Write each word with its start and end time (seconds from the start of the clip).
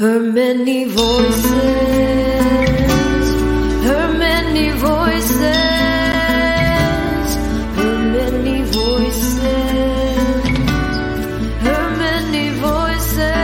Her 0.00 0.18
many 0.18 0.84
voices, 0.86 1.50
her 3.84 4.14
many 4.16 4.70
voices, 4.70 5.40
her 7.76 7.98
many 7.98 8.62
voices, 8.62 9.42
her 11.60 11.96
many 11.98 12.48
voices. 12.58 13.34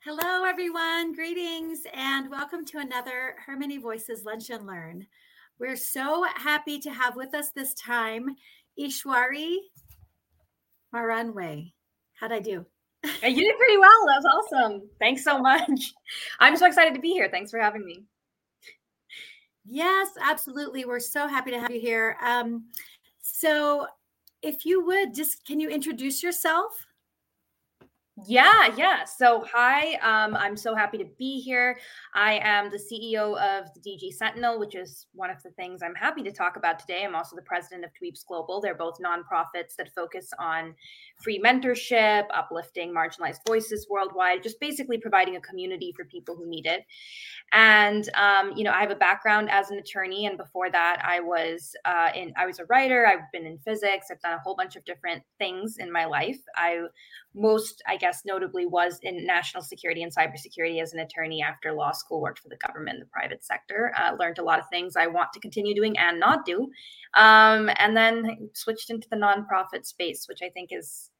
Hello, 0.00 0.44
everyone. 0.44 1.12
Greetings 1.12 1.80
and 1.92 2.30
welcome 2.30 2.64
to 2.64 2.78
another 2.78 3.36
Her 3.44 3.58
Many 3.58 3.76
Voices 3.76 4.24
Lunch 4.24 4.48
and 4.48 4.66
Learn. 4.66 5.06
We're 5.58 5.76
so 5.76 6.24
happy 6.36 6.78
to 6.80 6.90
have 6.90 7.16
with 7.16 7.34
us 7.34 7.50
this 7.50 7.74
time 7.74 8.36
Ishwari 8.78 9.56
Maranwe. 10.94 11.72
How'd 12.14 12.32
I 12.32 12.40
do? 12.40 12.66
You 13.04 13.34
did 13.34 13.58
pretty 13.58 13.78
well. 13.78 14.06
That 14.06 14.22
was 14.22 14.46
awesome. 14.52 14.82
Thanks 14.98 15.24
so 15.24 15.38
much. 15.38 15.92
I'm 16.40 16.56
so 16.56 16.66
excited 16.66 16.94
to 16.94 17.00
be 17.00 17.10
here. 17.10 17.28
Thanks 17.30 17.50
for 17.50 17.58
having 17.58 17.84
me. 17.84 18.04
Yes, 19.64 20.08
absolutely. 20.20 20.84
We're 20.84 21.00
so 21.00 21.26
happy 21.26 21.50
to 21.52 21.60
have 21.60 21.70
you 21.70 21.80
here. 21.80 22.16
Um, 22.22 22.66
so, 23.20 23.86
if 24.42 24.66
you 24.66 24.84
would 24.84 25.14
just 25.14 25.44
can 25.46 25.60
you 25.60 25.68
introduce 25.68 26.22
yourself? 26.22 26.86
Yeah, 28.26 28.68
yeah. 28.76 29.04
So, 29.04 29.42
hi, 29.50 29.94
um, 29.94 30.36
I'm 30.36 30.54
so 30.54 30.74
happy 30.74 30.98
to 30.98 31.06
be 31.18 31.40
here. 31.40 31.78
I 32.14 32.40
am 32.42 32.70
the 32.70 32.76
CEO 32.76 33.38
of 33.38 33.72
the 33.72 33.80
DG 33.80 34.12
Sentinel, 34.12 34.58
which 34.60 34.74
is 34.74 35.06
one 35.14 35.30
of 35.30 35.42
the 35.42 35.50
things 35.52 35.80
I'm 35.82 35.94
happy 35.94 36.22
to 36.24 36.30
talk 36.30 36.56
about 36.56 36.78
today. 36.78 37.04
I'm 37.06 37.14
also 37.14 37.36
the 37.36 37.42
president 37.42 37.86
of 37.86 37.90
Tweeps 37.92 38.26
Global. 38.26 38.60
They're 38.60 38.74
both 38.74 38.98
nonprofits 39.00 39.76
that 39.78 39.94
focus 39.96 40.28
on 40.38 40.74
free 41.22 41.40
mentorship, 41.42 42.26
uplifting 42.34 42.92
marginalized 42.94 43.38
voices 43.48 43.86
worldwide, 43.88 44.42
just 44.42 44.60
basically 44.60 44.98
providing 44.98 45.36
a 45.36 45.40
community 45.40 45.94
for 45.96 46.04
people 46.04 46.36
who 46.36 46.46
need 46.46 46.66
it. 46.66 46.82
And 47.52 48.08
um, 48.14 48.52
you 48.56 48.64
know, 48.64 48.72
I 48.72 48.80
have 48.80 48.90
a 48.90 48.96
background 48.96 49.50
as 49.50 49.70
an 49.70 49.78
attorney, 49.78 50.26
and 50.26 50.36
before 50.36 50.70
that, 50.70 51.02
I 51.02 51.20
was 51.20 51.74
uh, 51.86 52.10
in 52.14 52.32
I 52.36 52.46
was 52.46 52.58
a 52.58 52.66
writer. 52.66 53.06
I've 53.06 53.30
been 53.32 53.46
in 53.46 53.58
physics. 53.58 54.08
I've 54.10 54.20
done 54.20 54.34
a 54.34 54.38
whole 54.40 54.56
bunch 54.56 54.76
of 54.76 54.84
different 54.84 55.22
things 55.38 55.76
in 55.78 55.90
my 55.90 56.04
life. 56.04 56.38
I 56.56 56.80
most, 57.34 57.82
I 57.86 57.96
guess, 57.96 58.22
notably 58.24 58.66
was 58.66 58.98
in 59.02 59.26
national 59.26 59.62
security 59.62 60.02
and 60.02 60.14
cybersecurity 60.14 60.82
as 60.82 60.92
an 60.92 61.00
attorney 61.00 61.42
after 61.42 61.72
law 61.72 61.92
school. 61.92 62.20
Worked 62.20 62.40
for 62.40 62.48
the 62.48 62.56
government, 62.56 63.00
the 63.00 63.06
private 63.06 63.44
sector. 63.44 63.92
Uh, 63.96 64.14
learned 64.18 64.38
a 64.38 64.44
lot 64.44 64.58
of 64.58 64.66
things 64.70 64.96
I 64.96 65.06
want 65.06 65.32
to 65.32 65.40
continue 65.40 65.74
doing 65.74 65.96
and 65.98 66.20
not 66.20 66.44
do, 66.44 66.70
um, 67.14 67.70
and 67.76 67.96
then 67.96 68.50
switched 68.54 68.90
into 68.90 69.08
the 69.08 69.16
nonprofit 69.16 69.86
space, 69.86 70.26
which 70.28 70.40
I 70.42 70.50
think 70.50 70.70
is 70.72 71.10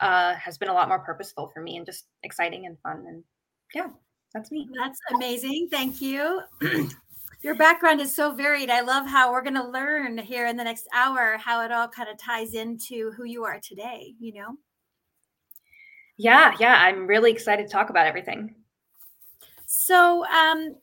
uh, 0.00 0.34
has 0.34 0.58
been 0.58 0.68
a 0.68 0.74
lot 0.74 0.88
more 0.88 0.98
purposeful 0.98 1.50
for 1.54 1.62
me 1.62 1.76
and 1.76 1.86
just 1.86 2.06
exciting 2.22 2.66
and 2.66 2.78
fun. 2.80 3.04
And 3.06 3.22
yeah, 3.74 3.88
that's 4.32 4.50
me. 4.50 4.68
That's 4.76 4.98
amazing. 5.14 5.68
Thank 5.70 6.00
you. 6.00 6.40
Your 7.42 7.54
background 7.54 8.00
is 8.00 8.14
so 8.14 8.34
varied. 8.34 8.70
I 8.70 8.80
love 8.80 9.06
how 9.06 9.30
we're 9.30 9.42
going 9.42 9.54
to 9.54 9.68
learn 9.68 10.16
here 10.16 10.46
in 10.46 10.56
the 10.56 10.64
next 10.64 10.88
hour 10.94 11.36
how 11.36 11.62
it 11.62 11.70
all 11.70 11.86
kind 11.86 12.08
of 12.08 12.16
ties 12.16 12.54
into 12.54 13.12
who 13.12 13.24
you 13.24 13.44
are 13.44 13.60
today, 13.62 14.14
you 14.18 14.32
know? 14.32 14.56
Yeah, 16.16 16.54
yeah. 16.60 16.76
I'm 16.80 17.06
really 17.06 17.32
excited 17.32 17.66
to 17.66 17.72
talk 17.72 17.90
about 17.90 18.06
everything. 18.06 18.54
So, 19.66 20.24
um, 20.26 20.76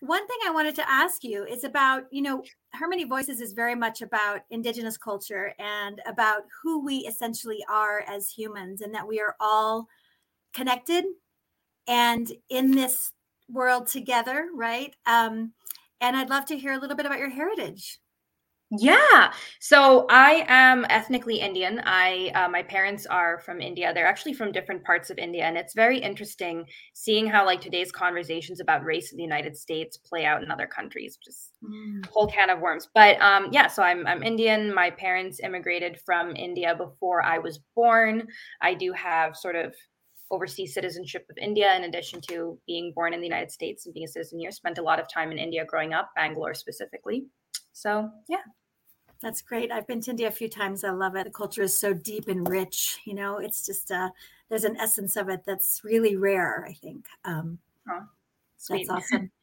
one 0.00 0.26
thing 0.26 0.36
I 0.46 0.50
wanted 0.50 0.74
to 0.76 0.88
ask 0.88 1.24
you 1.24 1.44
is 1.44 1.64
about, 1.64 2.04
you 2.10 2.22
know, 2.22 2.44
Her 2.74 2.86
Many 2.86 3.04
Voices 3.04 3.40
is 3.40 3.52
very 3.52 3.74
much 3.74 4.02
about 4.02 4.40
Indigenous 4.50 4.96
culture 4.96 5.54
and 5.58 6.00
about 6.06 6.42
who 6.62 6.84
we 6.84 6.98
essentially 6.98 7.64
are 7.68 8.04
as 8.06 8.30
humans, 8.30 8.82
and 8.82 8.94
that 8.94 9.08
we 9.08 9.20
are 9.20 9.34
all 9.40 9.88
connected 10.52 11.04
and 11.88 12.30
in 12.50 12.70
this 12.70 13.12
world 13.50 13.86
together, 13.88 14.48
right? 14.54 14.94
Um, 15.06 15.52
and 16.00 16.16
I'd 16.16 16.30
love 16.30 16.44
to 16.46 16.58
hear 16.58 16.72
a 16.72 16.78
little 16.78 16.96
bit 16.96 17.06
about 17.06 17.18
your 17.18 17.30
heritage. 17.30 17.98
Yeah. 18.70 19.32
So 19.60 20.06
I 20.10 20.44
am 20.48 20.84
ethnically 20.90 21.36
Indian. 21.36 21.80
I 21.84 22.32
uh, 22.34 22.48
my 22.48 22.64
parents 22.64 23.06
are 23.06 23.38
from 23.38 23.60
India. 23.60 23.94
They're 23.94 24.06
actually 24.06 24.32
from 24.32 24.50
different 24.50 24.82
parts 24.82 25.08
of 25.08 25.18
India, 25.18 25.44
and 25.44 25.56
it's 25.56 25.72
very 25.72 25.98
interesting 25.98 26.64
seeing 26.92 27.28
how 27.28 27.46
like 27.46 27.60
today's 27.60 27.92
conversations 27.92 28.58
about 28.58 28.84
race 28.84 29.12
in 29.12 29.18
the 29.18 29.22
United 29.22 29.56
States 29.56 29.96
play 29.96 30.24
out 30.24 30.42
in 30.42 30.50
other 30.50 30.66
countries. 30.66 31.16
Just 31.24 31.52
mm. 31.62 32.04
whole 32.06 32.26
can 32.26 32.50
of 32.50 32.58
worms. 32.58 32.88
But 32.92 33.20
um, 33.22 33.50
yeah, 33.52 33.68
so 33.68 33.84
I'm 33.84 34.04
I'm 34.04 34.24
Indian. 34.24 34.74
My 34.74 34.90
parents 34.90 35.38
immigrated 35.44 36.00
from 36.04 36.34
India 36.34 36.74
before 36.74 37.22
I 37.22 37.38
was 37.38 37.60
born. 37.76 38.26
I 38.62 38.74
do 38.74 38.92
have 38.92 39.36
sort 39.36 39.54
of 39.54 39.74
overseas 40.32 40.74
citizenship 40.74 41.24
of 41.30 41.38
India 41.38 41.76
in 41.76 41.84
addition 41.84 42.20
to 42.20 42.58
being 42.66 42.92
born 42.96 43.14
in 43.14 43.20
the 43.20 43.26
United 43.26 43.52
States 43.52 43.86
and 43.86 43.94
being 43.94 44.06
a 44.06 44.08
citizen 44.08 44.40
here. 44.40 44.50
Spent 44.50 44.78
a 44.78 44.82
lot 44.82 44.98
of 44.98 45.06
time 45.08 45.30
in 45.30 45.38
India 45.38 45.64
growing 45.64 45.92
up, 45.92 46.10
Bangalore 46.16 46.54
specifically. 46.54 47.26
So, 47.76 48.10
yeah. 48.26 48.38
That's 49.22 49.42
great. 49.42 49.70
I've 49.70 49.86
been 49.86 50.00
to 50.02 50.10
India 50.10 50.28
a 50.28 50.30
few 50.30 50.48
times. 50.48 50.82
I 50.84 50.90
love 50.90 51.14
it. 51.16 51.24
The 51.24 51.30
culture 51.30 51.62
is 51.62 51.78
so 51.78 51.92
deep 51.92 52.28
and 52.28 52.48
rich. 52.48 52.98
You 53.04 53.14
know, 53.14 53.38
it's 53.38 53.64
just 53.64 53.90
uh, 53.90 54.10
there's 54.48 54.64
an 54.64 54.76
essence 54.76 55.16
of 55.16 55.28
it 55.28 55.42
that's 55.46 55.82
really 55.84 56.16
rare. 56.16 56.66
I 56.68 56.74
think. 56.74 57.06
Um, 57.24 57.58
oh, 57.90 58.06
that's 58.68 58.90
awesome. 58.90 59.30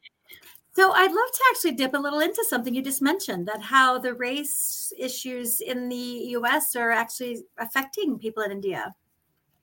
So 0.76 0.90
I'd 0.90 1.12
love 1.12 1.14
to 1.14 1.44
actually 1.50 1.72
dip 1.76 1.94
a 1.94 1.98
little 1.98 2.18
into 2.18 2.44
something 2.48 2.74
you 2.74 2.82
just 2.82 3.00
mentioned 3.00 3.46
that 3.46 3.62
how 3.62 3.96
the 3.96 4.12
race 4.12 4.92
issues 4.98 5.60
in 5.60 5.88
the 5.88 5.96
U.S. 5.96 6.74
are 6.74 6.90
actually 6.90 7.44
affecting 7.58 8.18
people 8.18 8.42
in 8.42 8.50
India. 8.50 8.92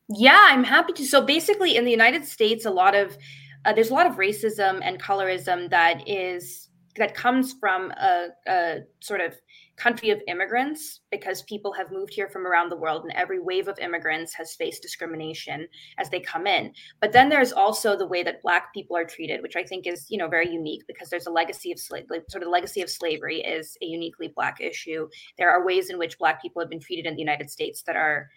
Yeah, 0.07 0.39
I'm 0.39 0.63
happy 0.63 0.93
to. 0.93 1.05
So 1.05 1.21
basically, 1.21 1.75
in 1.75 1.83
the 1.83 1.91
United 1.91 2.23
States, 2.23 2.65
a 2.65 2.71
lot 2.71 2.95
of 2.95 3.17
uh, 3.65 3.73
there's 3.73 3.89
a 3.89 3.93
lot 3.93 4.07
of 4.07 4.15
racism 4.15 4.79
and 4.81 5.03
colorism 5.03 5.69
that 5.69 6.07
is 6.07 6.69
that 6.97 7.15
comes 7.15 7.53
from 7.59 7.91
a, 7.91 8.27
a, 8.47 8.79
sort 8.99 9.21
of 9.21 9.35
country 9.77 10.09
of 10.09 10.21
immigrants 10.27 10.99
because 11.09 11.41
people 11.43 11.73
have 11.73 11.91
moved 11.91 12.13
here 12.13 12.27
from 12.27 12.45
around 12.45 12.69
the 12.69 12.77
world 12.77 13.03
and 13.03 13.13
every 13.13 13.39
wave 13.39 13.67
of 13.67 13.79
immigrants 13.79 14.33
has 14.33 14.55
faced 14.55 14.81
discrimination 14.81 15.67
as 15.97 16.09
they 16.09 16.19
come 16.19 16.45
in. 16.45 16.71
But 16.99 17.13
then 17.13 17.29
there's 17.29 17.51
also 17.51 17.97
the 17.97 18.05
way 18.05 18.23
that 18.23 18.41
black 18.41 18.73
people 18.73 18.95
are 18.95 19.05
treated 19.05 19.41
which 19.41 19.55
i 19.55 19.63
think 19.63 19.87
is 19.87 20.05
you 20.09 20.17
know 20.17 20.27
very 20.27 20.49
unique 20.51 20.83
because 20.87 21.09
there's 21.09 21.27
a 21.27 21.31
legacy 21.31 21.71
of 21.71 21.79
slavery 21.79 22.21
sort 22.29 22.43
of 22.43 22.49
legacy 22.49 22.81
of 22.81 22.89
slavery 22.89 23.41
is 23.41 23.77
a 23.81 23.85
uniquely 23.85 24.31
black 24.35 24.59
issue. 24.61 25.07
There 25.37 25.49
are 25.49 25.65
ways 25.65 25.89
in 25.89 25.97
which 25.97 26.17
black 26.17 26.41
people 26.41 26.61
have 26.61 26.69
been 26.69 26.79
treated 26.79 27.05
in 27.05 27.15
the 27.15 27.21
united 27.21 27.49
states 27.49 27.83
that 27.83 27.95
are 27.95 28.29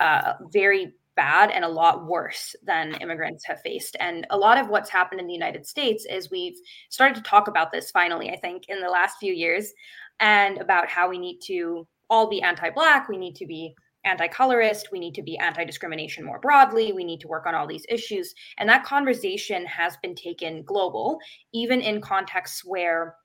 uh, 0.00 0.34
very 0.52 0.94
bad 1.16 1.50
and 1.50 1.64
a 1.64 1.68
lot 1.68 2.06
worse 2.06 2.56
than 2.62 2.94
immigrants 2.96 3.44
have 3.46 3.60
faced. 3.60 3.96
And 4.00 4.26
a 4.30 4.36
lot 4.36 4.58
of 4.58 4.68
what's 4.68 4.90
happened 4.90 5.20
in 5.20 5.26
the 5.26 5.32
United 5.32 5.66
States 5.66 6.06
is 6.08 6.30
we've 6.30 6.56
started 6.90 7.16
to 7.16 7.22
talk 7.22 7.48
about 7.48 7.72
this 7.72 7.90
finally, 7.90 8.30
I 8.30 8.36
think, 8.36 8.64
in 8.68 8.80
the 8.80 8.88
last 8.88 9.18
few 9.18 9.32
years, 9.32 9.72
and 10.20 10.58
about 10.58 10.88
how 10.88 11.08
we 11.08 11.18
need 11.18 11.40
to 11.46 11.86
all 12.08 12.28
be 12.28 12.42
anti 12.42 12.70
Black, 12.70 13.08
we 13.08 13.16
need 13.16 13.34
to 13.36 13.46
be 13.46 13.74
anti 14.04 14.28
colorist, 14.28 14.90
we 14.92 14.98
need 14.98 15.14
to 15.14 15.22
be 15.22 15.38
anti 15.38 15.64
discrimination 15.64 16.24
more 16.24 16.38
broadly, 16.38 16.92
we 16.92 17.04
need 17.04 17.20
to 17.20 17.28
work 17.28 17.46
on 17.46 17.54
all 17.54 17.66
these 17.66 17.86
issues. 17.88 18.34
And 18.58 18.68
that 18.68 18.84
conversation 18.84 19.64
has 19.66 19.96
been 20.02 20.14
taken 20.14 20.62
global, 20.62 21.18
even 21.52 21.80
in 21.80 22.00
contexts 22.00 22.64
where 22.64 23.16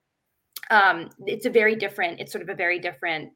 um, 0.69 1.09
it's 1.25 1.45
a 1.45 1.49
very 1.49 1.75
different, 1.75 2.19
it's 2.19 2.31
sort 2.31 2.41
of 2.41 2.49
a 2.49 2.55
very 2.55 2.79
different 2.79 3.31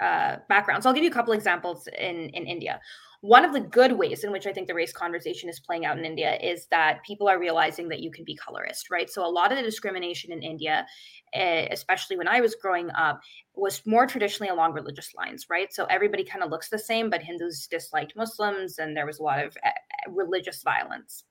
uh, 0.00 0.36
background. 0.48 0.82
So 0.82 0.88
I'll 0.88 0.94
give 0.94 1.04
you 1.04 1.10
a 1.10 1.14
couple 1.14 1.32
examples 1.32 1.88
in 1.98 2.28
in 2.30 2.46
India 2.46 2.80
one 3.26 3.44
of 3.44 3.52
the 3.52 3.60
good 3.60 3.90
ways 3.90 4.22
in 4.22 4.30
which 4.30 4.46
I 4.46 4.52
think 4.52 4.68
the 4.68 4.74
race 4.74 4.92
conversation 4.92 5.48
is 5.48 5.58
playing 5.58 5.84
out 5.84 5.98
in 5.98 6.04
India 6.04 6.36
is 6.36 6.66
that 6.66 7.02
people 7.04 7.28
are 7.28 7.40
realizing 7.40 7.88
that 7.88 7.98
you 7.98 8.08
can 8.12 8.24
be 8.24 8.36
colorist, 8.36 8.88
right? 8.88 9.10
So 9.10 9.26
a 9.26 9.28
lot 9.28 9.50
of 9.50 9.58
the 9.58 9.64
discrimination 9.64 10.30
in 10.30 10.42
India, 10.42 10.86
eh, 11.32 11.66
especially 11.72 12.16
when 12.16 12.28
I 12.28 12.40
was 12.40 12.54
growing 12.54 12.88
up, 12.90 13.20
was 13.56 13.84
more 13.84 14.06
traditionally 14.06 14.50
along 14.50 14.74
religious 14.74 15.12
lines, 15.12 15.46
right? 15.50 15.74
So 15.74 15.86
everybody 15.86 16.22
kind 16.22 16.44
of 16.44 16.50
looks 16.50 16.68
the 16.68 16.78
same, 16.78 17.10
but 17.10 17.20
Hindus 17.20 17.66
disliked 17.66 18.14
Muslims, 18.14 18.78
and 18.78 18.96
there 18.96 19.06
was 19.06 19.18
a 19.18 19.24
lot 19.24 19.44
of 19.44 19.56
eh, 19.64 19.70
eh, 19.70 19.72
religious 20.08 20.62
violence 20.62 21.24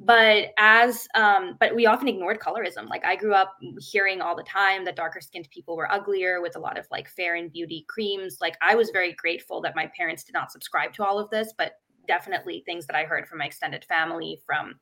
but 0.00 0.48
as 0.58 1.06
um, 1.14 1.56
but 1.60 1.74
we 1.74 1.86
often 1.86 2.08
ignored 2.08 2.40
colorism. 2.40 2.88
Like 2.88 3.04
i 3.04 3.14
grew 3.14 3.34
up 3.34 3.56
hearing 3.78 4.20
all 4.20 4.34
the 4.34 4.42
time 4.42 4.84
that 4.86 4.96
darker 4.96 5.20
skinned 5.20 5.48
people 5.50 5.76
were 5.76 5.90
uglier 5.92 6.40
with 6.40 6.56
a 6.56 6.58
lot 6.58 6.78
of 6.78 6.86
like 6.90 7.08
fair 7.08 7.36
and 7.36 7.52
beauty 7.52 7.84
creams. 7.88 8.38
Like 8.40 8.56
i 8.62 8.74
was 8.74 8.90
very 8.90 9.12
grateful 9.12 9.60
that 9.60 9.76
my 9.76 9.90
parents 9.96 10.24
did 10.24 10.32
not 10.32 10.50
subscribe 10.50 10.92
to 10.94 11.04
all 11.04 11.18
of 11.18 11.30
this 11.30 11.52
but 11.56 11.74
definitely 12.08 12.62
things 12.66 12.86
that 12.86 12.96
i 12.96 13.04
heard 13.04 13.28
from 13.28 13.38
my 13.38 13.44
extended 13.44 13.84
family 13.84 14.40
from 14.44 14.74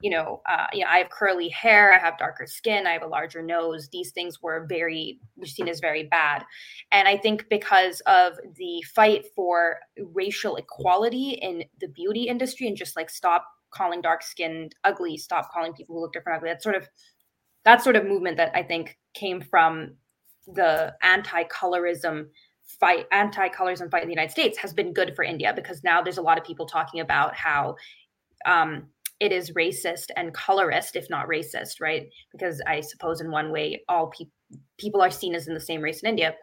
you 0.00 0.10
know 0.10 0.40
uh, 0.48 0.66
you 0.72 0.84
know 0.84 0.90
i 0.90 0.98
have 0.98 1.10
curly 1.10 1.48
hair 1.48 1.92
i 1.92 1.98
have 1.98 2.16
darker 2.18 2.46
skin 2.46 2.86
i 2.86 2.92
have 2.92 3.02
a 3.02 3.06
larger 3.06 3.42
nose. 3.42 3.88
These 3.90 4.12
things 4.12 4.40
were 4.40 4.66
very 4.68 5.18
seen 5.44 5.66
as 5.66 5.80
very 5.80 6.04
bad. 6.04 6.44
And 6.92 7.08
i 7.08 7.16
think 7.16 7.46
because 7.48 8.00
of 8.06 8.34
the 8.56 8.82
fight 8.94 9.24
for 9.34 9.78
racial 10.12 10.56
equality 10.56 11.30
in 11.30 11.64
the 11.80 11.88
beauty 11.88 12.24
industry 12.24 12.68
and 12.68 12.76
just 12.76 12.96
like 12.96 13.10
stop 13.10 13.46
calling 13.70 14.00
dark 14.00 14.22
skinned 14.22 14.74
ugly, 14.84 15.16
stop 15.16 15.50
calling 15.52 15.72
people 15.72 15.94
who 15.94 16.02
look 16.02 16.12
different 16.12 16.38
ugly. 16.38 16.50
That's 16.50 16.64
sort 16.64 16.76
of 16.76 16.88
that 17.64 17.82
sort 17.82 17.96
of 17.96 18.06
movement 18.06 18.36
that 18.36 18.52
I 18.54 18.62
think 18.62 18.96
came 19.14 19.40
from 19.40 19.94
the 20.46 20.94
anti-colorism 21.02 22.26
fight 22.80 23.06
anti-colorism 23.12 23.90
fight 23.90 24.02
in 24.02 24.08
the 24.08 24.14
united 24.14 24.30
states 24.30 24.58
has 24.58 24.74
been 24.74 24.92
good 24.92 25.14
for 25.16 25.24
india 25.24 25.52
because 25.54 25.82
now 25.84 26.02
there's 26.02 26.18
a 26.18 26.22
lot 26.22 26.38
of 26.38 26.44
people 26.44 26.66
talking 26.66 27.00
about 27.00 27.34
how 27.34 27.74
um, 28.46 28.86
it 29.20 29.32
is 29.32 29.52
racist 29.52 30.06
and 30.16 30.32
colorist 30.32 30.94
if 30.96 31.10
not 31.10 31.26
racist 31.28 31.80
right? 31.80 32.08
Because 32.32 32.62
i 32.66 32.80
suppose 32.80 33.20
in 33.20 33.30
one 33.30 33.50
way 33.50 33.82
all 33.88 34.08
people 34.08 34.32
people 34.78 35.02
are 35.02 35.10
seen 35.10 35.34
as 35.34 35.46
in 35.46 35.54
the 35.54 35.60
same 35.60 35.82
race 35.82 36.02
in 36.02 36.08
india. 36.08 36.34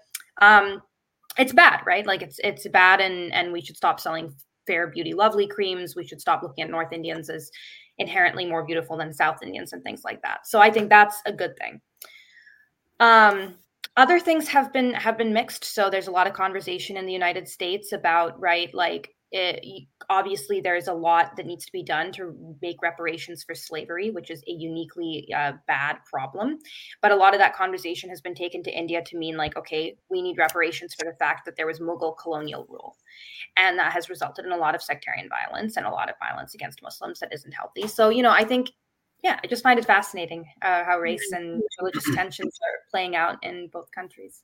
Um, 0.42 0.82
it's 1.38 1.54
bad 1.54 1.82
right? 1.86 2.06
Like 2.06 2.22
it's 2.22 2.40
it's 2.44 2.68
bad 2.68 3.02
and 3.02 3.34
and 3.34 3.52
we 3.52 3.62
should 3.62 3.78
stop 3.78 4.00
selling 4.00 4.34
fair 4.66 4.88
beauty 4.88 5.14
lovely 5.14 5.48
creams. 5.48 5.96
We 5.96 6.06
should 6.06 6.22
stop 6.22 6.44
looking 6.44 6.64
at 6.64 6.70
north 6.70 6.92
indians 6.92 7.30
as 7.30 7.52
inherently 7.98 8.46
more 8.46 8.66
beautiful 8.66 8.98
than 8.98 9.14
south 9.14 9.42
indians 9.42 9.74
and 9.74 9.84
things 9.84 10.04
like 10.04 10.22
that. 10.22 10.48
So 10.48 10.60
i 10.60 10.70
think 10.70 10.90
that's 10.90 11.22
a 11.26 11.34
good 11.34 11.58
thing. 11.58 11.82
Um 13.00 13.56
other 13.98 14.20
things 14.20 14.48
have 14.50 14.74
been 14.74 14.94
have 14.94 15.18
been 15.18 15.34
mixed. 15.34 15.64
So 15.64 15.90
there's 15.90 16.08
a 16.08 16.12
lot 16.12 16.28
of 16.28 16.34
conversation 16.34 16.98
in 16.98 17.06
the 17.06 17.14
united 17.14 17.48
states 17.48 17.92
about 17.94 18.40
right 18.40 18.74
like 18.74 19.16
it, 19.32 19.66
obviously 20.10 20.62
there's 20.62 20.88
a 20.88 20.94
lot 20.94 21.36
that 21.36 21.46
needs 21.46 21.66
to 21.66 21.72
be 21.72 21.84
done 21.84 22.12
to 22.12 22.56
make 22.62 22.82
reparations 22.82 23.44
for 23.44 23.56
slavery 23.56 24.12
which 24.12 24.30
is 24.30 24.44
a 24.48 24.52
uniquely 24.52 25.28
uh, 25.36 25.54
bad 25.68 25.98
problem 26.06 26.58
but 27.02 27.12
a 27.12 27.16
lot 27.16 27.34
of 27.34 27.40
that 27.40 27.56
conversation 27.56 28.10
has 28.10 28.22
been 28.22 28.36
taken 28.36 28.64
to 28.64 28.72
india 28.72 29.02
to 29.04 29.18
mean 29.18 29.38
like 29.38 29.56
okay 29.58 29.96
we 30.10 30.22
need 30.22 30.38
reparations 30.38 30.94
for 30.94 31.06
the 31.06 31.18
fact 31.18 31.46
that 31.46 31.56
there 31.56 31.68
was 31.68 31.80
mughal 31.80 32.18
colonial 32.18 32.66
rule 32.70 32.96
and 33.58 33.78
that 33.78 33.92
has 33.92 34.10
resulted 34.10 34.46
in 34.46 34.52
a 34.52 34.58
lot 34.58 34.76
of 34.76 34.82
sectarian 34.82 35.30
violence 35.30 35.78
and 35.78 35.86
a 35.86 35.92
lot 35.92 36.10
of 36.10 36.16
violence 36.20 36.54
against 36.54 36.82
muslims 36.82 37.20
that 37.20 37.34
isn't 37.34 37.54
healthy 37.54 37.88
so 37.88 38.10
you 38.10 38.24
know 38.24 38.32
i 38.32 38.44
think 38.44 38.72
yeah, 39.24 39.40
I 39.44 39.48
just 39.48 39.64
find 39.64 39.80
it 39.80 39.86
fascinating 39.86 40.46
uh, 40.62 40.84
how 40.84 41.00
race 41.00 41.32
and 41.32 41.60
religious 41.80 42.04
tensions 42.14 42.60
are 42.62 42.80
playing 42.92 43.16
out 43.16 43.44
in 43.44 43.70
both 43.74 43.90
countries. 43.90 44.44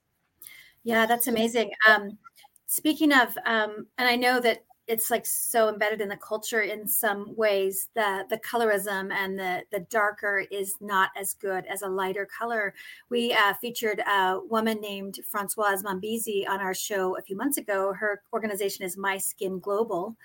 Yeah, 0.83 1.05
that's 1.05 1.27
amazing. 1.27 1.71
Um, 1.87 2.17
speaking 2.65 3.13
of, 3.13 3.37
um, 3.45 3.85
and 3.99 4.07
I 4.07 4.15
know 4.15 4.39
that 4.39 4.63
it's 4.91 5.09
like 5.09 5.25
so 5.25 5.69
embedded 5.69 6.01
in 6.01 6.09
the 6.09 6.17
culture 6.17 6.63
in 6.63 6.85
some 6.85 7.33
ways 7.37 7.87
that 7.95 8.27
the 8.27 8.37
colorism 8.39 9.09
and 9.13 9.39
the 9.39 9.63
the 9.71 9.79
darker 9.89 10.43
is 10.51 10.75
not 10.81 11.11
as 11.15 11.33
good 11.35 11.65
as 11.67 11.81
a 11.81 11.87
lighter 11.87 12.27
color. 12.37 12.73
We 13.09 13.31
uh, 13.31 13.53
featured 13.61 13.99
a 13.99 14.39
woman 14.49 14.81
named 14.81 15.19
Francoise 15.29 15.81
Mambizi 15.81 16.45
on 16.47 16.59
our 16.59 16.73
show 16.73 17.17
a 17.17 17.21
few 17.21 17.37
months 17.37 17.57
ago. 17.57 17.93
Her 17.93 18.21
organization 18.33 18.83
is 18.83 18.97
My 18.97 19.17
Skin 19.17 19.59
Global, 19.59 20.17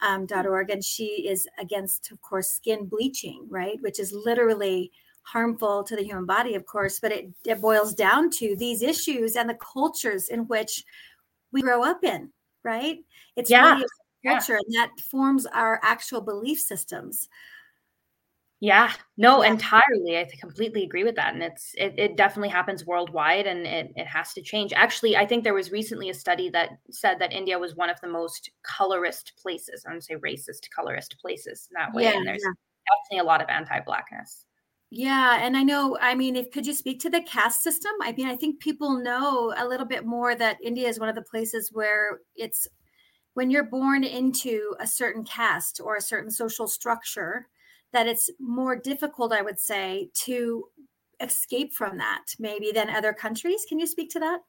um, 0.00 0.26
.org, 0.32 0.70
and 0.70 0.82
she 0.82 1.28
is 1.28 1.46
against, 1.58 2.10
of 2.10 2.18
course, 2.22 2.48
skin 2.48 2.86
bleaching, 2.86 3.46
right, 3.50 3.76
which 3.82 4.00
is 4.00 4.14
literally 4.14 4.90
harmful 5.20 5.84
to 5.84 5.96
the 5.96 6.02
human 6.02 6.24
body, 6.24 6.54
of 6.54 6.64
course, 6.64 6.98
but 6.98 7.12
it, 7.12 7.28
it 7.44 7.60
boils 7.60 7.92
down 7.92 8.30
to 8.30 8.56
these 8.56 8.82
issues 8.82 9.36
and 9.36 9.50
the 9.50 9.58
cultures 9.74 10.28
in 10.28 10.46
which 10.48 10.82
we 11.52 11.60
grow 11.60 11.84
up 11.84 12.02
in, 12.04 12.30
right? 12.62 12.98
It's 13.36 13.50
yeah. 13.50 13.74
really 13.74 13.86
culture, 14.24 14.58
yeah. 14.68 14.82
and 14.82 14.90
that 14.90 15.04
forms 15.04 15.46
our 15.46 15.80
actual 15.82 16.20
belief 16.20 16.58
systems. 16.58 17.28
Yeah, 18.60 18.92
no, 19.18 19.42
yeah. 19.42 19.50
entirely. 19.50 20.16
I 20.16 20.26
completely 20.40 20.84
agree 20.84 21.04
with 21.04 21.16
that. 21.16 21.34
And 21.34 21.42
it's 21.42 21.74
it, 21.76 21.98
it 21.98 22.16
definitely 22.16 22.48
happens 22.48 22.86
worldwide 22.86 23.46
and 23.46 23.66
it, 23.66 23.92
it 23.94 24.06
has 24.06 24.32
to 24.32 24.40
change. 24.42 24.72
Actually, 24.72 25.18
I 25.18 25.26
think 25.26 25.44
there 25.44 25.52
was 25.52 25.70
recently 25.70 26.08
a 26.08 26.14
study 26.14 26.48
that 26.50 26.70
said 26.90 27.18
that 27.18 27.32
India 27.34 27.58
was 27.58 27.76
one 27.76 27.90
of 27.90 28.00
the 28.00 28.08
most 28.08 28.50
colorist 28.62 29.34
places. 29.36 29.84
I 29.86 29.90
don't 29.90 30.02
say 30.02 30.14
racist, 30.14 30.70
colorist 30.74 31.16
places 31.20 31.68
in 31.70 31.74
that 31.78 31.92
way. 31.92 32.04
Yeah, 32.04 32.16
and 32.16 32.26
there's 32.26 32.42
definitely 32.42 33.22
a 33.22 33.28
lot 33.28 33.42
of 33.42 33.48
anti-blackness. 33.50 34.46
Yeah, 34.90 35.44
and 35.44 35.58
I 35.58 35.62
know. 35.62 35.98
I 36.00 36.14
mean, 36.14 36.34
if 36.34 36.50
could 36.50 36.66
you 36.66 36.72
speak 36.72 37.00
to 37.00 37.10
the 37.10 37.20
caste 37.20 37.62
system? 37.62 37.92
I 38.00 38.12
mean, 38.12 38.28
I 38.28 38.36
think 38.36 38.60
people 38.60 39.02
know 39.02 39.52
a 39.58 39.66
little 39.66 39.86
bit 39.86 40.06
more 40.06 40.34
that 40.36 40.56
India 40.62 40.88
is 40.88 40.98
one 41.00 41.08
of 41.10 41.16
the 41.16 41.22
places 41.22 41.70
where 41.72 42.20
it's 42.36 42.66
when 43.34 43.50
you're 43.50 43.64
born 43.64 44.04
into 44.04 44.74
a 44.80 44.86
certain 44.86 45.24
caste 45.24 45.80
or 45.82 45.96
a 45.96 46.00
certain 46.00 46.30
social 46.30 46.66
structure 46.66 47.48
that 47.92 48.06
it's 48.06 48.30
more 48.40 48.74
difficult, 48.74 49.32
I 49.32 49.42
would 49.42 49.60
say, 49.60 50.10
to 50.24 50.64
escape 51.20 51.72
from 51.72 51.98
that 51.98 52.24
maybe 52.38 52.72
than 52.72 52.90
other 52.90 53.12
countries. 53.12 53.64
Can 53.68 53.78
you 53.78 53.86
speak 53.86 54.10
to 54.10 54.20
that? 54.20 54.40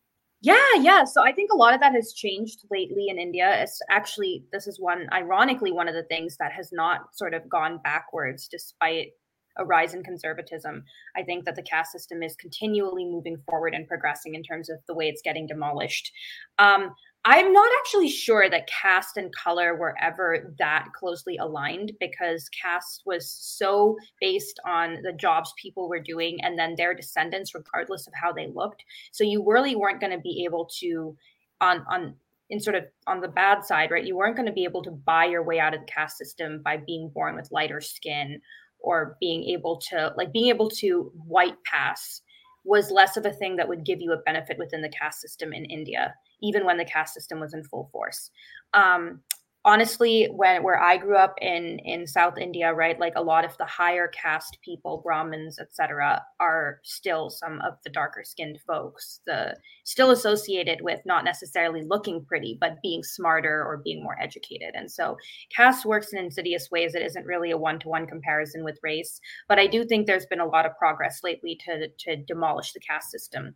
Yeah, 0.42 0.58
yeah. 0.80 1.04
So 1.06 1.24
I 1.24 1.32
think 1.32 1.52
a 1.52 1.56
lot 1.56 1.74
of 1.74 1.80
that 1.80 1.94
has 1.94 2.14
changed 2.14 2.66
lately 2.70 3.08
in 3.10 3.18
India. 3.18 3.62
It's 3.62 3.82
actually, 3.90 4.44
this 4.52 4.68
is 4.68 4.80
one, 4.80 5.08
ironically, 5.12 5.72
one 5.72 5.88
of 5.88 5.96
the 5.96 6.04
things 6.04 6.38
that 6.38 6.52
has 6.52 6.72
not 6.72 7.16
sort 7.16 7.34
of 7.34 7.50
gone 7.50 7.80
backwards 7.84 8.48
despite 8.48 9.10
a 9.58 9.66
rise 9.66 9.94
in 9.94 10.04
conservatism. 10.04 10.84
I 11.16 11.24
think 11.24 11.46
that 11.46 11.56
the 11.56 11.64
caste 11.64 11.92
system 11.92 12.22
is 12.22 12.36
continually 12.36 13.06
moving 13.06 13.38
forward 13.50 13.74
and 13.74 13.88
progressing 13.88 14.36
in 14.36 14.44
terms 14.44 14.70
of 14.70 14.78
the 14.88 14.94
way 14.94 15.08
it's 15.08 15.22
getting 15.22 15.48
demolished. 15.48 16.12
Um, 16.60 16.94
I'm 17.27 17.51
not 17.51 17.72
actually 17.80 18.10
sure 18.10 18.51
that 18.51 18.68
caste 18.68 19.18
and 19.18 19.34
color 19.34 19.75
were 19.75 19.96
ever 20.00 20.53
that 20.60 20.89
closely 20.94 21.38
aligned 21.38 21.94
because 22.00 22.48
caste 22.50 23.01
was 23.08 23.32
so 23.32 23.98
based 24.22 24.60
on 24.63 25.01
the 25.01 25.12
jobs 25.12 25.51
people 25.60 25.89
were 25.89 26.00
doing 26.00 26.38
and 26.44 26.58
then 26.58 26.75
their 26.77 26.94
descendants, 26.94 27.55
regardless 27.55 28.05
of 28.05 28.13
how 28.13 28.32
they 28.32 28.48
looked. 28.53 28.84
So 29.12 29.24
you 29.24 29.44
really 29.44 29.75
weren't 29.75 30.00
going 30.00 30.12
to 30.12 30.20
be 30.20 30.46
able 30.46 30.70
to, 30.79 31.17
on 31.62 31.84
on 31.89 32.15
in 32.51 32.60
sort 32.60 32.75
of 32.75 32.84
on 33.08 33.22
the 33.22 33.27
bad 33.27 33.65
side, 33.65 33.89
right? 33.89 34.05
You 34.05 34.15
weren't 34.15 34.36
going 34.36 34.46
to 34.46 34.53
be 34.53 34.65
able 34.65 34.84
to 34.84 34.91
buy 34.91 35.25
your 35.25 35.41
way 35.41 35.60
out 35.60 35.74
of 35.74 35.79
the 35.79 35.88
caste 35.88 36.20
system 36.20 36.62
by 36.63 36.77
being 36.77 37.10
born 37.10 37.36
with 37.36 37.51
lighter 37.51 37.82
skin 37.82 38.39
or 38.79 39.17
being 39.20 39.44
able 39.46 39.82
to 39.89 40.13
like 40.15 40.32
being 40.32 40.50
able 40.50 40.70
to 40.70 41.12
white 41.25 41.55
pass 41.63 42.22
was 42.65 42.91
less 42.91 43.15
of 43.15 43.25
a 43.25 43.31
thing 43.31 43.55
that 43.55 43.67
would 43.67 43.86
give 43.86 44.01
you 44.01 44.12
a 44.12 44.22
benefit 44.25 44.57
within 44.57 44.81
the 44.81 44.89
caste 44.89 45.22
system 45.22 45.53
in 45.53 45.65
India 45.65 46.13
even 46.41 46.65
when 46.65 46.77
the 46.77 46.86
caste 46.86 47.13
system 47.13 47.39
was 47.39 47.53
in 47.53 47.63
full 47.63 47.89
force. 47.91 48.29
Um, 48.74 49.22
honestly 49.65 50.29
when 50.31 50.63
where 50.63 50.81
i 50.81 50.95
grew 50.95 51.17
up 51.17 51.36
in 51.41 51.79
in 51.79 52.07
south 52.07 52.38
india 52.38 52.74
right 52.74 53.00
like 53.00 53.13
a 53.15 53.22
lot 53.22 53.43
of 53.43 53.57
the 53.57 53.65
higher 53.65 54.07
caste 54.07 54.57
people 54.63 55.01
brahmins 55.03 55.60
etc 55.60 56.22
are 56.39 56.79
still 56.84 57.29
some 57.29 57.60
of 57.62 57.74
the 57.84 57.89
darker 57.89 58.24
skinned 58.24 58.60
folks 58.65 59.19
the 59.25 59.55
still 59.84 60.12
associated 60.12 60.79
with 60.81 61.00
not 61.05 61.24
necessarily 61.24 61.84
looking 61.84 62.24
pretty 62.25 62.57
but 62.60 62.81
being 62.81 63.03
smarter 63.03 63.63
or 63.63 63.81
being 63.84 64.03
more 64.03 64.19
educated. 64.22 64.72
And 64.74 64.91
so 64.91 65.17
caste 65.55 65.86
works 65.86 66.12
in 66.12 66.19
insidious 66.19 66.69
ways. 66.72 66.95
It 66.95 67.03
isn't 67.03 67.25
really 67.25 67.51
a 67.51 67.57
one-to-one 67.57 68.07
comparison 68.07 68.63
with 68.63 68.79
race 68.84 69.19
but 69.48 69.60
i 69.60 69.67
do 69.67 69.84
think 69.84 70.05
there's 70.05 70.25
been 70.27 70.39
a 70.39 70.45
lot 70.45 70.65
of 70.65 70.77
progress 70.77 71.22
lately 71.24 71.60
to 71.65 71.88
to 71.98 72.15
demolish 72.15 72.74
the 72.74 72.79
caste 72.79 73.12
system. 73.12 73.55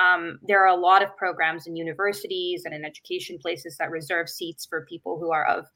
Um, 0.00 0.38
there 0.42 0.62
are 0.64 0.74
a 0.74 0.80
lot 0.80 1.02
of 1.02 1.16
programs 1.16 1.66
in 1.66 1.76
universities 1.76 2.62
and 2.64 2.74
in 2.74 2.84
education 2.84 3.38
places 3.38 3.76
that 3.78 3.90
reserve 3.90 4.28
seats 4.28 4.66
for 4.66 4.86
people 4.86 5.18
who 5.18 5.32
are 5.32 5.46
of 5.58 5.66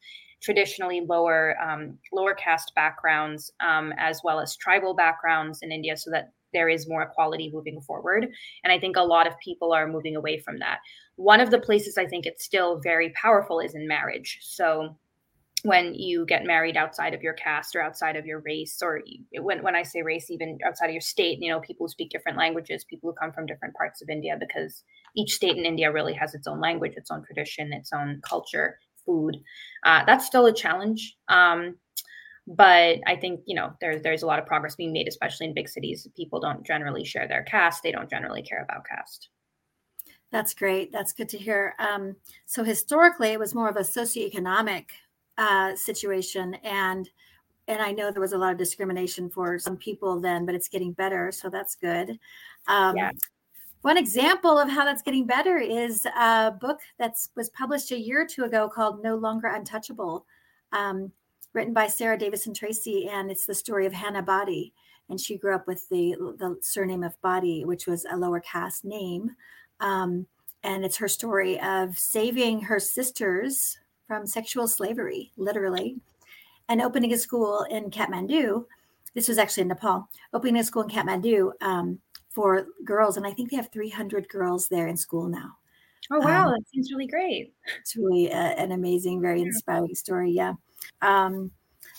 traditionally 0.41 1.01
lower 1.01 1.55
um, 1.61 1.97
lower 2.13 2.33
caste 2.33 2.71
backgrounds 2.75 3.51
um, 3.59 3.93
as 3.97 4.21
well 4.23 4.39
as 4.39 4.55
tribal 4.55 4.93
backgrounds 4.93 5.59
in 5.61 5.71
India, 5.71 5.97
so 5.97 6.11
that 6.11 6.31
there 6.53 6.69
is 6.69 6.87
more 6.87 7.03
equality 7.03 7.51
moving 7.53 7.81
forward. 7.81 8.27
And 8.63 8.71
I 8.71 8.79
think 8.79 8.95
a 8.95 9.01
lot 9.01 9.27
of 9.27 9.33
people 9.43 9.73
are 9.73 9.87
moving 9.87 10.15
away 10.15 10.39
from 10.39 10.59
that. 10.59 10.79
One 11.17 11.41
of 11.41 11.51
the 11.51 11.59
places 11.59 11.97
I 11.97 12.05
think 12.05 12.25
it's 12.25 12.45
still 12.45 12.79
very 12.81 13.09
powerful 13.21 13.59
is 13.59 13.75
in 13.75 13.87
marriage. 13.87 14.39
So 14.41 14.95
when 15.65 15.95
you 15.95 16.25
get 16.27 16.45
married 16.45 16.77
outside 16.77 17.15
of 17.15 17.23
your 17.23 17.33
caste 17.33 17.75
or 17.75 17.81
outside 17.81 18.15
of 18.15 18.25
your 18.25 18.39
race 18.41 18.79
or 18.83 19.01
when, 19.41 19.63
when 19.63 19.75
i 19.75 19.81
say 19.81 20.03
race 20.03 20.29
even 20.29 20.59
outside 20.65 20.87
of 20.87 20.91
your 20.91 21.01
state 21.01 21.39
you 21.41 21.51
know 21.51 21.59
people 21.59 21.85
who 21.85 21.89
speak 21.89 22.11
different 22.11 22.37
languages 22.37 22.85
people 22.87 23.09
who 23.09 23.15
come 23.15 23.31
from 23.31 23.47
different 23.47 23.73
parts 23.73 24.01
of 24.01 24.09
india 24.09 24.37
because 24.39 24.83
each 25.15 25.33
state 25.33 25.57
in 25.57 25.65
india 25.65 25.91
really 25.91 26.13
has 26.13 26.35
its 26.35 26.45
own 26.45 26.61
language 26.61 26.93
its 26.95 27.09
own 27.09 27.23
tradition 27.23 27.73
its 27.73 27.91
own 27.93 28.21
culture 28.23 28.77
food. 29.05 29.35
Uh, 29.83 30.03
that's 30.05 30.25
still 30.25 30.45
a 30.45 30.53
challenge 30.53 31.17
um, 31.29 31.75
but 32.47 32.99
i 33.07 33.15
think 33.15 33.41
you 33.45 33.55
know 33.55 33.73
there's 33.81 34.01
there's 34.01 34.23
a 34.23 34.27
lot 34.27 34.39
of 34.39 34.45
progress 34.45 34.75
being 34.75 34.93
made 34.93 35.07
especially 35.07 35.47
in 35.47 35.53
big 35.53 35.69
cities. 35.69 36.07
People 36.15 36.39
don't 36.39 36.65
generally 36.65 37.03
share 37.03 37.27
their 37.27 37.43
caste. 37.43 37.81
They 37.81 37.91
don't 37.91 38.09
generally 38.09 38.43
care 38.43 38.63
about 38.63 38.85
caste. 38.85 39.29
That's 40.31 40.53
great. 40.53 40.91
That's 40.91 41.13
good 41.13 41.29
to 41.29 41.37
hear. 41.37 41.75
Um, 41.79 42.15
so 42.45 42.63
historically 42.63 43.29
it 43.29 43.39
was 43.39 43.55
more 43.55 43.69
of 43.69 43.77
a 43.77 43.81
socioeconomic 43.81 44.85
uh, 45.37 45.75
situation 45.75 46.55
and 46.63 47.09
and 47.67 47.81
I 47.81 47.93
know 47.93 48.11
there 48.11 48.21
was 48.21 48.33
a 48.33 48.37
lot 48.37 48.51
of 48.51 48.59
discrimination 48.59 49.27
for 49.27 49.57
some 49.57 49.75
people 49.75 50.19
then, 50.19 50.45
but 50.45 50.53
it's 50.53 50.67
getting 50.67 50.91
better, 50.91 51.31
so 51.31 51.49
that's 51.49 51.73
good. 51.73 52.19
Um, 52.67 52.95
yeah. 52.95 53.09
One 53.85 53.97
example 53.97 54.57
of 54.57 54.67
how 54.67 54.83
that's 54.83 55.03
getting 55.03 55.27
better 55.27 55.59
is 55.59 56.07
a 56.07 56.51
book 56.59 56.79
that 56.97 57.17
was 57.35 57.51
published 57.51 57.91
a 57.91 57.99
year 57.99 58.23
or 58.23 58.25
two 58.25 58.45
ago 58.45 58.67
called 58.67 59.03
"No 59.03 59.13
Longer 59.13 59.45
Untouchable," 59.45 60.25
um, 60.71 61.11
written 61.53 61.71
by 61.71 61.85
Sarah 61.85 62.17
Davison 62.17 62.51
Tracy, 62.51 63.07
and 63.07 63.29
it's 63.29 63.45
the 63.45 63.53
story 63.53 63.85
of 63.85 63.93
Hannah 63.93 64.23
Body, 64.23 64.73
and 65.07 65.21
she 65.21 65.37
grew 65.37 65.53
up 65.53 65.67
with 65.67 65.87
the 65.89 66.15
the 66.39 66.57
surname 66.61 67.03
of 67.03 67.21
Body, 67.21 67.63
which 67.63 67.85
was 67.85 68.07
a 68.09 68.17
lower 68.17 68.39
caste 68.39 68.85
name. 68.85 69.29
Um, 69.79 70.25
and 70.63 70.83
it's 70.83 70.97
her 70.97 71.07
story 71.07 71.61
of 71.61 71.95
saving 71.95 72.61
her 72.61 72.79
sisters 72.79 73.77
from 74.07 74.25
sexual 74.25 74.67
slavery, 74.67 75.31
literally, 75.37 75.97
and 76.69 76.81
opening 76.81 77.13
a 77.13 77.19
school 77.19 77.67
in 77.69 77.91
Kathmandu. 77.91 78.65
This 79.13 79.27
was 79.27 79.37
actually 79.37 79.61
in 79.61 79.67
Nepal, 79.67 80.09
opening 80.33 80.57
a 80.57 80.63
school 80.63 80.81
in 80.81 80.89
Kathmandu 80.89 81.51
um, 81.61 81.99
for 82.35 82.67
girls, 82.83 83.15
and 83.15 83.25
I 83.25 83.31
think 83.31 83.49
they 83.49 83.55
have 83.55 83.71
300 83.71 84.27
girls 84.27 84.67
there 84.67 84.87
in 84.87 84.97
school 84.97 85.27
now. 85.27 85.57
Oh 86.11 86.19
wow, 86.19 86.47
um, 86.47 86.51
that 86.51 86.67
seems 86.71 86.91
really 86.91 87.07
great. 87.07 87.53
It's 87.79 87.95
really 87.95 88.27
a, 88.27 88.35
an 88.35 88.73
amazing, 88.73 89.21
very 89.21 89.41
inspiring 89.41 89.95
story. 89.95 90.31
Yeah. 90.31 90.53
Um, 91.01 91.49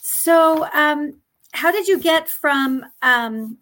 so, 0.01 0.69
um, 0.73 1.21
how 1.53 1.73
did 1.73 1.89
you 1.89 1.99
get 1.99 2.29
from? 2.29 2.85
Um, 3.03 3.59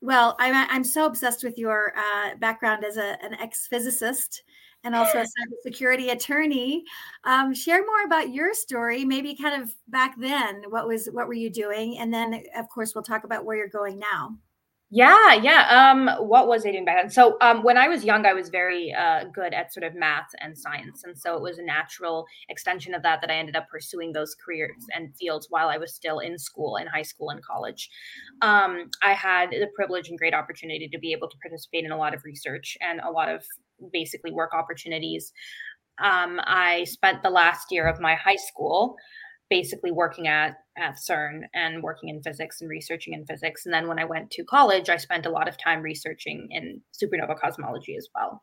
well, 0.00 0.36
I'm 0.38 0.54
I'm 0.70 0.84
so 0.84 1.06
obsessed 1.06 1.42
with 1.42 1.58
your 1.58 1.94
uh, 1.96 2.36
background 2.36 2.84
as 2.84 2.98
a, 2.98 3.16
an 3.24 3.34
ex 3.40 3.66
physicist 3.66 4.42
and 4.84 4.94
also 4.94 5.20
a 5.20 5.24
cybersecurity 5.68 6.12
attorney. 6.12 6.84
Um, 7.24 7.52
share 7.52 7.84
more 7.84 8.04
about 8.04 8.32
your 8.32 8.54
story, 8.54 9.04
maybe 9.04 9.34
kind 9.34 9.60
of 9.60 9.74
back 9.88 10.14
then. 10.18 10.62
What 10.68 10.86
was 10.86 11.08
what 11.12 11.26
were 11.26 11.34
you 11.34 11.50
doing, 11.50 11.98
and 11.98 12.14
then 12.14 12.44
of 12.56 12.68
course 12.68 12.94
we'll 12.94 13.02
talk 13.02 13.24
about 13.24 13.44
where 13.44 13.56
you're 13.56 13.68
going 13.68 13.98
now. 13.98 14.36
Yeah, 14.90 15.34
yeah. 15.34 15.90
Um, 15.92 16.08
what 16.26 16.48
was 16.48 16.64
I 16.64 16.70
doing 16.70 16.86
back 16.86 16.96
then? 17.02 17.10
So, 17.10 17.36
um, 17.42 17.62
when 17.62 17.76
I 17.76 17.88
was 17.88 18.04
young, 18.04 18.24
I 18.24 18.32
was 18.32 18.48
very 18.48 18.90
uh, 18.94 19.24
good 19.34 19.52
at 19.52 19.70
sort 19.70 19.84
of 19.84 19.94
math 19.94 20.28
and 20.40 20.56
science, 20.56 21.04
and 21.04 21.16
so 21.18 21.36
it 21.36 21.42
was 21.42 21.58
a 21.58 21.62
natural 21.62 22.24
extension 22.48 22.94
of 22.94 23.02
that 23.02 23.20
that 23.20 23.30
I 23.30 23.34
ended 23.34 23.54
up 23.54 23.68
pursuing 23.68 24.12
those 24.12 24.34
careers 24.34 24.70
and 24.94 25.14
fields 25.16 25.48
while 25.50 25.68
I 25.68 25.76
was 25.76 25.94
still 25.94 26.20
in 26.20 26.38
school, 26.38 26.76
in 26.76 26.86
high 26.86 27.02
school 27.02 27.28
and 27.28 27.44
college. 27.44 27.90
Um, 28.40 28.88
I 29.04 29.12
had 29.12 29.50
the 29.50 29.68
privilege 29.74 30.08
and 30.08 30.18
great 30.18 30.32
opportunity 30.32 30.88
to 30.88 30.98
be 30.98 31.12
able 31.12 31.28
to 31.28 31.36
participate 31.42 31.84
in 31.84 31.92
a 31.92 31.98
lot 31.98 32.14
of 32.14 32.24
research 32.24 32.78
and 32.80 33.00
a 33.00 33.10
lot 33.10 33.28
of 33.28 33.44
basically 33.92 34.32
work 34.32 34.54
opportunities. 34.54 35.32
Um, 36.02 36.40
I 36.44 36.84
spent 36.84 37.22
the 37.22 37.30
last 37.30 37.72
year 37.72 37.86
of 37.88 38.00
my 38.00 38.14
high 38.14 38.36
school 38.36 38.96
basically 39.50 39.90
working 39.90 40.28
at 40.28 40.56
at 40.78 40.96
CERN 40.96 41.42
and 41.54 41.82
working 41.82 42.08
in 42.08 42.22
physics 42.22 42.60
and 42.60 42.70
researching 42.70 43.12
in 43.12 43.26
physics. 43.26 43.66
And 43.66 43.74
then 43.74 43.88
when 43.88 43.98
I 43.98 44.04
went 44.04 44.30
to 44.32 44.44
college, 44.44 44.88
I 44.88 44.96
spent 44.96 45.26
a 45.26 45.30
lot 45.30 45.48
of 45.48 45.58
time 45.58 45.82
researching 45.82 46.48
in 46.50 46.80
supernova 46.92 47.38
cosmology 47.38 47.96
as 47.96 48.08
well. 48.14 48.42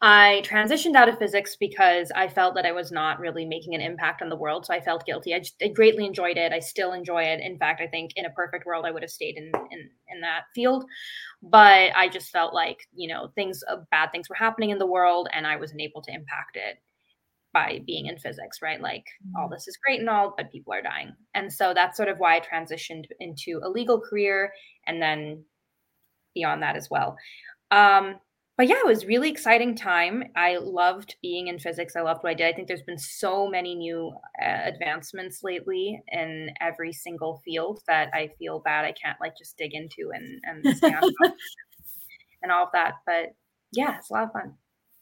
I 0.00 0.42
transitioned 0.44 0.94
out 0.94 1.08
of 1.08 1.18
physics 1.18 1.56
because 1.56 2.12
I 2.14 2.28
felt 2.28 2.54
that 2.54 2.64
I 2.64 2.70
was 2.70 2.92
not 2.92 3.18
really 3.18 3.44
making 3.44 3.74
an 3.74 3.80
impact 3.80 4.22
on 4.22 4.28
the 4.28 4.36
world. 4.36 4.64
So 4.64 4.72
I 4.72 4.80
felt 4.80 5.04
guilty. 5.04 5.34
I, 5.34 5.42
I 5.60 5.68
greatly 5.68 6.06
enjoyed 6.06 6.36
it. 6.36 6.52
I 6.52 6.60
still 6.60 6.92
enjoy 6.92 7.24
it. 7.24 7.40
In 7.40 7.58
fact, 7.58 7.80
I 7.80 7.88
think 7.88 8.12
in 8.14 8.24
a 8.24 8.30
perfect 8.30 8.64
world, 8.64 8.84
I 8.86 8.92
would 8.92 9.02
have 9.02 9.10
stayed 9.10 9.36
in, 9.36 9.50
in, 9.72 9.90
in 10.08 10.20
that 10.20 10.42
field. 10.54 10.84
But 11.42 11.90
I 11.96 12.08
just 12.08 12.30
felt 12.30 12.54
like, 12.54 12.78
you 12.94 13.08
know, 13.08 13.32
things, 13.34 13.60
uh, 13.68 13.78
bad 13.90 14.12
things 14.12 14.28
were 14.28 14.36
happening 14.36 14.70
in 14.70 14.78
the 14.78 14.86
world 14.86 15.28
and 15.32 15.44
I 15.48 15.56
wasn't 15.56 15.80
able 15.80 16.02
to 16.02 16.12
impact 16.12 16.56
it 16.56 16.78
by 17.52 17.80
being 17.86 18.06
in 18.06 18.18
physics, 18.18 18.58
right? 18.62 18.80
Like 18.80 19.04
all 19.36 19.44
mm-hmm. 19.44 19.54
this 19.54 19.68
is 19.68 19.78
great 19.84 20.00
and 20.00 20.10
all, 20.10 20.34
but 20.36 20.52
people 20.52 20.72
are 20.72 20.82
dying. 20.82 21.12
And 21.34 21.52
so 21.52 21.72
that's 21.74 21.96
sort 21.96 22.08
of 22.08 22.18
why 22.18 22.36
I 22.36 22.40
transitioned 22.40 23.04
into 23.20 23.60
a 23.64 23.68
legal 23.68 24.00
career 24.00 24.52
and 24.86 25.00
then 25.00 25.44
beyond 26.34 26.62
that 26.62 26.76
as 26.76 26.88
well. 26.90 27.16
Um, 27.70 28.16
but 28.58 28.66
yeah, 28.66 28.80
it 28.80 28.86
was 28.86 29.06
really 29.06 29.30
exciting 29.30 29.76
time. 29.76 30.24
I 30.34 30.56
loved 30.56 31.14
being 31.22 31.46
in 31.46 31.60
physics. 31.60 31.94
I 31.94 32.00
loved 32.00 32.24
what 32.24 32.30
I 32.30 32.34
did. 32.34 32.48
I 32.48 32.52
think 32.52 32.66
there's 32.66 32.82
been 32.82 32.98
so 32.98 33.46
many 33.46 33.76
new 33.76 34.10
uh, 34.42 34.62
advancements 34.64 35.44
lately 35.44 36.00
in 36.08 36.50
every 36.60 36.92
single 36.92 37.40
field 37.44 37.80
that 37.86 38.10
I 38.12 38.30
feel 38.36 38.58
bad 38.58 38.84
I 38.84 38.92
can't 38.92 39.16
like 39.20 39.38
just 39.38 39.56
dig 39.56 39.74
into 39.74 40.10
and 40.12 40.40
and 40.42 40.82
and 42.42 42.50
all 42.50 42.64
of 42.64 42.70
that. 42.72 42.94
But 43.06 43.36
yeah, 43.72 43.96
it's 43.98 44.10
a 44.10 44.14
lot 44.14 44.24
of 44.24 44.32
fun. 44.32 44.54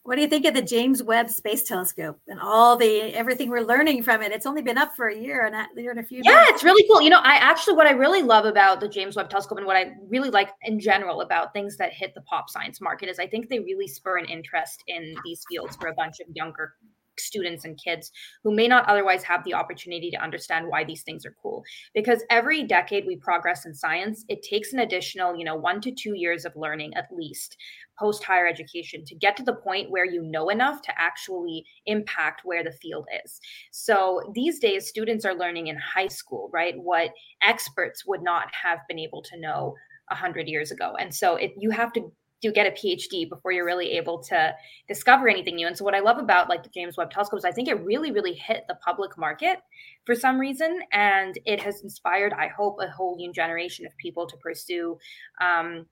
What 0.06 0.14
do 0.14 0.22
you 0.22 0.28
think 0.28 0.46
of 0.46 0.54
the 0.54 0.62
James 0.62 1.02
Webb 1.02 1.28
Space 1.30 1.64
Telescope 1.64 2.20
and 2.28 2.38
all 2.38 2.76
the 2.76 3.12
everything 3.12 3.50
we're 3.50 3.66
learning 3.66 4.04
from 4.04 4.22
it? 4.22 4.30
It's 4.30 4.46
only 4.46 4.62
been 4.62 4.78
up 4.78 4.94
for 4.94 5.08
a 5.08 5.16
year 5.16 5.46
and 5.46 5.56
a 5.56 5.66
year 5.82 5.90
and 5.90 5.98
a 5.98 6.02
few. 6.04 6.22
Yeah, 6.22 6.34
months. 6.34 6.50
it's 6.52 6.62
really 6.64 6.86
cool. 6.88 7.02
You 7.02 7.10
know, 7.10 7.18
I 7.18 7.34
actually 7.34 7.74
what 7.74 7.88
I 7.88 7.90
really 7.90 8.22
love 8.22 8.44
about 8.44 8.78
the 8.78 8.88
James 8.88 9.16
Webb 9.16 9.30
Telescope 9.30 9.58
and 9.58 9.66
what 9.66 9.76
I 9.76 9.94
really 10.08 10.30
like 10.30 10.50
in 10.62 10.78
general 10.78 11.22
about 11.22 11.52
things 11.52 11.76
that 11.78 11.92
hit 11.92 12.14
the 12.14 12.20
pop 12.20 12.48
science 12.48 12.80
market 12.80 13.08
is 13.08 13.18
I 13.18 13.26
think 13.26 13.48
they 13.48 13.58
really 13.58 13.88
spur 13.88 14.18
an 14.18 14.26
interest 14.26 14.84
in 14.86 15.16
these 15.24 15.44
fields 15.48 15.74
for 15.74 15.88
a 15.88 15.94
bunch 15.94 16.20
of 16.20 16.28
younger 16.36 16.74
students 17.20 17.64
and 17.64 17.80
kids 17.82 18.10
who 18.42 18.54
may 18.54 18.68
not 18.68 18.88
otherwise 18.88 19.22
have 19.22 19.44
the 19.44 19.54
opportunity 19.54 20.10
to 20.10 20.22
understand 20.22 20.66
why 20.68 20.84
these 20.84 21.02
things 21.02 21.24
are 21.24 21.34
cool 21.42 21.62
because 21.94 22.22
every 22.30 22.62
decade 22.62 23.04
we 23.06 23.16
progress 23.16 23.66
in 23.66 23.74
science 23.74 24.24
it 24.28 24.42
takes 24.42 24.72
an 24.72 24.80
additional 24.80 25.36
you 25.36 25.44
know 25.44 25.56
1 25.56 25.80
to 25.80 25.90
2 25.92 26.14
years 26.14 26.44
of 26.44 26.52
learning 26.56 26.94
at 26.94 27.08
least 27.12 27.56
post 27.98 28.24
higher 28.24 28.46
education 28.46 29.04
to 29.04 29.14
get 29.14 29.36
to 29.36 29.42
the 29.42 29.54
point 29.54 29.90
where 29.90 30.04
you 30.04 30.22
know 30.22 30.48
enough 30.48 30.82
to 30.82 30.92
actually 30.98 31.64
impact 31.86 32.42
where 32.44 32.62
the 32.62 32.72
field 32.72 33.06
is. 33.24 33.40
So 33.72 34.20
these 34.34 34.58
days, 34.58 34.88
students 34.88 35.24
are 35.24 35.34
learning 35.34 35.68
in 35.68 35.76
high 35.76 36.08
school, 36.08 36.50
right? 36.52 36.74
What 36.76 37.10
experts 37.42 38.04
would 38.06 38.22
not 38.22 38.48
have 38.62 38.80
been 38.88 38.98
able 38.98 39.22
to 39.22 39.40
know 39.40 39.74
a 40.10 40.14
hundred 40.14 40.48
years 40.48 40.70
ago. 40.70 40.94
And 40.98 41.12
so 41.12 41.36
it, 41.36 41.52
you 41.58 41.70
have 41.70 41.92
to 41.94 42.12
do 42.46 42.52
get 42.52 42.66
a 42.66 42.70
PhD 42.70 43.28
before 43.28 43.52
you're 43.52 43.64
really 43.64 43.92
able 43.92 44.22
to 44.24 44.54
discover 44.88 45.28
anything 45.28 45.56
new. 45.56 45.66
And 45.66 45.76
so 45.76 45.84
what 45.84 45.94
I 45.94 46.00
love 46.00 46.18
about 46.18 46.48
like 46.48 46.62
the 46.62 46.70
James 46.70 46.96
Webb 46.96 47.10
Telescope 47.10 47.38
is 47.38 47.44
I 47.44 47.52
think 47.52 47.68
it 47.68 47.84
really, 47.84 48.12
really 48.12 48.34
hit 48.34 48.64
the 48.68 48.76
public 48.84 49.16
market 49.18 49.58
for 50.04 50.14
some 50.14 50.38
reason. 50.38 50.80
And 50.92 51.38
it 51.44 51.60
has 51.62 51.82
inspired, 51.82 52.32
I 52.32 52.48
hope, 52.48 52.76
a 52.80 52.90
whole 52.90 53.16
new 53.16 53.32
generation 53.32 53.86
of 53.86 53.96
people 53.96 54.26
to 54.26 54.36
pursue 54.38 54.98
um, 55.40 55.86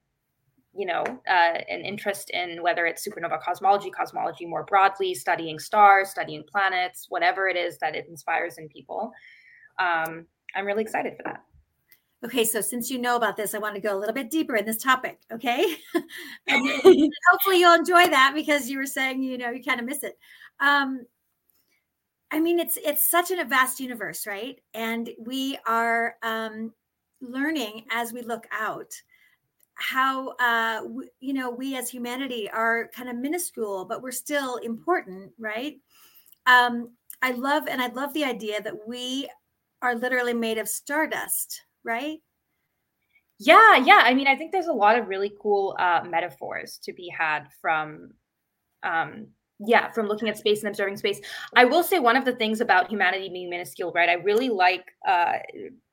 you 0.77 0.87
know 0.87 1.05
uh, 1.29 1.59
an 1.69 1.83
interest 1.83 2.31
in 2.31 2.61
whether 2.63 2.85
it's 2.87 3.07
supernova 3.07 3.41
cosmology 3.41 3.91
cosmology 3.91 4.45
more 4.45 4.65
broadly 4.65 5.15
studying 5.15 5.57
stars 5.59 6.11
studying 6.11 6.43
planets 6.51 7.07
whatever 7.09 7.47
it 7.49 7.57
is 7.57 7.79
that 7.79 7.95
it 7.95 8.07
inspires 8.09 8.59
in 8.59 8.69
people 8.69 9.13
um, 9.79 10.27
i'm 10.57 10.67
really 10.67 10.83
excited 10.83 11.15
for 11.17 11.23
that 11.23 11.45
okay 12.25 12.45
so 12.45 12.61
since 12.61 12.91
you 12.91 12.99
know 12.99 13.17
about 13.17 13.37
this 13.37 13.55
i 13.55 13.59
want 13.59 13.75
to 13.75 13.81
go 13.81 13.97
a 13.97 13.99
little 13.99 14.15
bit 14.15 14.31
deeper 14.31 14.57
in 14.57 14.65
this 14.65 14.83
topic 14.83 15.19
okay? 15.33 15.77
Hopefully 16.49 17.61
you'll 17.61 17.75
enjoy 17.75 18.09
that 18.09 18.33
because 18.35 18.69
you 18.69 18.79
were 18.79 18.87
saying 18.87 19.23
you 19.23 19.39
know 19.39 19.51
you 19.51 19.63
kind 19.63 19.81
of 19.81 19.87
miss 19.87 20.03
it. 20.03 20.19
Um, 20.61 21.05
i 22.31 22.41
mean 22.41 22.59
it's 22.59 22.79
it's 22.85 23.09
such 23.09 23.31
a 23.31 23.45
vast 23.45 23.81
universe 23.81 24.27
right? 24.27 24.61
And 24.73 25.11
we 25.19 25.59
are 25.67 26.17
um, 26.23 26.73
learning 27.21 27.85
as 27.91 28.13
we 28.13 28.23
look 28.23 28.47
out 28.53 28.93
how 29.75 30.31
uh, 30.41 30.83
w- 30.83 31.09
you 31.21 31.33
know 31.33 31.51
we 31.51 31.77
as 31.77 31.91
humanity 31.91 32.49
are 32.51 32.89
kind 32.95 33.09
of 33.09 33.17
minuscule 33.17 33.85
but 33.85 34.03
we're 34.03 34.13
still 34.13 34.57
important 34.57 35.33
right? 35.39 35.77
Um, 36.47 36.91
i 37.23 37.31
love 37.31 37.69
and 37.69 37.81
i 37.81 37.87
love 37.89 38.13
the 38.13 38.25
idea 38.25 38.61
that 38.63 38.87
we 38.87 39.29
are 39.83 39.95
literally 39.95 40.35
made 40.35 40.59
of 40.59 40.69
stardust 40.69 41.63
right? 41.85 42.19
Yeah 43.39 43.77
yeah 43.79 44.03
i 44.05 44.15
mean 44.15 44.29
i 44.29 44.37
think 44.37 44.53
there's 44.53 44.69
a 44.69 44.73
lot 44.73 44.97
of 44.97 45.09
really 45.09 45.33
cool 45.43 45.77
uh, 45.79 46.03
metaphors 46.09 46.79
to 46.85 46.93
be 46.93 47.09
had 47.09 47.49
from 47.61 48.13
um, 48.85 49.27
yeah 49.59 49.91
from 49.91 50.07
looking 50.07 50.29
at 50.29 50.39
space 50.39 50.61
and 50.61 50.69
observing 50.69 50.97
space. 50.97 51.21
I 51.57 51.65
will 51.65 51.83
say 51.83 51.99
one 51.99 52.17
of 52.17 52.25
the 52.25 52.37
things 52.37 52.61
about 52.61 52.89
humanity 52.89 53.29
being 53.29 53.51
minuscule 53.51 53.93
right 53.93 54.09
i 54.09 54.15
really 54.15 54.51
like 54.51 54.85
uh 55.07 55.33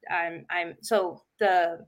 i'm 0.09 0.45
i'm 0.49 0.75
so 0.81 1.23
the 1.39 1.85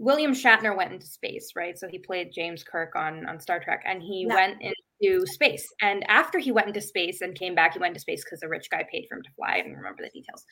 William 0.00 0.32
Shatner 0.32 0.76
went 0.76 0.92
into 0.92 1.06
space, 1.06 1.52
right? 1.56 1.76
So 1.76 1.88
he 1.88 1.98
played 1.98 2.32
James 2.32 2.62
Kirk 2.62 2.94
on 2.94 3.26
on 3.26 3.40
Star 3.40 3.58
Trek, 3.58 3.82
and 3.84 4.00
he 4.00 4.26
went 4.28 4.62
into 4.62 4.76
space. 5.26 5.72
And 5.80 6.08
after 6.08 6.38
he 6.38 6.52
went 6.52 6.68
into 6.68 6.80
space 6.80 7.20
and 7.20 7.34
came 7.34 7.54
back, 7.54 7.74
he 7.74 7.78
went 7.78 7.90
into 7.90 8.00
space 8.00 8.24
because 8.24 8.42
a 8.42 8.48
rich 8.48 8.68
guy 8.70 8.84
paid 8.90 9.06
for 9.08 9.16
him 9.16 9.22
to 9.22 9.30
fly. 9.36 9.56
I 9.56 9.60
don't 9.62 9.74
remember 9.74 10.02
the 10.02 10.10
details. 10.10 10.44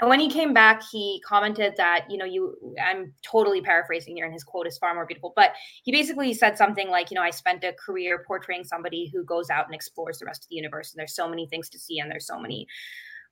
And 0.00 0.08
when 0.08 0.20
he 0.20 0.30
came 0.30 0.54
back, 0.54 0.82
he 0.90 1.20
commented 1.26 1.74
that, 1.76 2.06
you 2.08 2.16
know, 2.16 2.24
you 2.24 2.56
I'm 2.84 3.12
totally 3.22 3.60
paraphrasing 3.60 4.16
here, 4.16 4.24
and 4.24 4.32
his 4.32 4.44
quote 4.44 4.66
is 4.66 4.78
far 4.78 4.94
more 4.94 5.06
beautiful. 5.06 5.32
But 5.34 5.52
he 5.82 5.90
basically 5.90 6.32
said 6.34 6.56
something 6.56 6.88
like, 6.88 7.10
you 7.10 7.16
know, 7.16 7.22
I 7.22 7.30
spent 7.30 7.64
a 7.64 7.72
career 7.72 8.24
portraying 8.26 8.64
somebody 8.64 9.10
who 9.12 9.24
goes 9.24 9.50
out 9.50 9.66
and 9.66 9.74
explores 9.74 10.18
the 10.18 10.26
rest 10.26 10.44
of 10.44 10.48
the 10.50 10.56
universe, 10.56 10.92
and 10.92 11.00
there's 11.00 11.16
so 11.16 11.28
many 11.28 11.46
things 11.46 11.68
to 11.70 11.78
see, 11.78 11.98
and 11.98 12.10
there's 12.10 12.26
so 12.26 12.38
many 12.38 12.66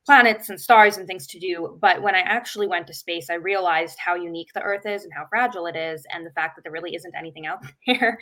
planets 0.07 0.49
and 0.49 0.61
stars 0.61 0.97
and 0.97 1.07
things 1.07 1.27
to 1.27 1.39
do. 1.41 1.77
But 1.81 2.01
when 2.01 2.15
I 2.15 2.21
actually 2.21 2.69
went 2.69 2.87
to 2.87 2.95
space, 2.95 3.29
I 3.29 3.35
realized 3.35 3.99
how 3.99 4.15
unique 4.15 4.53
the 4.55 4.63
Earth 4.63 4.87
is 4.87 5.03
and 5.03 5.13
how 5.13 5.27
fragile 5.29 5.67
it 5.67 5.75
is, 5.75 6.07
and 6.13 6.25
the 6.25 6.31
fact 6.31 6.55
that 6.57 6.63
there 6.63 6.73
really 6.73 6.95
isn't 6.95 7.15
anything 7.17 7.47
out 7.47 7.65
there. 7.87 8.19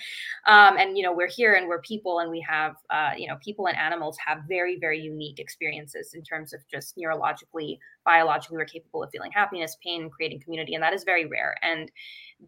Um, 0.46 0.78
and 0.78 0.96
you 0.96 1.04
know, 1.04 1.12
we're 1.12 1.28
here 1.28 1.52
and 1.52 1.68
we're 1.68 1.82
people, 1.82 2.20
and 2.20 2.30
we 2.30 2.40
have, 2.40 2.74
uh, 2.88 3.12
you 3.16 3.28
know, 3.28 3.36
people 3.44 3.66
and 3.66 3.76
animals 3.76 4.16
have 4.26 4.38
very, 4.48 4.78
very 4.78 4.98
unique 4.98 5.38
experiences 5.38 6.14
in 6.14 6.22
terms 6.22 6.54
of 6.54 6.60
just 6.70 6.96
neurologically, 6.96 7.78
biologically, 8.04 8.56
we're 8.56 8.64
capable 8.64 9.02
of 9.02 9.10
feeling 9.10 9.30
happiness, 9.32 9.76
pain, 9.84 10.08
creating 10.08 10.40
community, 10.40 10.74
and 10.74 10.82
that 10.82 10.94
is 10.94 11.04
very 11.04 11.26
rare. 11.26 11.54
And 11.62 11.90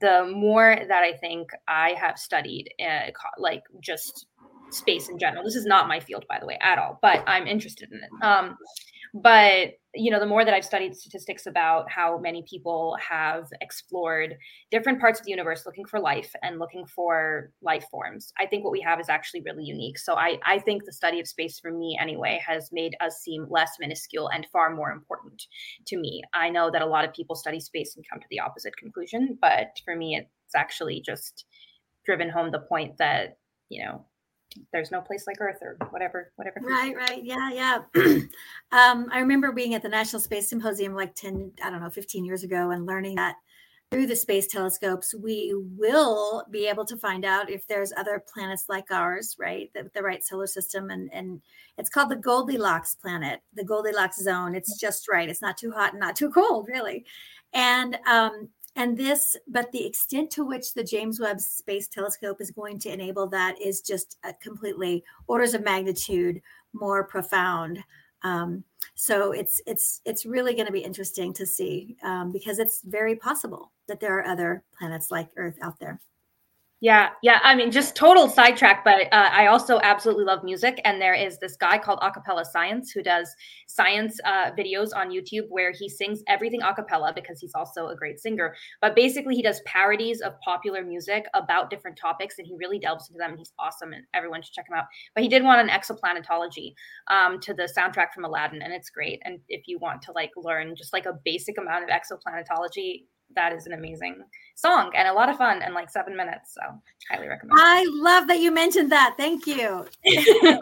the 0.00 0.32
more 0.34 0.78
that 0.88 1.02
I 1.02 1.12
think 1.12 1.50
I 1.68 1.90
have 1.90 2.18
studied, 2.18 2.70
uh, 2.80 3.10
like 3.38 3.62
just 3.80 4.26
space 4.70 5.08
in 5.08 5.18
general. 5.18 5.44
This 5.44 5.54
is 5.54 5.64
not 5.64 5.88
my 5.88 6.00
field, 6.00 6.24
by 6.28 6.38
the 6.40 6.46
way, 6.46 6.58
at 6.60 6.78
all, 6.78 6.98
but 7.02 7.22
I'm 7.26 7.46
interested 7.46 7.90
in 7.92 7.98
it. 7.98 8.24
Um, 8.24 8.56
but 9.22 9.72
you 9.94 10.10
know 10.10 10.20
the 10.20 10.26
more 10.26 10.44
that 10.44 10.52
i've 10.52 10.64
studied 10.64 10.94
statistics 10.94 11.46
about 11.46 11.90
how 11.90 12.18
many 12.18 12.44
people 12.48 12.96
have 13.00 13.46
explored 13.62 14.36
different 14.70 15.00
parts 15.00 15.18
of 15.18 15.24
the 15.24 15.30
universe 15.30 15.64
looking 15.64 15.86
for 15.86 15.98
life 15.98 16.32
and 16.42 16.58
looking 16.58 16.84
for 16.84 17.50
life 17.62 17.86
forms 17.90 18.32
i 18.38 18.44
think 18.44 18.62
what 18.62 18.72
we 18.72 18.80
have 18.80 19.00
is 19.00 19.08
actually 19.08 19.40
really 19.42 19.64
unique. 19.64 19.98
So 19.98 20.14
i 20.14 20.36
i 20.44 20.58
think 20.58 20.84
the 20.84 20.92
study 20.92 21.18
of 21.18 21.26
space 21.26 21.58
for 21.58 21.70
me 21.70 21.98
anyway 22.00 22.40
has 22.46 22.68
made 22.72 22.94
us 23.00 23.20
seem 23.20 23.46
less 23.48 23.70
minuscule 23.80 24.28
and 24.28 24.46
far 24.52 24.74
more 24.74 24.90
important 24.90 25.42
to 25.86 25.96
me. 25.96 26.22
I 26.34 26.50
know 26.50 26.70
that 26.70 26.82
a 26.82 26.86
lot 26.86 27.04
of 27.06 27.14
people 27.14 27.36
study 27.36 27.60
space 27.60 27.96
and 27.96 28.04
come 28.10 28.20
to 28.20 28.26
the 28.30 28.40
opposite 28.40 28.76
conclusion 28.76 29.38
but 29.40 29.68
for 29.84 29.96
me 29.96 30.16
it's 30.16 30.54
actually 30.54 31.00
just 31.04 31.46
driven 32.04 32.28
home 32.28 32.50
the 32.50 32.60
point 32.60 32.98
that 32.98 33.38
you 33.70 33.82
know 33.82 34.04
there's 34.72 34.90
no 34.90 35.00
place 35.00 35.26
like 35.26 35.40
Earth 35.40 35.58
or 35.62 35.76
whatever, 35.90 36.32
whatever. 36.36 36.60
Right, 36.62 36.94
right. 36.96 37.24
Yeah, 37.24 37.50
yeah. 37.52 37.78
um, 38.72 39.08
I 39.10 39.18
remember 39.18 39.52
being 39.52 39.74
at 39.74 39.82
the 39.82 39.88
National 39.88 40.20
Space 40.20 40.48
Symposium 40.48 40.94
like 40.94 41.14
10, 41.14 41.52
I 41.62 41.70
don't 41.70 41.80
know, 41.80 41.90
15 41.90 42.24
years 42.24 42.42
ago 42.42 42.70
and 42.70 42.86
learning 42.86 43.16
that 43.16 43.36
through 43.90 44.06
the 44.06 44.16
space 44.16 44.48
telescopes, 44.48 45.14
we 45.14 45.54
will 45.78 46.44
be 46.50 46.66
able 46.66 46.84
to 46.84 46.96
find 46.96 47.24
out 47.24 47.50
if 47.50 47.66
there's 47.68 47.92
other 47.96 48.22
planets 48.32 48.64
like 48.68 48.90
ours, 48.90 49.36
right? 49.38 49.70
The, 49.74 49.88
the 49.94 50.02
right 50.02 50.24
solar 50.24 50.48
system. 50.48 50.90
And, 50.90 51.08
and 51.12 51.40
it's 51.78 51.88
called 51.88 52.10
the 52.10 52.16
Goldilocks 52.16 52.96
planet, 52.96 53.40
the 53.54 53.64
Goldilocks 53.64 54.20
zone. 54.20 54.56
It's 54.56 54.80
just 54.80 55.08
right. 55.08 55.28
It's 55.28 55.42
not 55.42 55.56
too 55.56 55.70
hot 55.70 55.92
and 55.92 56.00
not 56.00 56.16
too 56.16 56.30
cold, 56.30 56.66
really. 56.68 57.04
And 57.54 57.96
um, 58.08 58.48
and 58.76 58.96
this, 58.96 59.36
but 59.48 59.72
the 59.72 59.86
extent 59.86 60.30
to 60.32 60.44
which 60.44 60.74
the 60.74 60.84
James 60.84 61.18
Webb 61.18 61.40
Space 61.40 61.88
Telescope 61.88 62.40
is 62.40 62.50
going 62.50 62.78
to 62.80 62.92
enable 62.92 63.26
that 63.28 63.60
is 63.60 63.80
just 63.80 64.18
completely 64.42 65.02
orders 65.26 65.54
of 65.54 65.64
magnitude 65.64 66.42
more 66.74 67.04
profound. 67.04 67.82
Um, 68.22 68.64
so 68.94 69.32
it's 69.32 69.60
it's 69.66 70.02
it's 70.04 70.26
really 70.26 70.54
going 70.54 70.66
to 70.66 70.72
be 70.72 70.80
interesting 70.80 71.32
to 71.34 71.46
see 71.46 71.96
um, 72.02 72.32
because 72.32 72.58
it's 72.58 72.82
very 72.82 73.16
possible 73.16 73.72
that 73.88 73.98
there 73.98 74.18
are 74.18 74.26
other 74.26 74.62
planets 74.78 75.10
like 75.10 75.28
Earth 75.36 75.56
out 75.62 75.78
there. 75.78 76.00
Yeah, 76.82 77.08
yeah. 77.22 77.38
I 77.42 77.54
mean, 77.54 77.70
just 77.70 77.96
total 77.96 78.28
sidetrack, 78.28 78.84
but 78.84 79.06
uh, 79.10 79.30
I 79.32 79.46
also 79.46 79.80
absolutely 79.82 80.24
love 80.24 80.44
music. 80.44 80.78
And 80.84 81.00
there 81.00 81.14
is 81.14 81.38
this 81.38 81.56
guy 81.56 81.78
called 81.78 81.98
A 82.02 82.10
Capella 82.10 82.44
Science 82.44 82.90
who 82.90 83.02
does 83.02 83.34
science 83.66 84.20
uh, 84.26 84.50
videos 84.50 84.90
on 84.94 85.08
YouTube 85.10 85.46
where 85.48 85.72
he 85.72 85.88
sings 85.88 86.22
everything 86.28 86.60
acapella 86.60 87.14
because 87.14 87.40
he's 87.40 87.54
also 87.54 87.88
a 87.88 87.96
great 87.96 88.20
singer. 88.20 88.54
But 88.82 88.94
basically, 88.94 89.34
he 89.34 89.42
does 89.42 89.62
parodies 89.64 90.20
of 90.20 90.38
popular 90.40 90.84
music 90.84 91.24
about 91.32 91.70
different 91.70 91.96
topics, 91.96 92.34
and 92.36 92.46
he 92.46 92.54
really 92.58 92.78
delves 92.78 93.08
into 93.08 93.16
them. 93.18 93.30
And 93.30 93.38
he's 93.38 93.54
awesome, 93.58 93.94
and 93.94 94.04
everyone 94.12 94.42
should 94.42 94.52
check 94.52 94.68
him 94.68 94.76
out. 94.76 94.84
But 95.14 95.22
he 95.22 95.30
did 95.30 95.44
one 95.44 95.58
on 95.58 95.70
exoplanetology 95.70 96.74
um, 97.08 97.40
to 97.40 97.54
the 97.54 97.72
soundtrack 97.74 98.12
from 98.14 98.26
Aladdin, 98.26 98.60
and 98.60 98.74
it's 98.74 98.90
great. 98.90 99.22
And 99.24 99.38
if 99.48 99.62
you 99.66 99.78
want 99.78 100.02
to 100.02 100.12
like 100.12 100.32
learn 100.36 100.76
just 100.76 100.92
like 100.92 101.06
a 101.06 101.18
basic 101.24 101.56
amount 101.56 101.84
of 101.84 101.88
exoplanetology, 101.90 103.04
that 103.34 103.52
is 103.52 103.66
an 103.66 103.72
amazing 103.72 104.22
song 104.54 104.90
and 104.94 105.08
a 105.08 105.12
lot 105.12 105.28
of 105.28 105.36
fun 105.36 105.62
and 105.62 105.74
like 105.74 105.90
seven 105.90 106.16
minutes. 106.16 106.54
So 106.54 106.60
highly 107.10 107.28
recommend. 107.28 107.58
I 107.60 107.86
love 107.90 108.26
that 108.28 108.40
you 108.40 108.50
mentioned 108.50 108.90
that. 108.92 109.14
Thank 109.16 109.46
you. 109.46 109.86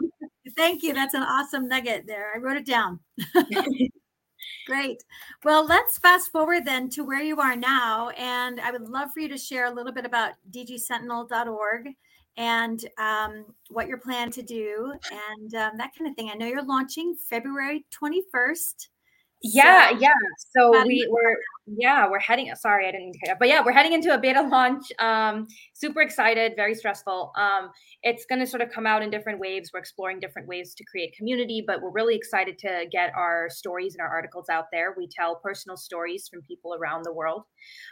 Thank 0.57 0.83
you. 0.83 0.93
That's 0.93 1.15
an 1.15 1.23
awesome 1.23 1.69
nugget 1.69 2.07
there. 2.07 2.33
I 2.35 2.39
wrote 2.39 2.57
it 2.57 2.67
down. 2.67 3.01
Great. 4.67 5.03
Well, 5.45 5.67
let's 5.67 5.99
fast 5.99 6.31
forward 6.31 6.65
then 6.65 6.89
to 6.91 7.05
where 7.05 7.23
you 7.23 7.41
are 7.41 7.57
now. 7.57 8.11
And 8.11 8.61
I 8.61 8.71
would 8.71 8.89
love 8.89 9.11
for 9.13 9.21
you 9.21 9.29
to 9.29 9.39
share 9.39 9.67
a 9.67 9.71
little 9.71 9.93
bit 9.93 10.07
about 10.07 10.33
dgsentinel.org 10.51 11.89
and 12.37 12.85
um, 12.99 13.47
what 13.71 13.89
you're 13.89 13.99
planning 13.99 14.33
to 14.33 14.43
do 14.43 14.93
and 15.11 15.55
um, 15.55 15.77
that 15.77 15.93
kind 15.97 16.11
of 16.11 16.17
thing. 16.17 16.31
I 16.31 16.35
know 16.35 16.47
you're 16.47 16.65
launching 16.65 17.15
February 17.29 17.85
21st. 17.93 18.89
Yeah, 19.43 19.91
so, 19.91 19.99
yeah. 19.99 20.13
So 20.57 20.85
we 20.87 21.07
were 21.11 21.37
yeah, 21.67 22.07
we're 22.11 22.21
heading. 22.21 22.53
Sorry, 22.57 22.87
I 22.87 22.93
didn't 22.93 23.17
but 23.39 23.49
yeah, 23.49 23.63
we're 23.65 23.73
heading 23.73 23.95
into 23.95 24.13
a 24.13 24.19
beta 24.19 24.43
launch. 24.43 24.85
Um, 24.99 25.47
super 25.73 26.03
excited, 26.03 26.53
very 26.57 26.75
stressful. 26.75 27.33
Um, 27.39 27.71
it's 28.03 28.27
going 28.27 28.41
to 28.41 28.47
sort 28.47 28.61
of 28.61 28.71
come 28.71 28.87
out 28.87 29.03
in 29.03 29.09
different 29.09 29.41
waves. 29.41 29.71
We're 29.73 29.81
exploring 29.81 30.21
different 30.21 30.47
ways 30.47 30.75
to 30.75 30.85
create 30.85 31.15
community, 31.17 31.65
but 31.67 31.81
we're 31.81 31.91
really 31.91 32.17
excited 32.17 32.59
to 32.59 32.85
get 32.93 33.13
our 33.17 33.49
stories 33.49 33.95
and 33.95 34.03
our 34.03 34.13
articles 34.13 34.51
out 34.51 34.67
there. 34.73 34.95
We 34.97 35.09
tell 35.09 35.37
personal 35.37 35.79
stories 35.79 36.29
from 36.31 36.43
people 36.43 36.75
around 36.75 37.05
the 37.05 37.15
world, 37.15 37.45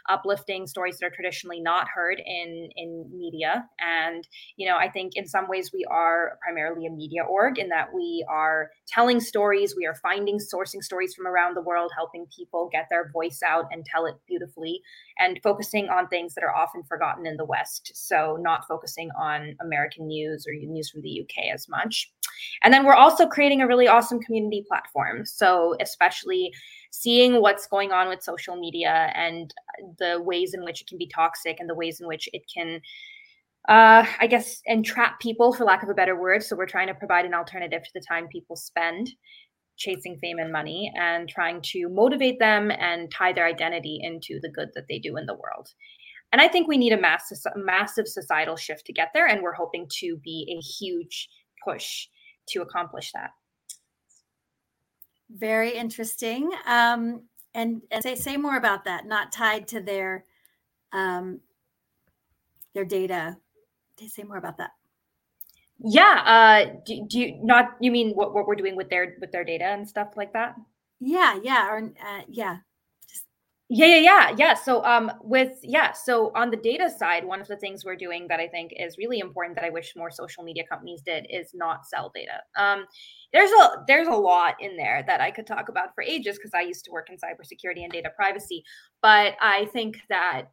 uplifting 0.07 0.67
stories 0.67 0.99
that 0.99 1.07
are 1.07 1.15
traditionally 1.15 1.59
not 1.59 1.87
heard 1.93 2.21
in 2.23 2.69
in 2.75 3.09
media. 3.11 3.65
And 3.79 4.27
you 4.55 4.69
know, 4.69 4.77
I 4.77 4.89
think 4.89 5.13
in 5.15 5.25
some 5.25 5.47
ways 5.49 5.71
we 5.73 5.83
are 5.89 6.37
primarily 6.43 6.85
a 6.85 6.91
media 6.91 7.23
org 7.23 7.57
in 7.57 7.69
that 7.69 7.87
we 7.91 8.23
are 8.29 8.69
telling 8.87 9.19
stories, 9.19 9.73
we 9.75 9.87
are 9.87 9.95
finding 9.95 10.37
sourcing 10.37 10.83
stories 10.83 11.15
from 11.15 11.25
around 11.25 11.55
the 11.55 11.61
world, 11.61 11.91
helping 11.97 12.27
people 12.37 12.69
get 12.71 12.85
their 12.91 13.09
voice 13.11 13.39
out 13.43 13.62
and 13.71 13.85
tell 13.85 14.05
it 14.05 14.15
beautifully, 14.27 14.81
and 15.19 15.39
focusing 15.43 15.89
on 15.89 16.07
things 16.07 16.33
that 16.35 16.43
are 16.43 16.55
often 16.55 16.83
forgotten 16.83 17.25
in 17.25 17.37
the 17.37 17.45
West. 17.45 17.91
So 17.95 18.37
not 18.39 18.67
focusing 18.67 19.09
on 19.19 19.55
American 19.61 20.07
news 20.07 20.45
or 20.47 20.53
news 20.53 20.89
from 20.89 21.01
the 21.01 21.21
UK 21.21 21.53
as 21.53 21.67
much. 21.69 22.11
And 22.63 22.73
then 22.73 22.85
we're 22.85 22.93
also 22.93 23.27
creating 23.27 23.61
a 23.61 23.67
really 23.67 23.87
awesome 23.87 24.19
community 24.19 24.65
platform. 24.67 25.25
So, 25.25 25.75
especially 25.79 26.51
seeing 26.91 27.41
what's 27.41 27.67
going 27.67 27.91
on 27.91 28.09
with 28.09 28.21
social 28.21 28.55
media 28.55 29.11
and 29.15 29.53
the 29.97 30.21
ways 30.21 30.53
in 30.53 30.63
which 30.63 30.81
it 30.81 30.87
can 30.87 30.97
be 30.97 31.07
toxic 31.07 31.59
and 31.59 31.69
the 31.69 31.75
ways 31.75 31.99
in 32.01 32.07
which 32.07 32.29
it 32.33 32.43
can 32.53 32.81
uh, 33.69 34.05
I 34.19 34.27
guess, 34.27 34.61
entrap 34.65 35.21
people, 35.21 35.53
for 35.53 35.63
lack 35.63 35.83
of 35.83 35.89
a 35.89 35.93
better 35.93 36.19
word. 36.19 36.43
So 36.43 36.55
we're 36.55 36.65
trying 36.65 36.87
to 36.87 36.93
provide 36.93 37.25
an 37.25 37.33
alternative 37.33 37.81
to 37.83 37.89
the 37.93 38.01
time 38.01 38.27
people 38.27 38.57
spend 38.57 39.09
chasing 39.75 40.17
fame 40.17 40.39
and 40.39 40.51
money 40.51 40.91
and 40.95 41.27
trying 41.27 41.61
to 41.61 41.89
motivate 41.89 42.39
them 42.39 42.71
and 42.71 43.11
tie 43.11 43.33
their 43.33 43.47
identity 43.47 43.99
into 44.01 44.39
the 44.41 44.49
good 44.49 44.69
that 44.75 44.85
they 44.87 44.99
do 44.99 45.17
in 45.17 45.25
the 45.25 45.33
world. 45.33 45.73
And 46.31 46.41
I 46.41 46.47
think 46.47 46.67
we 46.67 46.77
need 46.77 46.93
a 46.93 46.99
massive, 46.99 47.37
massive 47.55 48.07
societal 48.07 48.55
shift 48.55 48.85
to 48.85 48.93
get 48.93 49.09
there. 49.13 49.27
And 49.27 49.41
we're 49.41 49.53
hoping 49.53 49.87
to 49.99 50.17
be 50.23 50.47
a 50.49 50.59
huge 50.61 51.29
push 51.63 52.07
to 52.49 52.61
accomplish 52.61 53.11
that. 53.13 53.31
Very 55.29 55.75
interesting. 55.75 56.51
Um, 56.65 57.23
and, 57.53 57.81
and 57.91 58.03
say, 58.03 58.15
say 58.15 58.37
more 58.37 58.57
about 58.57 58.85
that, 58.85 59.05
not 59.05 59.31
tied 59.31 59.67
to 59.69 59.79
their, 59.79 60.25
um, 60.91 61.39
their 62.73 62.85
data. 62.85 63.37
Say 64.07 64.23
more 64.23 64.37
about 64.37 64.57
that. 64.57 64.71
Yeah. 65.83 66.23
Uh, 66.25 66.75
do, 66.85 67.05
do 67.07 67.19
you 67.19 67.39
not, 67.43 67.71
you 67.81 67.91
mean 67.91 68.11
what, 68.11 68.33
what 68.33 68.47
we're 68.47 68.55
doing 68.55 68.75
with 68.75 68.89
their, 68.89 69.15
with 69.19 69.31
their 69.31 69.43
data 69.43 69.65
and 69.65 69.87
stuff 69.87 70.09
like 70.15 70.33
that? 70.33 70.55
Yeah. 70.99 71.39
Yeah. 71.43 71.69
Or, 71.69 71.77
uh, 71.79 72.21
yeah. 72.29 72.57
Yeah, 73.69 73.87
yeah, 73.87 73.97
yeah, 73.97 74.35
yeah. 74.37 74.53
So, 74.53 74.83
um, 74.85 75.11
with 75.21 75.53
yeah, 75.63 75.93
so 75.93 76.31
on 76.35 76.51
the 76.51 76.57
data 76.57 76.91
side, 76.95 77.25
one 77.25 77.41
of 77.41 77.47
the 77.47 77.55
things 77.55 77.83
we're 77.83 77.95
doing 77.95 78.27
that 78.27 78.39
I 78.39 78.47
think 78.47 78.71
is 78.75 78.99
really 78.99 79.17
important 79.17 79.55
that 79.55 79.65
I 79.65 79.71
wish 79.71 79.93
more 79.95 80.11
social 80.11 80.43
media 80.43 80.63
companies 80.69 81.01
did 81.01 81.25
is 81.29 81.51
not 81.55 81.87
sell 81.87 82.11
data. 82.13 82.41
Um, 82.55 82.85
there's 83.31 83.49
a 83.49 83.83
there's 83.87 84.09
a 84.09 84.11
lot 84.11 84.55
in 84.59 84.77
there 84.77 85.03
that 85.07 85.21
I 85.21 85.31
could 85.31 85.47
talk 85.47 85.69
about 85.69 85.95
for 85.95 86.03
ages 86.03 86.37
because 86.37 86.51
I 86.53 86.61
used 86.61 86.85
to 86.85 86.91
work 86.91 87.09
in 87.09 87.15
cybersecurity 87.15 87.83
and 87.83 87.91
data 87.91 88.11
privacy, 88.15 88.63
but 89.01 89.33
I 89.41 89.65
think 89.73 89.95
that 90.09 90.49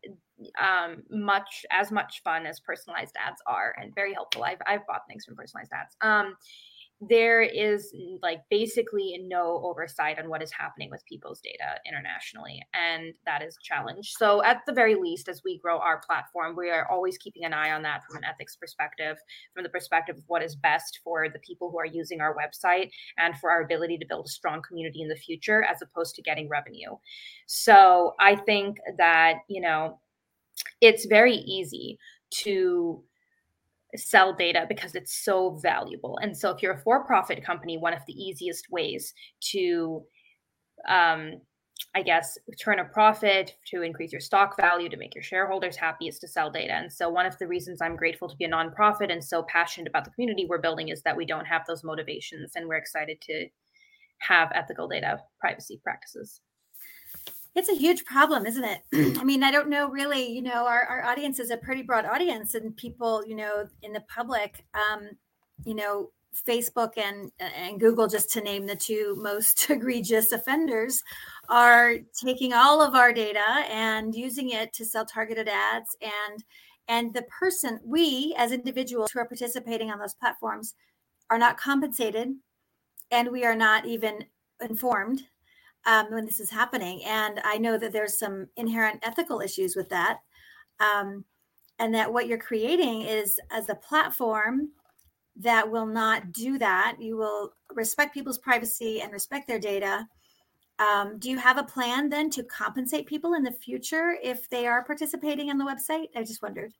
um, 0.61 1.03
much 1.11 1.65
as 1.71 1.91
much 1.91 2.23
fun 2.25 2.47
as 2.47 2.61
personalized 2.61 3.15
ads 3.17 3.41
are 3.47 3.75
and 3.81 3.95
very 3.95 4.13
helpful. 4.15 4.45
I've 4.45 4.61
I've 4.67 4.87
bought 4.87 5.03
things 5.09 5.25
from 5.25 5.37
personalized 5.37 5.73
ads. 5.73 5.97
Um, 6.01 6.37
there 7.01 7.41
is 7.41 7.95
like 8.21 8.41
basically 8.51 9.19
no 9.27 9.63
oversight 9.65 10.19
on 10.19 10.29
what 10.29 10.43
is 10.43 10.53
happening 10.53 10.91
with 10.91 11.05
people's 11.07 11.41
data 11.41 11.81
internationally 11.89 12.61
and 12.75 13.15
that 13.25 13.43
is 13.43 13.57
a 13.57 13.65
challenge 13.65 14.13
so 14.19 14.45
at 14.45 14.61
the 14.67 14.73
very 14.73 14.95
least 14.95 15.27
as 15.27 15.41
we 15.43 15.59
grow 15.59 15.79
our 15.79 16.03
platform 16.07 16.55
we 16.55 16.69
are 16.69 16.87
always 16.91 17.17
keeping 17.17 17.45
an 17.45 17.55
eye 17.55 17.73
on 17.73 17.83
that 17.83 18.03
from 18.05 18.17
an 18.17 18.25
ethics 18.25 18.55
perspective 18.55 19.17
from 19.55 19.63
the 19.63 19.71
perspective 19.71 20.19
of 20.19 20.25
what 20.27 20.43
is 20.43 20.57
best 20.57 21.01
for 21.03 21.27
the 21.31 21.39
people 21.39 21.71
who 21.71 21.79
are 21.79 21.87
using 21.87 22.21
our 22.21 22.37
website 22.37 22.91
and 23.17 23.35
for 23.39 23.51
our 23.51 23.63
ability 23.63 23.97
to 23.97 24.07
build 24.07 24.27
a 24.27 24.31
strong 24.31 24.61
community 24.69 25.01
in 25.01 25.09
the 25.09 25.17
future 25.17 25.65
as 25.65 25.81
opposed 25.81 26.15
to 26.15 26.21
getting 26.21 26.51
revenue 26.51 26.91
so 27.47 28.13
i 28.21 28.37
think 28.37 28.77
that 28.99 29.37
you 29.49 29.63
know 29.63 29.99
it's 30.81 31.07
very 31.07 31.35
easy 31.35 31.99
to 32.31 33.03
sell 33.97 34.33
data 34.33 34.67
because 34.69 34.95
it's 34.95 35.25
so 35.25 35.59
valuable. 35.63 36.19
And 36.23 36.37
so, 36.37 36.51
if 36.51 36.63
you're 36.63 36.75
a 36.75 36.83
for 36.83 37.05
profit 37.05 37.45
company, 37.45 37.77
one 37.77 37.93
of 37.95 38.03
the 38.07 38.13
easiest 38.13 38.71
ways 38.71 39.13
to, 39.53 40.03
um, 40.89 41.41
I 41.95 42.03
guess, 42.03 42.39
turn 42.61 42.79
a 42.79 42.85
profit, 42.85 43.57
to 43.69 43.83
increase 43.83 44.13
your 44.13 44.21
stock 44.21 44.57
value, 44.61 44.89
to 44.89 44.97
make 44.97 45.15
your 45.15 45.25
shareholders 45.25 45.77
happy 45.77 46.09
is 46.09 46.19
to 46.21 46.29
sell 46.29 46.51
data. 46.51 46.75
And 46.75 46.93
so, 46.93 47.09
one 47.09 47.27
of 47.27 47.37
the 47.39 47.49
reasons 47.49 47.81
I'm 47.81 47.97
grateful 47.97 48.29
to 48.29 48.37
be 48.37 48.45
a 48.45 48.51
nonprofit 48.51 49.13
and 49.13 49.23
so 49.23 49.45
passionate 49.49 49.89
about 49.89 50.05
the 50.05 50.11
community 50.13 50.47
we're 50.49 50.61
building 50.61 50.89
is 50.89 51.03
that 51.03 51.17
we 51.17 51.27
don't 51.27 51.47
have 51.47 51.63
those 51.67 51.85
motivations 51.85 52.53
and 52.55 52.67
we're 52.67 52.77
excited 52.77 53.21
to 53.23 53.47
have 54.19 54.53
ethical 54.55 54.87
data 54.87 55.19
privacy 55.41 55.81
practices 55.83 56.41
it's 57.55 57.69
a 57.69 57.75
huge 57.75 58.05
problem 58.05 58.47
isn't 58.47 58.65
it? 58.65 59.19
I 59.19 59.25
mean 59.25 59.43
i 59.43 59.51
don't 59.51 59.69
know 59.69 59.89
really 59.89 60.31
you 60.31 60.43
know 60.43 60.67
our, 60.67 60.85
our 60.85 61.05
audience 61.05 61.39
is 61.39 61.51
a 61.51 61.57
pretty 61.57 61.83
broad 61.83 62.05
audience 62.05 62.55
and 62.55 62.77
people 62.77 63.25
you 63.27 63.37
know 63.37 63.69
in 63.83 63.93
the 63.93 64.03
public 64.03 64.65
um 64.75 65.11
you 65.65 65.75
know 65.75 66.11
facebook 66.47 66.97
and 66.97 67.33
and 67.41 67.81
google 67.81 68.07
just 68.07 68.31
to 68.31 68.41
name 68.41 68.67
the 68.67 68.77
two 68.77 69.17
most 69.21 69.69
egregious 69.71 70.31
offenders 70.33 71.03
are 71.51 71.97
taking 72.25 72.53
all 72.53 72.81
of 72.81 72.95
our 72.95 73.13
data 73.13 73.65
and 73.69 74.15
using 74.15 74.51
it 74.51 74.73
to 74.73 74.85
sell 74.85 75.05
targeted 75.05 75.49
ads. 75.49 75.97
And 76.01 76.45
and 76.89 77.13
the 77.13 77.23
person 77.23 77.81
we 77.85 78.35
as 78.39 78.53
individuals 78.53 79.11
who 79.13 79.21
are 79.21 79.27
participating 79.27 79.91
on 79.91 79.99
those 79.99 80.15
platforms 80.15 80.75
are 81.29 81.39
not 81.39 81.59
compensated 81.59 82.29
and 83.11 83.31
we 83.31 83.45
are 83.45 83.55
not 83.55 83.85
even 83.87 84.25
informed 84.61 85.23
um, 85.87 86.07
when 86.11 86.25
this 86.25 86.41
is 86.41 86.51
happening. 86.51 87.03
And 87.05 87.41
I 87.45 87.59
know 87.59 87.79
that 87.79 87.93
there's 87.93 88.19
some 88.19 88.49
inherent 88.57 89.01
ethical 89.03 89.41
issues 89.41 89.77
with 89.77 89.89
that. 89.91 90.19
Um, 90.79 91.25
and 91.79 91.95
that 91.95 92.13
what 92.13 92.27
you're 92.27 92.39
creating 92.39 93.03
is 93.03 93.41
as 93.51 93.69
a 93.69 93.75
platform 93.75 94.69
that 95.37 95.71
will 95.71 95.87
not 95.87 96.33
do 96.33 96.59
that. 96.59 96.97
You 97.01 97.17
will 97.17 97.55
respect 97.75 98.13
people's 98.13 98.39
privacy 98.39 99.01
and 99.01 99.13
respect 99.13 99.49
their 99.49 99.59
data. 99.59 100.07
Um, 100.79 101.19
do 101.19 101.31
you 101.31 101.39
have 101.39 101.59
a 101.59 101.65
plan 101.65 102.09
then 102.09 102.31
to 102.31 102.43
compensate 102.45 103.07
people 103.07 103.35
in 103.35 103.43
the 103.43 103.53
future 103.53 104.17
if 104.23 104.49
they 104.51 104.67
are 104.67 104.85
participating 104.85 105.51
on 105.51 105.59
the 105.59 105.65
website? 105.65 106.09
I 106.15 106.23
just 106.23 106.43
wondered. 106.43 106.73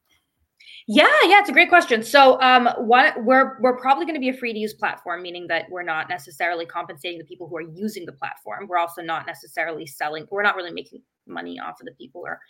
Yeah, 0.87 1.07
yeah, 1.25 1.41
it's 1.41 1.49
a 1.49 1.53
great 1.53 1.69
question. 1.69 2.03
So, 2.03 2.41
um, 2.41 2.69
what 2.79 3.23
we're 3.25 3.61
we're 3.61 3.79
probably 3.79 4.05
going 4.05 4.15
to 4.15 4.21
be 4.21 4.29
a 4.29 4.35
free 4.35 4.53
to 4.53 4.59
use 4.59 4.75
platform, 4.75 5.23
meaning 5.23 5.47
that 5.49 5.67
we're 5.71 5.83
not 5.83 6.09
necessarily 6.09 6.67
compensating 6.67 7.19
the 7.19 7.25
people 7.25 7.49
who 7.49 7.57
are 7.57 7.63
using 7.63 8.07
the 8.07 8.13
platform. 8.13 8.67
We're 8.69 8.79
also 8.79 9.03
not 9.03 9.27
necessarily 9.27 9.87
selling. 9.87 10.27
We're 10.31 10.43
not 10.43 10.57
really 10.57 10.73
making 10.73 11.03
money 11.27 11.59
off 11.61 11.81
of 11.81 11.87
the 11.87 11.93
people 11.93 12.25
are 12.27 12.41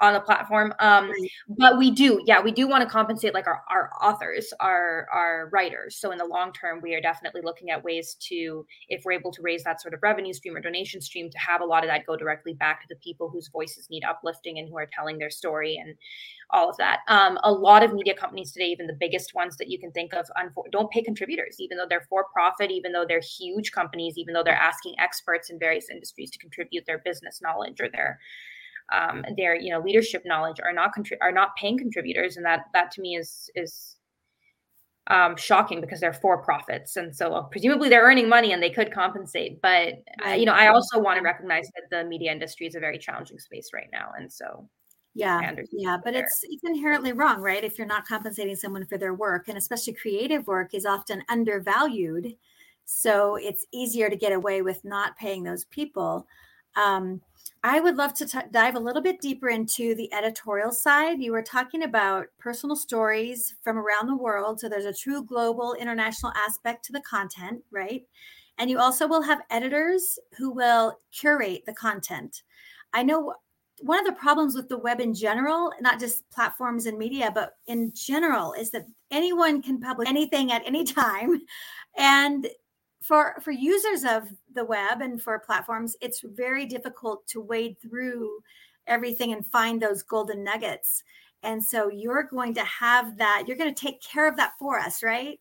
on 0.00 0.12
the 0.12 0.20
platform. 0.20 0.74
Um, 0.80 1.12
but 1.48 1.78
we 1.78 1.90
do, 1.90 2.20
yeah, 2.26 2.40
we 2.40 2.50
do 2.50 2.66
want 2.66 2.82
to 2.82 2.88
compensate 2.88 3.32
like 3.32 3.46
our, 3.46 3.62
our 3.70 3.90
authors, 4.02 4.52
our 4.60 5.06
our 5.12 5.48
writers. 5.52 5.96
So 5.96 6.10
in 6.10 6.18
the 6.18 6.24
long 6.24 6.52
term, 6.52 6.80
we 6.82 6.94
are 6.94 7.00
definitely 7.00 7.42
looking 7.44 7.70
at 7.70 7.82
ways 7.82 8.16
to, 8.28 8.66
if 8.88 9.04
we're 9.04 9.12
able 9.12 9.32
to 9.32 9.42
raise 9.42 9.62
that 9.64 9.80
sort 9.80 9.94
of 9.94 10.00
revenue 10.02 10.32
stream 10.32 10.56
or 10.56 10.60
donation 10.60 11.00
stream, 11.00 11.30
to 11.30 11.38
have 11.38 11.60
a 11.60 11.64
lot 11.64 11.84
of 11.84 11.90
that 11.90 12.06
go 12.06 12.16
directly 12.16 12.54
back 12.54 12.80
to 12.82 12.86
the 12.88 12.96
people 12.96 13.28
whose 13.28 13.48
voices 13.48 13.88
need 13.90 14.04
uplifting 14.04 14.58
and 14.58 14.68
who 14.68 14.76
are 14.76 14.88
telling 14.92 15.18
their 15.18 15.30
story 15.30 15.76
and 15.76 15.94
all 16.50 16.68
of 16.68 16.76
that. 16.76 17.00
Um, 17.08 17.38
a 17.42 17.52
lot 17.52 17.82
of 17.82 17.94
media 17.94 18.14
companies 18.14 18.52
today, 18.52 18.66
even 18.66 18.86
the 18.86 18.96
biggest 18.98 19.34
ones 19.34 19.56
that 19.56 19.68
you 19.68 19.78
can 19.78 19.90
think 19.92 20.12
of, 20.12 20.26
don't 20.70 20.90
pay 20.90 21.02
contributors, 21.02 21.56
even 21.58 21.78
though 21.78 21.86
they're 21.88 22.06
for 22.08 22.26
profit, 22.32 22.70
even 22.70 22.92
though 22.92 23.04
they're 23.06 23.20
huge 23.20 23.72
companies, 23.72 24.18
even 24.18 24.34
though 24.34 24.42
they're 24.44 24.54
asking 24.54 24.94
experts 24.98 25.50
in 25.50 25.58
various 25.58 25.88
industries 25.88 26.30
to 26.30 26.38
contribute 26.38 26.84
their 26.86 26.98
business 26.98 27.40
knowledge 27.40 27.80
or 27.80 27.88
their 27.88 28.18
um, 28.92 29.24
their 29.36 29.56
you 29.56 29.70
know 29.70 29.80
leadership 29.80 30.22
knowledge 30.24 30.58
are 30.62 30.72
not 30.72 30.94
contri- 30.96 31.18
are 31.20 31.32
not 31.32 31.56
paying 31.56 31.78
contributors, 31.78 32.36
and 32.36 32.44
that 32.44 32.66
that 32.72 32.90
to 32.92 33.00
me 33.00 33.16
is 33.16 33.50
is 33.54 33.96
um, 35.08 35.36
shocking 35.36 35.80
because 35.80 36.00
they're 36.00 36.12
for 36.12 36.42
profits, 36.42 36.96
and 36.96 37.14
so 37.14 37.48
presumably 37.50 37.88
they're 37.88 38.04
earning 38.04 38.28
money 38.28 38.52
and 38.52 38.62
they 38.62 38.70
could 38.70 38.92
compensate. 38.92 39.60
But 39.62 40.02
uh, 40.26 40.30
you 40.30 40.46
know, 40.46 40.52
I 40.52 40.68
also 40.68 40.98
want 40.98 41.18
to 41.18 41.22
recognize 41.22 41.68
that 41.74 41.84
the 41.90 42.08
media 42.08 42.32
industry 42.32 42.66
is 42.66 42.74
a 42.74 42.80
very 42.80 42.98
challenging 42.98 43.38
space 43.38 43.70
right 43.72 43.88
now, 43.92 44.10
and 44.18 44.32
so 44.32 44.68
yeah. 45.16 45.52
yeah 45.70 45.96
but 46.02 46.12
there. 46.12 46.24
it's 46.24 46.40
it's 46.42 46.64
inherently 46.64 47.12
wrong 47.12 47.40
right? 47.40 47.62
If 47.62 47.78
you're 47.78 47.86
not 47.86 48.04
compensating 48.06 48.56
someone 48.56 48.84
for 48.84 48.98
their 48.98 49.14
work 49.14 49.48
and 49.48 49.56
especially 49.56 49.92
creative 49.92 50.46
work 50.48 50.74
is 50.74 50.84
often 50.84 51.22
undervalued 51.28 52.34
so 52.84 53.36
it's 53.36 53.66
easier 53.72 54.10
to 54.10 54.16
get 54.16 54.32
away 54.32 54.62
with 54.62 54.84
not 54.84 55.16
paying 55.16 55.42
those 55.42 55.64
people. 55.64 56.26
Um, 56.76 57.20
I 57.62 57.80
would 57.80 57.96
love 57.96 58.14
to 58.14 58.26
t- 58.26 58.38
dive 58.50 58.74
a 58.74 58.80
little 58.80 59.00
bit 59.00 59.20
deeper 59.20 59.48
into 59.48 59.94
the 59.94 60.12
editorial 60.12 60.70
side. 60.70 61.22
You 61.22 61.32
were 61.32 61.42
talking 61.42 61.82
about 61.82 62.26
personal 62.38 62.76
stories 62.76 63.54
from 63.62 63.78
around 63.78 64.06
the 64.06 64.16
world. 64.16 64.60
So 64.60 64.68
there's 64.68 64.84
a 64.84 64.92
true 64.92 65.24
global 65.24 65.74
international 65.74 66.32
aspect 66.36 66.84
to 66.86 66.92
the 66.92 67.00
content, 67.00 67.62
right? 67.70 68.02
And 68.58 68.70
you 68.70 68.78
also 68.78 69.08
will 69.08 69.22
have 69.22 69.40
editors 69.50 70.18
who 70.36 70.50
will 70.50 70.98
curate 71.10 71.64
the 71.66 71.72
content. 71.72 72.42
I 72.92 73.02
know 73.02 73.34
one 73.80 73.98
of 73.98 74.06
the 74.06 74.20
problems 74.20 74.54
with 74.54 74.68
the 74.68 74.78
web 74.78 75.00
in 75.00 75.14
general, 75.14 75.72
not 75.80 75.98
just 75.98 76.28
platforms 76.30 76.86
and 76.86 76.98
media, 76.98 77.30
but 77.34 77.54
in 77.66 77.92
general, 77.94 78.52
is 78.52 78.70
that 78.70 78.86
anyone 79.10 79.60
can 79.62 79.80
publish 79.80 80.08
anything 80.08 80.52
at 80.52 80.62
any 80.66 80.84
time. 80.84 81.40
And 81.96 82.46
for 83.04 83.36
for 83.42 83.50
users 83.50 84.02
of 84.04 84.28
the 84.54 84.64
web 84.64 85.02
and 85.02 85.20
for 85.20 85.38
platforms 85.38 85.94
it's 86.00 86.22
very 86.22 86.64
difficult 86.64 87.26
to 87.26 87.40
wade 87.40 87.76
through 87.80 88.38
everything 88.86 89.32
and 89.32 89.46
find 89.46 89.80
those 89.80 90.02
golden 90.02 90.42
nuggets. 90.44 91.02
And 91.42 91.62
so 91.62 91.90
you're 91.90 92.22
going 92.22 92.54
to 92.54 92.64
have 92.64 93.18
that 93.18 93.44
you're 93.46 93.56
going 93.56 93.74
to 93.74 93.80
take 93.80 94.02
care 94.02 94.26
of 94.28 94.36
that 94.36 94.52
for 94.58 94.78
us 94.78 95.02
right? 95.02 95.38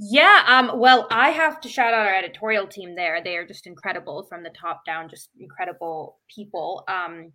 Yeah 0.00 0.44
um 0.46 0.78
well 0.78 1.08
i 1.10 1.30
have 1.30 1.60
to 1.60 1.68
shout 1.68 1.92
out 1.92 2.06
our 2.06 2.14
editorial 2.14 2.66
team 2.66 2.94
there. 2.94 3.22
They 3.22 3.36
are 3.36 3.46
just 3.46 3.66
incredible 3.66 4.24
from 4.24 4.42
the 4.42 4.50
top 4.50 4.84
down 4.84 5.08
just 5.08 5.30
incredible 5.38 6.18
people. 6.28 6.84
Um 6.88 7.32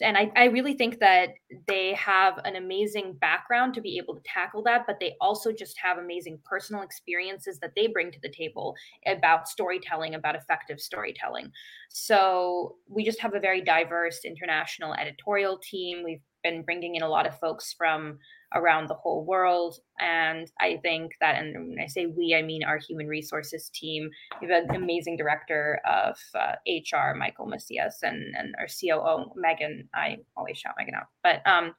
and 0.00 0.16
I, 0.16 0.30
I 0.34 0.44
really 0.46 0.74
think 0.74 0.98
that 1.00 1.30
they 1.68 1.94
have 1.94 2.38
an 2.44 2.56
amazing 2.56 3.14
background 3.20 3.74
to 3.74 3.80
be 3.80 3.96
able 3.98 4.14
to 4.14 4.22
tackle 4.24 4.62
that, 4.64 4.86
but 4.86 4.98
they 5.00 5.14
also 5.20 5.52
just 5.52 5.78
have 5.78 5.98
amazing 5.98 6.38
personal 6.44 6.82
experiences 6.82 7.58
that 7.60 7.72
they 7.76 7.86
bring 7.86 8.10
to 8.10 8.20
the 8.20 8.28
table 8.28 8.74
about 9.06 9.48
storytelling, 9.48 10.14
about 10.14 10.34
effective 10.34 10.80
storytelling. 10.80 11.50
So 11.90 12.76
we 12.88 13.04
just 13.04 13.20
have 13.20 13.34
a 13.34 13.40
very 13.40 13.60
diverse 13.60 14.20
international 14.24 14.94
editorial 14.94 15.58
team. 15.58 16.02
We've 16.04 16.22
been 16.44 16.62
bringing 16.62 16.94
in 16.94 17.02
a 17.02 17.08
lot 17.08 17.26
of 17.26 17.38
folks 17.40 17.74
from 17.76 18.18
around 18.54 18.88
the 18.88 18.94
whole 18.94 19.24
world. 19.24 19.78
And 19.98 20.48
I 20.60 20.78
think 20.82 21.12
that, 21.20 21.42
and 21.42 21.70
when 21.70 21.78
I 21.80 21.86
say 21.86 22.06
we, 22.06 22.36
I 22.38 22.42
mean 22.42 22.62
our 22.62 22.78
human 22.78 23.08
resources 23.08 23.70
team. 23.74 24.10
We 24.40 24.48
have 24.48 24.68
an 24.68 24.76
amazing 24.76 25.16
director 25.16 25.80
of 25.84 26.16
uh, 26.38 26.54
HR, 26.68 27.14
Michael 27.16 27.46
Macias, 27.46 27.98
and, 28.02 28.34
and 28.36 28.54
our 28.58 28.68
COO, 28.68 29.32
Megan. 29.34 29.88
I 29.94 30.18
always 30.36 30.58
shout 30.58 30.74
Megan 30.78 30.94
out, 30.94 31.06
but 31.22 31.44
um, 31.46 31.74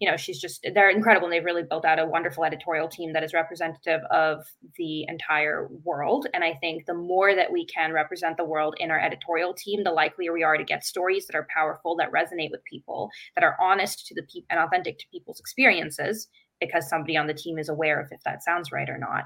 you 0.00 0.10
know, 0.10 0.16
she's 0.16 0.40
just, 0.40 0.66
they're 0.74 0.90
incredible. 0.90 1.26
And 1.26 1.32
they've 1.32 1.44
really 1.44 1.64
built 1.64 1.84
out 1.84 1.98
a 1.98 2.06
wonderful 2.06 2.44
editorial 2.44 2.88
team 2.88 3.12
that 3.12 3.24
is 3.24 3.32
representative 3.32 4.00
of 4.10 4.44
the 4.76 5.04
entire 5.08 5.68
world. 5.84 6.26
And 6.34 6.44
I 6.44 6.54
think 6.54 6.86
the 6.86 6.94
more 6.94 7.34
that 7.34 7.52
we 7.52 7.66
can 7.66 7.92
represent 7.92 8.36
the 8.36 8.44
world 8.44 8.76
in 8.78 8.90
our 8.90 9.00
editorial 9.00 9.54
team, 9.54 9.82
the 9.82 9.90
likelier 9.90 10.32
we 10.32 10.44
are 10.44 10.56
to 10.56 10.64
get 10.64 10.84
stories 10.84 11.26
that 11.26 11.36
are 11.36 11.48
powerful, 11.52 11.96
that 11.96 12.12
resonate 12.12 12.50
with 12.50 12.64
people, 12.64 13.10
that 13.34 13.44
are 13.44 13.56
honest 13.60 14.06
to 14.06 14.14
the 14.14 14.22
people 14.22 14.46
and 14.50 14.60
authentic 14.60 14.98
to 14.98 15.06
people's 15.10 15.40
experiences, 15.40 16.28
because 16.60 16.88
somebody 16.88 17.16
on 17.16 17.26
the 17.26 17.34
team 17.34 17.58
is 17.58 17.68
aware 17.68 18.00
of 18.00 18.08
if 18.10 18.22
that 18.24 18.44
sounds 18.44 18.72
right 18.72 18.88
or 18.88 18.98
not 18.98 19.24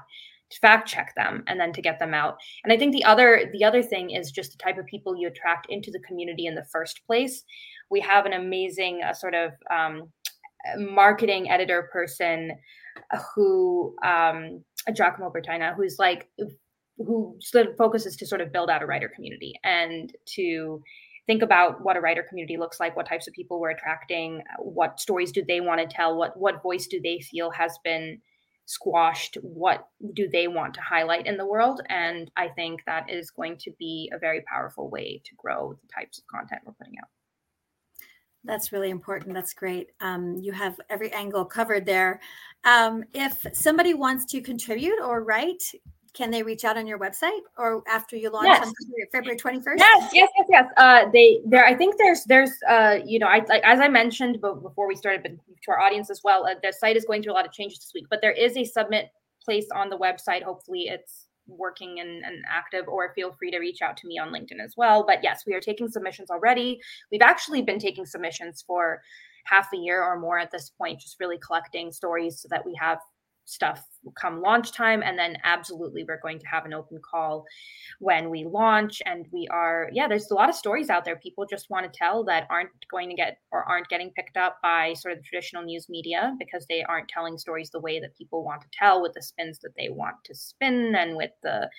to 0.53 0.59
fact 0.59 0.87
check 0.87 1.13
them 1.15 1.43
and 1.47 1.59
then 1.59 1.73
to 1.73 1.81
get 1.81 1.99
them 1.99 2.13
out 2.13 2.37
and 2.63 2.71
i 2.71 2.77
think 2.77 2.93
the 2.93 3.03
other 3.03 3.49
the 3.53 3.63
other 3.63 3.81
thing 3.81 4.11
is 4.11 4.31
just 4.31 4.51
the 4.51 4.57
type 4.57 4.77
of 4.77 4.85
people 4.85 5.15
you 5.15 5.27
attract 5.27 5.65
into 5.69 5.89
the 5.89 5.99
community 5.99 6.45
in 6.45 6.53
the 6.53 6.65
first 6.65 7.01
place 7.07 7.43
we 7.89 7.99
have 7.99 8.25
an 8.25 8.33
amazing 8.33 9.01
uh, 9.03 9.13
sort 9.13 9.33
of 9.33 9.51
um, 9.71 10.09
marketing 10.77 11.49
editor 11.49 11.89
person 11.91 12.51
who 13.35 13.95
um 14.03 14.63
Giacomo 14.93 15.31
Bertina, 15.31 15.75
who's 15.75 15.97
like 15.99 16.29
who 16.97 17.39
focuses 17.77 18.15
to 18.17 18.25
sort 18.25 18.41
of 18.41 18.51
build 18.51 18.69
out 18.69 18.83
a 18.83 18.85
writer 18.85 19.09
community 19.09 19.53
and 19.63 20.13
to 20.25 20.81
think 21.25 21.41
about 21.41 21.83
what 21.83 21.95
a 21.95 22.01
writer 22.01 22.23
community 22.27 22.57
looks 22.57 22.79
like, 22.79 22.95
what 22.95 23.07
types 23.07 23.27
of 23.27 23.33
people 23.33 23.59
we're 23.59 23.71
attracting, 23.71 24.43
what 24.59 24.99
stories 24.99 25.31
do 25.31 25.43
they 25.47 25.61
want 25.61 25.79
to 25.79 25.95
tell, 25.95 26.17
what 26.17 26.37
what 26.37 26.61
voice 26.61 26.87
do 26.87 26.99
they 27.01 27.19
feel 27.19 27.49
has 27.51 27.77
been 27.83 28.19
squashed, 28.65 29.37
what 29.41 29.87
do 30.13 30.29
they 30.29 30.47
want 30.47 30.73
to 30.73 30.81
highlight 30.81 31.25
in 31.25 31.37
the 31.37 31.45
world, 31.45 31.81
and 31.89 32.31
I 32.37 32.47
think 32.49 32.81
that 32.85 33.09
is 33.09 33.31
going 33.31 33.57
to 33.59 33.71
be 33.77 34.09
a 34.13 34.19
very 34.19 34.41
powerful 34.41 34.89
way 34.89 35.21
to 35.25 35.35
grow 35.35 35.73
the 35.81 35.87
types 35.93 36.17
of 36.17 36.27
content 36.27 36.61
we're 36.65 36.73
putting 36.73 36.97
out. 37.01 37.09
That's 38.45 38.71
really 38.71 38.89
important. 38.89 39.33
That's 39.33 39.53
great. 39.53 39.91
Um, 40.01 40.37
you 40.41 40.51
have 40.51 40.79
every 40.89 41.11
angle 41.13 41.45
covered 41.45 41.85
there. 41.85 42.19
Um, 42.65 43.03
if 43.13 43.45
somebody 43.53 43.93
wants 43.93 44.25
to 44.25 44.41
contribute 44.41 44.99
or 45.01 45.23
write, 45.23 45.63
can 46.13 46.29
they 46.29 46.43
reach 46.43 46.63
out 46.63 46.77
on 46.77 46.85
your 46.85 46.99
website 46.99 47.39
or 47.57 47.83
after 47.87 48.15
you 48.15 48.29
launch 48.29 48.47
yes. 48.47 48.67
on 48.67 48.73
February 49.11 49.37
21st? 49.37 49.75
Yes, 49.77 50.11
yes, 50.13 50.29
yes, 50.37 50.47
yes. 50.49 50.65
Uh, 50.77 51.09
they 51.11 51.41
there. 51.45 51.65
I 51.65 51.73
think 51.73 51.95
there's 51.97 52.23
there's 52.25 52.51
uh, 52.69 52.99
you 53.03 53.17
know, 53.17 53.27
I 53.27 53.43
like 53.49 53.63
as 53.63 53.79
I 53.79 53.87
mentioned, 53.87 54.39
but 54.39 54.61
before 54.61 54.87
we 54.87 54.95
started, 54.95 55.23
but 55.23 55.31
to 55.31 55.71
our 55.71 55.79
audience 55.79 56.09
as 56.09 56.21
well, 56.23 56.45
uh, 56.45 56.55
the 56.61 56.71
site 56.71 56.97
is 56.97 57.05
going 57.05 57.23
through 57.23 57.33
a 57.33 57.35
lot 57.35 57.45
of 57.45 57.51
changes 57.51 57.79
this 57.79 57.91
week. 57.95 58.05
But 58.09 58.21
there 58.21 58.31
is 58.31 58.55
a 58.57 58.63
submit 58.63 59.11
place 59.43 59.67
on 59.73 59.89
the 59.89 59.97
website. 59.97 60.43
Hopefully, 60.43 60.83
it's 60.83 61.27
working 61.47 61.99
and, 61.99 62.23
and, 62.23 62.43
active 62.49 62.87
or 62.87 63.13
feel 63.13 63.31
free 63.33 63.51
to 63.51 63.59
reach 63.59 63.81
out 63.81 63.97
to 63.97 64.07
me 64.07 64.17
on 64.17 64.31
linkedin 64.31 64.63
as 64.63 64.73
well. 64.77 65.03
But 65.05 65.19
yes 65.23 65.43
we 65.45 65.53
are 65.53 65.59
taking 65.59 65.89
submissions 65.89 66.29
already. 66.29 66.79
We've 67.11 67.21
actually 67.21 67.61
been 67.61 67.79
taking 67.79 68.05
submissions 68.05 68.63
for 68.65 69.01
half 69.45 69.67
a 69.73 69.77
year 69.77 70.03
or 70.03 70.19
more 70.19 70.39
at 70.39 70.51
this 70.51 70.69
point 70.69 71.01
just 71.01 71.19
really 71.19 71.37
collecting 71.45 71.91
stories 71.91 72.41
so 72.41 72.47
that 72.49 72.65
we 72.65 72.77
have 72.79 72.99
stuff 73.45 73.85
come 74.19 74.41
launch 74.41 74.71
time 74.71 75.01
and 75.03 75.17
then 75.17 75.37
absolutely 75.43 76.03
we're 76.07 76.19
going 76.21 76.39
to 76.39 76.47
have 76.47 76.65
an 76.65 76.73
open 76.73 76.99
call 77.09 77.45
when 77.99 78.29
we 78.29 78.45
launch 78.45 79.01
and 79.05 79.25
we 79.31 79.47
are 79.51 79.89
yeah 79.93 80.07
there's 80.07 80.29
a 80.31 80.33
lot 80.33 80.49
of 80.49 80.55
stories 80.55 80.89
out 80.89 81.03
there. 81.05 81.15
People 81.17 81.45
just 81.45 81.69
want 81.69 81.91
to 81.91 81.97
tell 81.97 82.23
that 82.25 82.47
aren't 82.49 82.69
going 82.89 83.09
to 83.09 83.15
get 83.15 83.37
or 83.51 83.63
aren't 83.63 83.89
getting 83.89 84.11
picked 84.11 84.37
up 84.37 84.57
by 84.61 84.93
sort 84.93 85.13
of 85.13 85.19
the 85.19 85.23
traditional 85.23 85.63
news 85.63 85.87
media 85.89 86.35
because 86.39 86.65
they 86.67 86.83
aren't 86.83 87.07
telling 87.07 87.37
stories 87.37 87.69
the 87.69 87.79
way 87.79 87.99
that 87.99 88.15
people 88.17 88.43
want 88.43 88.61
to 88.61 88.67
tell 88.71 89.01
with 89.01 89.13
the 89.13 89.21
spins 89.21 89.59
that 89.59 89.73
they 89.77 89.89
want 89.89 90.15
to 90.23 90.35
spin 90.35 90.95
and 90.95 91.15
with 91.15 91.31
the 91.41 91.69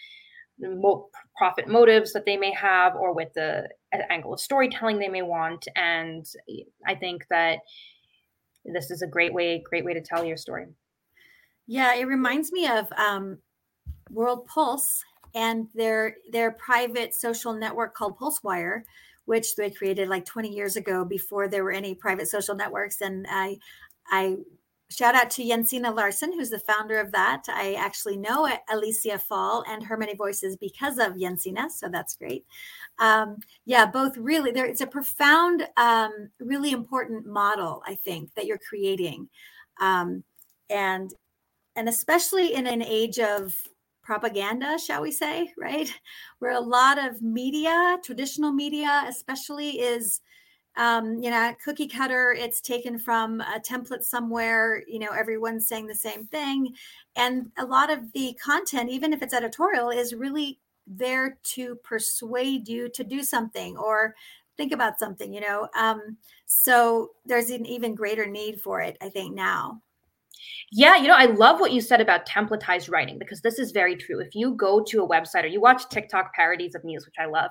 profit 1.36 1.66
motives 1.66 2.12
that 2.12 2.24
they 2.26 2.36
may 2.36 2.52
have 2.52 2.94
or 2.94 3.12
with 3.12 3.32
the 3.34 3.68
angle 4.10 4.32
of 4.32 4.40
storytelling 4.40 4.98
they 4.98 5.08
may 5.08 5.22
want. 5.22 5.66
And 5.76 6.26
eh, 6.48 6.64
i 6.86 6.94
think 6.94 7.24
that 7.30 7.58
this 8.64 8.90
is 8.90 9.02
a 9.02 9.06
great 9.06 9.32
way 9.32 9.62
great 9.68 9.84
way 9.84 9.94
to 9.94 10.00
tell 10.00 10.24
your 10.24 10.36
story 10.36 10.66
yeah, 11.66 11.94
it 11.94 12.04
reminds 12.04 12.52
me 12.52 12.66
of 12.66 12.90
um, 12.92 13.38
World 14.10 14.46
Pulse 14.46 15.02
and 15.34 15.68
their 15.74 16.16
their 16.30 16.52
private 16.52 17.14
social 17.14 17.52
network 17.52 17.94
called 17.94 18.18
PulseWire, 18.18 18.82
which 19.24 19.56
they 19.56 19.70
created 19.70 20.08
like 20.08 20.24
20 20.24 20.48
years 20.48 20.76
ago 20.76 21.04
before 21.04 21.48
there 21.48 21.64
were 21.64 21.72
any 21.72 21.94
private 21.94 22.28
social 22.28 22.54
networks. 22.54 23.00
And 23.00 23.26
I 23.28 23.58
I 24.08 24.36
shout 24.90 25.14
out 25.14 25.30
to 25.30 25.42
Jensine 25.42 25.92
Larsen, 25.94 26.32
who's 26.32 26.50
the 26.50 26.60
founder 26.60 26.98
of 26.98 27.10
that. 27.12 27.44
I 27.48 27.74
actually 27.74 28.16
know 28.16 28.48
Alicia 28.70 29.18
Fall 29.18 29.64
and 29.68 29.82
Her 29.82 29.96
Many 29.96 30.14
Voices 30.14 30.56
because 30.56 30.98
of 30.98 31.14
Jensine, 31.14 31.70
so 31.70 31.88
that's 31.88 32.14
great. 32.14 32.44
Um, 32.98 33.38
yeah, 33.64 33.86
both 33.86 34.16
really. 34.16 34.52
There, 34.52 34.66
it's 34.66 34.82
a 34.82 34.86
profound, 34.86 35.66
um, 35.76 36.30
really 36.38 36.70
important 36.70 37.26
model. 37.26 37.82
I 37.86 37.96
think 37.96 38.34
that 38.34 38.46
you're 38.46 38.60
creating, 38.68 39.28
um, 39.80 40.22
and 40.70 41.12
and 41.76 41.88
especially 41.88 42.54
in 42.54 42.66
an 42.66 42.82
age 42.82 43.18
of 43.18 43.56
propaganda, 44.02 44.78
shall 44.78 45.02
we 45.02 45.10
say, 45.10 45.52
right? 45.58 45.92
Where 46.38 46.52
a 46.52 46.60
lot 46.60 46.98
of 46.98 47.22
media, 47.22 47.98
traditional 48.04 48.52
media 48.52 49.04
especially, 49.08 49.80
is 49.80 50.20
um, 50.76 51.22
you 51.22 51.30
know, 51.30 51.54
cookie 51.64 51.86
cutter, 51.86 52.32
it's 52.32 52.60
taken 52.60 52.98
from 52.98 53.40
a 53.40 53.60
template 53.60 54.02
somewhere, 54.02 54.82
you 54.88 54.98
know, 54.98 55.10
everyone's 55.10 55.68
saying 55.68 55.86
the 55.86 55.94
same 55.94 56.26
thing. 56.26 56.74
And 57.14 57.50
a 57.58 57.64
lot 57.64 57.90
of 57.90 58.12
the 58.12 58.36
content, 58.44 58.90
even 58.90 59.12
if 59.12 59.22
it's 59.22 59.34
editorial, 59.34 59.90
is 59.90 60.14
really 60.14 60.58
there 60.86 61.38
to 61.54 61.76
persuade 61.76 62.68
you 62.68 62.88
to 62.90 63.04
do 63.04 63.22
something 63.22 63.76
or 63.76 64.14
think 64.56 64.72
about 64.72 64.98
something, 64.98 65.32
you 65.32 65.40
know. 65.40 65.68
Um, 65.76 66.16
so 66.46 67.10
there's 67.24 67.50
an 67.50 67.66
even 67.66 67.94
greater 67.94 68.26
need 68.26 68.60
for 68.60 68.80
it, 68.80 68.96
I 69.00 69.08
think, 69.08 69.34
now. 69.34 69.80
Yeah, 70.72 70.96
you 70.96 71.06
know, 71.06 71.14
I 71.14 71.26
love 71.26 71.60
what 71.60 71.72
you 71.72 71.80
said 71.80 72.00
about 72.00 72.26
templatized 72.26 72.90
writing 72.90 73.18
because 73.18 73.40
this 73.40 73.58
is 73.58 73.70
very 73.70 73.96
true. 73.96 74.20
If 74.20 74.34
you 74.34 74.54
go 74.54 74.82
to 74.82 75.02
a 75.02 75.08
website 75.08 75.44
or 75.44 75.48
you 75.48 75.60
watch 75.60 75.88
TikTok 75.88 76.34
parodies 76.34 76.74
of 76.74 76.84
news, 76.84 77.06
which 77.06 77.14
I 77.18 77.26
love, 77.26 77.50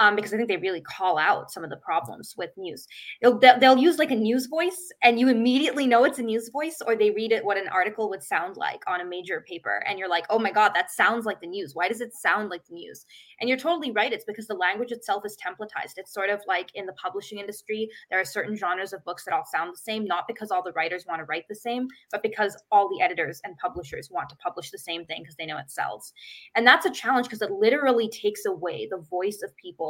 um, 0.00 0.16
because 0.16 0.32
I 0.32 0.38
think 0.38 0.48
they 0.48 0.56
really 0.56 0.80
call 0.80 1.18
out 1.18 1.52
some 1.52 1.62
of 1.62 1.70
the 1.70 1.76
problems 1.76 2.34
with 2.36 2.50
news. 2.56 2.88
They'll, 3.22 3.38
they'll 3.38 3.78
use 3.78 3.98
like 3.98 4.10
a 4.10 4.16
news 4.16 4.46
voice, 4.46 4.90
and 5.02 5.20
you 5.20 5.28
immediately 5.28 5.86
know 5.86 6.04
it's 6.04 6.18
a 6.18 6.22
news 6.22 6.48
voice, 6.48 6.78
or 6.84 6.96
they 6.96 7.10
read 7.10 7.32
it 7.32 7.44
what 7.44 7.58
an 7.58 7.68
article 7.68 8.08
would 8.08 8.22
sound 8.22 8.56
like 8.56 8.82
on 8.86 9.02
a 9.02 9.04
major 9.04 9.44
paper, 9.46 9.84
and 9.86 9.98
you're 9.98 10.08
like, 10.08 10.24
oh 10.30 10.38
my 10.38 10.50
god, 10.50 10.72
that 10.74 10.90
sounds 10.90 11.26
like 11.26 11.40
the 11.40 11.46
news. 11.46 11.74
Why 11.74 11.86
does 11.86 12.00
it 12.00 12.14
sound 12.14 12.48
like 12.48 12.66
the 12.66 12.74
news? 12.74 13.04
And 13.40 13.48
you're 13.48 13.58
totally 13.58 13.90
right. 13.90 14.12
It's 14.12 14.24
because 14.24 14.46
the 14.46 14.54
language 14.54 14.90
itself 14.90 15.24
is 15.26 15.36
templatized. 15.36 15.98
It's 15.98 16.12
sort 16.12 16.30
of 16.30 16.40
like 16.48 16.70
in 16.74 16.86
the 16.86 16.92
publishing 16.94 17.38
industry, 17.38 17.88
there 18.10 18.20
are 18.20 18.24
certain 18.24 18.56
genres 18.56 18.92
of 18.92 19.04
books 19.04 19.24
that 19.24 19.34
all 19.34 19.44
sound 19.44 19.72
the 19.72 19.78
same, 19.78 20.04
not 20.04 20.26
because 20.26 20.50
all 20.50 20.62
the 20.62 20.72
writers 20.72 21.04
want 21.06 21.20
to 21.20 21.24
write 21.26 21.46
the 21.48 21.54
same, 21.54 21.88
but 22.10 22.22
because 22.22 22.56
all 22.72 22.88
the 22.88 23.02
editors 23.02 23.40
and 23.44 23.56
publishers 23.58 24.10
want 24.10 24.30
to 24.30 24.36
publish 24.36 24.70
the 24.70 24.78
same 24.78 25.04
thing 25.04 25.22
because 25.22 25.36
they 25.36 25.46
know 25.46 25.58
it 25.58 25.70
sells. 25.70 26.12
And 26.54 26.66
that's 26.66 26.86
a 26.86 26.90
challenge 26.90 27.26
because 27.26 27.42
it 27.42 27.50
literally 27.50 28.08
takes 28.08 28.46
away 28.46 28.88
the 28.90 28.98
voice 28.98 29.42
of 29.42 29.54
people 29.56 29.89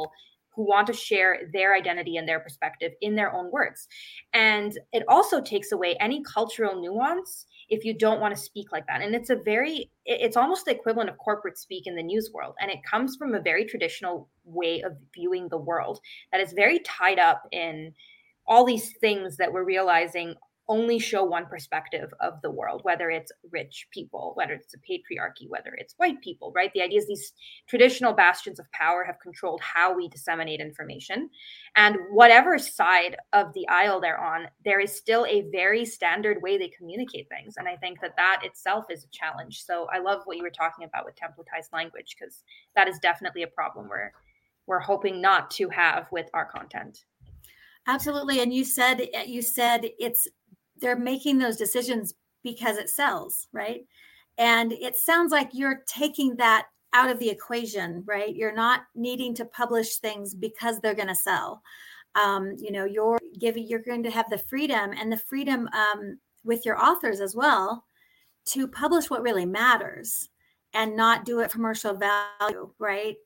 who 0.54 0.66
want 0.66 0.86
to 0.88 0.92
share 0.92 1.48
their 1.52 1.74
identity 1.74 2.16
and 2.16 2.28
their 2.28 2.40
perspective 2.40 2.92
in 3.00 3.14
their 3.14 3.32
own 3.32 3.50
words. 3.50 3.88
And 4.34 4.76
it 4.92 5.04
also 5.08 5.40
takes 5.40 5.72
away 5.72 5.96
any 6.00 6.22
cultural 6.22 6.80
nuance 6.80 7.46
if 7.68 7.84
you 7.84 7.96
don't 7.96 8.20
want 8.20 8.34
to 8.34 8.40
speak 8.40 8.72
like 8.72 8.86
that. 8.88 9.00
And 9.00 9.14
it's 9.14 9.30
a 9.30 9.36
very, 9.36 9.90
it's 10.04 10.36
almost 10.36 10.64
the 10.64 10.72
equivalent 10.72 11.08
of 11.08 11.18
corporate 11.18 11.56
speak 11.56 11.86
in 11.86 11.94
the 11.94 12.02
news 12.02 12.30
world. 12.34 12.54
And 12.60 12.70
it 12.70 12.80
comes 12.88 13.16
from 13.16 13.34
a 13.34 13.40
very 13.40 13.64
traditional 13.64 14.28
way 14.44 14.82
of 14.82 14.96
viewing 15.14 15.48
the 15.48 15.58
world 15.58 16.00
that 16.32 16.40
is 16.40 16.52
very 16.52 16.80
tied 16.80 17.20
up 17.20 17.42
in 17.52 17.94
all 18.46 18.64
these 18.64 18.92
things 19.00 19.36
that 19.36 19.52
we're 19.52 19.64
realizing 19.64 20.34
only 20.70 21.00
show 21.00 21.24
one 21.24 21.46
perspective 21.46 22.14
of 22.20 22.40
the 22.42 22.50
world, 22.50 22.80
whether 22.84 23.10
it's 23.10 23.32
rich 23.50 23.88
people, 23.90 24.32
whether 24.36 24.52
it's 24.52 24.72
a 24.72 24.78
patriarchy, 24.78 25.48
whether 25.48 25.74
it's 25.76 25.94
white 25.96 26.20
people, 26.22 26.52
right? 26.54 26.70
The 26.72 26.82
idea 26.82 27.00
is 27.00 27.08
these 27.08 27.32
traditional 27.68 28.12
bastions 28.12 28.60
of 28.60 28.70
power 28.70 29.02
have 29.02 29.18
controlled 29.20 29.60
how 29.62 29.92
we 29.92 30.08
disseminate 30.08 30.60
information. 30.60 31.28
And 31.74 31.96
whatever 32.12 32.56
side 32.56 33.16
of 33.32 33.52
the 33.52 33.66
aisle 33.68 34.00
they're 34.00 34.20
on, 34.20 34.46
there 34.64 34.78
is 34.78 34.96
still 34.96 35.26
a 35.26 35.42
very 35.50 35.84
standard 35.84 36.40
way 36.40 36.56
they 36.56 36.68
communicate 36.68 37.28
things. 37.28 37.56
And 37.56 37.66
I 37.66 37.74
think 37.74 38.00
that 38.00 38.16
that 38.16 38.42
itself 38.44 38.84
is 38.90 39.02
a 39.02 39.08
challenge. 39.08 39.64
So 39.64 39.88
I 39.92 39.98
love 39.98 40.22
what 40.24 40.36
you 40.36 40.44
were 40.44 40.50
talking 40.50 40.84
about 40.84 41.04
with 41.04 41.16
templatized 41.16 41.72
language, 41.72 42.14
because 42.16 42.44
that 42.76 42.86
is 42.86 43.00
definitely 43.00 43.42
a 43.42 43.48
problem 43.48 43.88
we're, 43.88 44.12
we're 44.68 44.78
hoping 44.78 45.20
not 45.20 45.50
to 45.52 45.68
have 45.70 46.06
with 46.12 46.28
our 46.32 46.44
content 46.44 47.04
absolutely 47.86 48.40
and 48.40 48.52
you 48.52 48.62
said 48.62 49.08
you 49.26 49.40
said 49.40 49.86
it's 49.98 50.28
they're 50.80 50.98
making 50.98 51.38
those 51.38 51.56
decisions 51.56 52.14
because 52.42 52.76
it 52.78 52.88
sells, 52.88 53.48
right? 53.52 53.82
And 54.38 54.72
it 54.72 54.96
sounds 54.96 55.32
like 55.32 55.50
you're 55.52 55.82
taking 55.86 56.36
that 56.36 56.66
out 56.92 57.10
of 57.10 57.18
the 57.18 57.28
equation, 57.28 58.02
right? 58.06 58.34
You're 58.34 58.54
not 58.54 58.82
needing 58.94 59.34
to 59.36 59.44
publish 59.44 59.96
things 59.96 60.34
because 60.34 60.80
they're 60.80 60.94
going 60.94 61.08
to 61.08 61.14
sell. 61.14 61.62
Um, 62.14 62.54
you 62.58 62.72
know, 62.72 62.84
you're 62.84 63.18
giving, 63.38 63.66
you're 63.66 63.78
going 63.80 64.02
to 64.02 64.10
have 64.10 64.28
the 64.30 64.38
freedom 64.38 64.92
and 64.98 65.12
the 65.12 65.16
freedom 65.16 65.68
um, 65.68 66.18
with 66.42 66.66
your 66.66 66.82
authors 66.82 67.20
as 67.20 67.36
well 67.36 67.84
to 68.46 68.66
publish 68.66 69.10
what 69.10 69.22
really 69.22 69.46
matters 69.46 70.28
and 70.72 70.96
not 70.96 71.24
do 71.24 71.40
it 71.40 71.50
commercial 71.50 71.94
value, 71.94 72.70
right? 72.78 73.16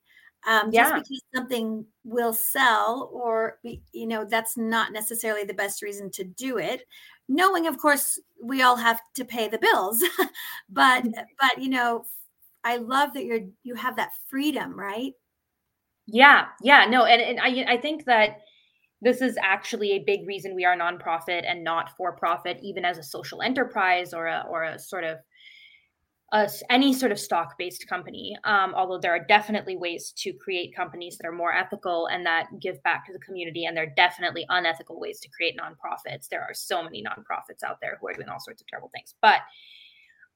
Um, 0.47 0.71
yeah. 0.73 0.90
Just 0.90 0.95
because 0.95 1.23
something 1.35 1.87
will 2.05 2.35
sell, 2.35 3.11
or 3.12 3.59
you 3.62 4.07
know, 4.07 4.27
that's 4.29 4.59
not 4.59 4.93
necessarily 4.93 5.45
the 5.45 5.55
best 5.55 5.81
reason 5.81 6.11
to 6.12 6.25
do 6.25 6.59
it 6.59 6.83
knowing 7.29 7.67
of 7.67 7.79
course 7.79 8.21
we 8.43 8.63
all 8.63 8.77
have 8.77 9.01
to 9.15 9.25
pay 9.25 9.49
the 9.49 9.59
bills 9.59 10.03
but 10.69 11.05
mm-hmm. 11.05 11.21
but 11.41 11.63
you 11.63 11.69
know 11.69 12.05
i 12.65 12.77
love 12.77 13.13
that 13.15 13.25
you're 13.25 13.41
you 13.63 13.75
have 13.75 13.97
that 13.97 14.11
freedom 14.29 14.79
right 14.79 15.13
yeah 16.07 16.47
yeah 16.63 16.85
no 16.89 17.05
and, 17.05 17.23
and 17.23 17.41
i 17.41 17.73
i 17.73 17.77
think 17.77 18.05
that 18.05 18.41
this 19.01 19.21
is 19.21 19.37
actually 19.43 19.93
a 19.93 20.05
big 20.05 20.27
reason 20.27 20.55
we 20.55 20.65
are 20.65 20.77
nonprofit 20.77 21.45
and 21.47 21.63
not 21.63 21.97
for 21.97 22.13
profit 22.17 22.59
even 22.63 22.85
as 22.85 22.99
a 22.99 23.03
social 23.03 23.43
enterprise 23.43 24.13
or 24.13 24.27
a 24.27 24.45
or 24.49 24.65
a 24.65 24.79
sort 24.79 25.05
of 25.05 25.19
a, 26.35 26.51
any 26.68 26.92
sort 26.92 27.12
of 27.12 27.18
stock 27.18 27.57
based 27.57 27.88
company. 27.88 28.37
Um, 28.42 28.75
although 28.75 28.99
there 28.99 29.14
are 29.14 29.25
definitely 29.25 29.77
ways 29.77 30.12
to 30.16 30.33
create 30.33 30.75
companies 30.75 31.16
that 31.16 31.27
are 31.27 31.33
more 31.33 31.55
ethical 31.55 32.09
and 32.09 32.27
that 32.27 32.49
give 32.61 32.83
back 32.83 33.07
to 33.07 33.12
the 33.12 33.20
community. 33.20 33.64
And 33.64 33.77
there 33.77 33.85
are 33.85 33.94
definitely 33.97 34.44
unethical 34.49 34.99
ways 34.99 35.20
to 35.20 35.29
create 35.29 35.57
nonprofits. 35.57 36.29
There 36.29 36.42
are 36.42 36.53
so 36.53 36.83
many 36.83 37.03
nonprofits 37.03 37.62
out 37.64 37.79
there 37.81 37.99
who 38.01 38.09
are 38.09 38.12
doing 38.12 38.29
all 38.29 38.40
sorts 38.40 38.61
of 38.61 38.66
terrible 38.66 38.90
things. 38.92 39.14
But 39.23 39.40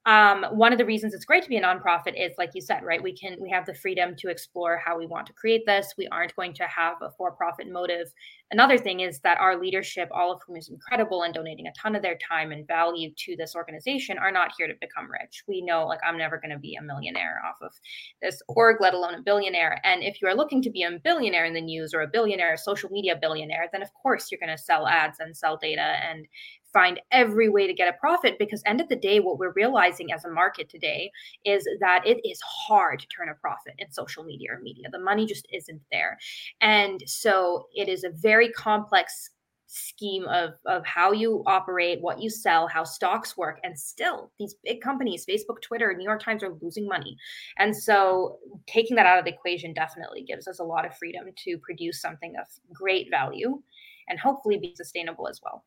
um, 0.05 0.45
one 0.51 0.71
of 0.71 0.77
the 0.77 0.85
reasons 0.85 1.13
it's 1.13 1.25
great 1.25 1.43
to 1.43 1.49
be 1.49 1.57
a 1.57 1.61
nonprofit 1.61 2.13
is 2.15 2.33
like 2.37 2.51
you 2.53 2.61
said 2.61 2.83
right 2.83 3.03
we 3.03 3.13
can 3.13 3.35
we 3.39 3.49
have 3.49 3.65
the 3.65 3.73
freedom 3.73 4.15
to 4.17 4.29
explore 4.29 4.81
how 4.83 4.97
we 4.97 5.05
want 5.05 5.27
to 5.27 5.33
create 5.33 5.65
this. 5.65 5.93
We 5.97 6.07
aren't 6.07 6.35
going 6.35 6.53
to 6.53 6.63
have 6.63 6.95
a 7.01 7.11
for-profit 7.17 7.69
motive. 7.69 8.07
Another 8.51 8.77
thing 8.77 9.01
is 9.01 9.19
that 9.19 9.39
our 9.39 9.59
leadership 9.59 10.07
all 10.11 10.31
of 10.31 10.41
whom 10.47 10.55
is 10.55 10.69
incredible 10.69 11.23
and 11.23 11.33
donating 11.33 11.67
a 11.67 11.73
ton 11.79 11.95
of 11.95 12.01
their 12.01 12.17
time 12.27 12.51
and 12.51 12.65
value 12.65 13.11
to 13.17 13.35
this 13.35 13.55
organization 13.55 14.17
are 14.17 14.31
not 14.31 14.51
here 14.57 14.67
to 14.67 14.73
become 14.79 15.11
rich. 15.11 15.43
We 15.47 15.61
know 15.61 15.85
like 15.85 15.99
i'm 16.05 16.17
never 16.17 16.37
going 16.37 16.51
to 16.51 16.59
be 16.59 16.75
a 16.75 16.83
millionaire 16.83 17.41
off 17.45 17.57
of 17.61 17.73
this 18.21 18.41
org 18.47 18.77
let 18.79 18.93
alone 18.93 19.15
a 19.15 19.21
billionaire. 19.21 19.81
And 19.83 20.01
if 20.01 20.21
you 20.21 20.29
are 20.29 20.35
looking 20.35 20.61
to 20.61 20.69
be 20.69 20.83
a 20.83 20.97
billionaire 21.03 21.45
in 21.45 21.53
the 21.53 21.61
news 21.61 21.93
or 21.93 22.01
a 22.01 22.07
billionaire 22.07 22.53
a 22.53 22.57
social 22.57 22.89
media 22.89 23.17
billionaire 23.19 23.67
then 23.73 23.81
of 23.81 23.89
course 23.93 24.31
you're 24.31 24.39
going 24.39 24.55
to 24.55 24.63
sell 24.63 24.87
ads 24.87 25.19
and 25.19 25.35
sell 25.35 25.57
data 25.57 25.97
and 26.09 26.25
find 26.73 26.99
every 27.11 27.49
way 27.49 27.67
to 27.67 27.73
get 27.73 27.93
a 27.93 27.97
profit 27.99 28.37
because 28.39 28.61
end 28.65 28.81
of 28.81 28.89
the 28.89 28.95
day 28.95 29.19
what 29.19 29.37
we're 29.37 29.53
realizing 29.53 30.11
as 30.11 30.25
a 30.25 30.29
market 30.29 30.69
today 30.69 31.11
is 31.45 31.67
that 31.79 32.05
it 32.05 32.19
is 32.27 32.39
hard 32.41 32.99
to 32.99 33.07
turn 33.07 33.29
a 33.29 33.35
profit 33.35 33.73
in 33.79 33.91
social 33.91 34.23
media 34.23 34.51
or 34.51 34.59
media. 34.59 34.87
The 34.91 34.99
money 34.99 35.25
just 35.25 35.47
isn't 35.51 35.81
there. 35.91 36.17
And 36.61 37.01
so 37.05 37.67
it 37.73 37.89
is 37.89 38.03
a 38.03 38.09
very 38.09 38.49
complex 38.51 39.31
scheme 39.71 40.27
of 40.29 40.53
of 40.65 40.83
how 40.83 41.11
you 41.11 41.43
operate 41.45 42.01
what 42.01 42.19
you 42.19 42.27
sell 42.27 42.67
how 42.67 42.83
stocks 42.83 43.37
work. 43.37 43.59
And 43.63 43.77
still 43.77 44.31
these 44.39 44.55
big 44.63 44.81
companies 44.81 45.27
facebook 45.27 45.61
twitter 45.61 45.93
new 45.93 46.03
york 46.03 46.23
times 46.23 46.41
are 46.41 46.57
losing 46.59 46.87
money. 46.87 47.15
And 47.59 47.75
so 47.75 48.39
taking 48.65 48.95
that 48.95 49.05
out 49.05 49.19
of 49.19 49.25
the 49.25 49.31
equation 49.31 49.73
definitely 49.73 50.23
gives 50.23 50.47
us 50.47 50.57
a 50.57 50.63
lot 50.63 50.87
of 50.87 50.97
freedom 50.97 51.25
to 51.45 51.59
produce 51.59 52.01
something 52.01 52.33
of 52.35 52.47
great 52.73 53.11
value 53.11 53.61
and 54.07 54.19
hopefully 54.19 54.57
be 54.57 54.73
sustainable 54.75 55.27
as 55.27 55.39
well 55.43 55.63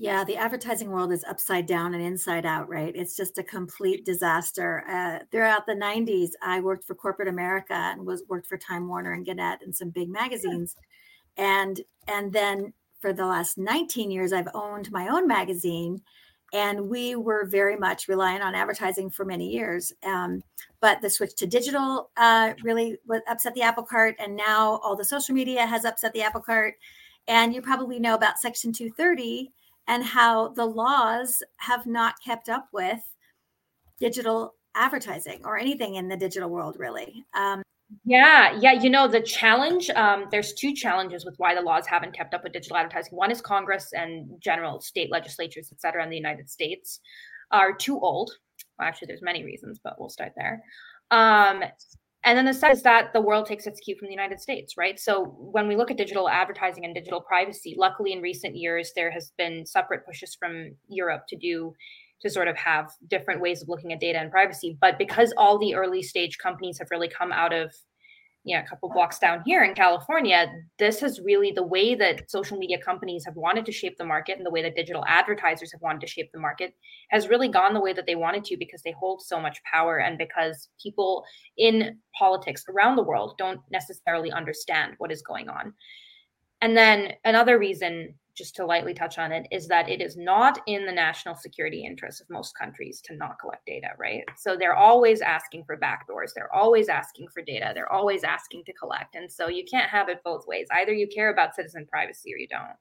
yeah, 0.00 0.24
the 0.24 0.38
advertising 0.38 0.88
world 0.88 1.12
is 1.12 1.24
upside 1.24 1.66
down 1.66 1.92
and 1.92 2.02
inside 2.02 2.46
out, 2.46 2.70
right? 2.70 2.96
It's 2.96 3.14
just 3.14 3.36
a 3.36 3.42
complete 3.42 4.02
disaster. 4.06 4.82
Uh, 4.88 5.18
throughout 5.30 5.66
the 5.66 5.74
90s, 5.74 6.30
I 6.42 6.60
worked 6.60 6.86
for 6.86 6.94
corporate 6.94 7.28
America 7.28 7.74
and 7.74 8.06
was 8.06 8.24
worked 8.26 8.46
for 8.46 8.56
Time 8.56 8.88
Warner 8.88 9.12
and 9.12 9.26
Gannett 9.26 9.60
and 9.60 9.76
some 9.76 9.90
big 9.90 10.08
magazines. 10.08 10.74
And 11.36 11.82
and 12.08 12.32
then 12.32 12.72
for 12.98 13.12
the 13.12 13.26
last 13.26 13.58
19 13.58 14.10
years, 14.10 14.32
I've 14.32 14.48
owned 14.54 14.90
my 14.90 15.08
own 15.08 15.28
magazine. 15.28 16.00
And 16.54 16.88
we 16.88 17.14
were 17.14 17.44
very 17.44 17.76
much 17.76 18.08
reliant 18.08 18.42
on 18.42 18.54
advertising 18.54 19.10
for 19.10 19.26
many 19.26 19.50
years. 19.50 19.92
Um, 20.02 20.42
but 20.80 21.02
the 21.02 21.10
switch 21.10 21.34
to 21.36 21.46
digital 21.46 22.08
uh, 22.16 22.54
really 22.62 22.96
upset 23.28 23.52
the 23.52 23.62
apple 23.62 23.84
cart. 23.84 24.16
And 24.18 24.34
now 24.34 24.80
all 24.82 24.96
the 24.96 25.04
social 25.04 25.34
media 25.34 25.66
has 25.66 25.84
upset 25.84 26.14
the 26.14 26.22
apple 26.22 26.40
cart. 26.40 26.76
And 27.28 27.54
you 27.54 27.60
probably 27.60 28.00
know 28.00 28.14
about 28.14 28.38
Section 28.38 28.72
230 28.72 29.52
and 29.90 30.04
how 30.04 30.48
the 30.54 30.64
laws 30.64 31.42
have 31.56 31.84
not 31.86 32.14
kept 32.24 32.48
up 32.48 32.66
with 32.72 33.02
digital 33.98 34.54
advertising 34.74 35.40
or 35.44 35.58
anything 35.58 35.96
in 35.96 36.08
the 36.08 36.16
digital 36.16 36.48
world, 36.48 36.76
really. 36.78 37.24
Um, 37.34 37.60
Yeah, 38.04 38.56
yeah. 38.60 38.72
You 38.72 38.88
know, 38.88 39.08
the 39.08 39.20
challenge, 39.20 39.90
um, 39.90 40.26
there's 40.30 40.54
two 40.54 40.72
challenges 40.74 41.24
with 41.24 41.34
why 41.38 41.54
the 41.54 41.60
laws 41.60 41.86
haven't 41.86 42.14
kept 42.14 42.34
up 42.34 42.44
with 42.44 42.52
digital 42.52 42.76
advertising. 42.76 43.16
One 43.16 43.32
is 43.32 43.40
Congress 43.40 43.92
and 43.92 44.30
general 44.40 44.80
state 44.80 45.10
legislatures, 45.10 45.70
et 45.72 45.80
cetera, 45.80 46.04
in 46.04 46.10
the 46.10 46.16
United 46.16 46.48
States 46.48 47.00
are 47.50 47.72
too 47.74 47.98
old. 47.98 48.30
Well, 48.78 48.86
actually, 48.86 49.06
there's 49.08 49.22
many 49.22 49.42
reasons, 49.44 49.80
but 49.82 49.98
we'll 49.98 50.08
start 50.08 50.32
there. 50.36 50.62
Um, 51.10 51.64
and 52.24 52.36
then 52.36 52.44
the 52.44 52.52
second 52.54 52.76
is 52.76 52.82
that 52.82 53.12
the 53.12 53.20
world 53.20 53.46
takes 53.46 53.66
its 53.66 53.80
cue 53.80 53.96
from 53.98 54.06
the 54.06 54.14
United 54.14 54.40
States, 54.40 54.76
right? 54.76 54.98
So 55.00 55.24
when 55.24 55.68
we 55.68 55.76
look 55.76 55.90
at 55.90 55.96
digital 55.96 56.28
advertising 56.28 56.84
and 56.84 56.94
digital 56.94 57.20
privacy, 57.20 57.74
luckily 57.78 58.12
in 58.12 58.20
recent 58.20 58.56
years, 58.56 58.92
there 58.94 59.10
has 59.10 59.32
been 59.38 59.64
separate 59.64 60.04
pushes 60.04 60.34
from 60.38 60.72
Europe 60.88 61.22
to 61.28 61.36
do 61.36 61.74
to 62.20 62.28
sort 62.28 62.48
of 62.48 62.56
have 62.56 62.90
different 63.08 63.40
ways 63.40 63.62
of 63.62 63.68
looking 63.68 63.92
at 63.92 64.00
data 64.00 64.18
and 64.18 64.30
privacy. 64.30 64.76
But 64.80 64.98
because 64.98 65.32
all 65.38 65.58
the 65.58 65.74
early 65.74 66.02
stage 66.02 66.36
companies 66.36 66.78
have 66.78 66.88
really 66.90 67.08
come 67.08 67.32
out 67.32 67.54
of 67.54 67.74
you 68.44 68.56
know, 68.56 68.62
a 68.62 68.66
couple 68.66 68.88
blocks 68.88 69.18
down 69.18 69.42
here 69.44 69.64
in 69.64 69.74
California, 69.74 70.50
this 70.78 71.00
has 71.00 71.20
really 71.20 71.52
the 71.52 71.62
way 71.62 71.94
that 71.94 72.30
social 72.30 72.56
media 72.56 72.78
companies 72.78 73.24
have 73.24 73.36
wanted 73.36 73.66
to 73.66 73.72
shape 73.72 73.98
the 73.98 74.04
market 74.04 74.38
and 74.38 74.46
the 74.46 74.50
way 74.50 74.62
that 74.62 74.74
digital 74.74 75.04
advertisers 75.06 75.70
have 75.72 75.82
wanted 75.82 76.00
to 76.00 76.06
shape 76.06 76.30
the 76.32 76.40
market 76.40 76.74
has 77.10 77.28
really 77.28 77.48
gone 77.48 77.74
the 77.74 77.80
way 77.80 77.92
that 77.92 78.06
they 78.06 78.14
wanted 78.14 78.44
to 78.44 78.56
because 78.56 78.80
they 78.82 78.94
hold 78.98 79.20
so 79.20 79.38
much 79.38 79.58
power 79.70 79.98
and 79.98 80.16
because 80.16 80.70
people 80.82 81.22
in 81.58 81.98
politics 82.18 82.64
around 82.70 82.96
the 82.96 83.02
world 83.02 83.34
don't 83.36 83.60
necessarily 83.70 84.32
understand 84.32 84.94
what 84.98 85.12
is 85.12 85.22
going 85.22 85.50
on. 85.50 85.74
And 86.62 86.76
then 86.76 87.12
another 87.24 87.58
reason 87.58 88.14
just 88.40 88.56
to 88.56 88.64
lightly 88.64 88.94
touch 88.94 89.18
on 89.18 89.32
it, 89.32 89.46
is 89.50 89.68
that 89.68 89.90
it 89.90 90.00
is 90.00 90.16
not 90.16 90.62
in 90.66 90.86
the 90.86 90.92
national 90.92 91.34
security 91.34 91.84
interest 91.84 92.22
of 92.22 92.30
most 92.30 92.56
countries 92.56 93.02
to 93.02 93.14
not 93.14 93.38
collect 93.38 93.66
data, 93.66 93.88
right? 93.98 94.24
So 94.38 94.56
they're 94.56 94.74
always 94.74 95.20
asking 95.20 95.64
for 95.64 95.76
backdoors. 95.76 96.30
They're 96.34 96.54
always 96.54 96.88
asking 96.88 97.28
for 97.28 97.42
data. 97.42 97.72
They're 97.74 97.92
always 97.92 98.24
asking 98.24 98.64
to 98.64 98.72
collect. 98.72 99.14
And 99.14 99.30
so 99.30 99.48
you 99.48 99.62
can't 99.70 99.90
have 99.90 100.08
it 100.08 100.24
both 100.24 100.46
ways. 100.46 100.68
Either 100.72 100.94
you 100.94 101.06
care 101.06 101.30
about 101.30 101.54
citizen 101.54 101.86
privacy 101.86 102.32
or 102.32 102.38
you 102.38 102.48
don't. 102.48 102.78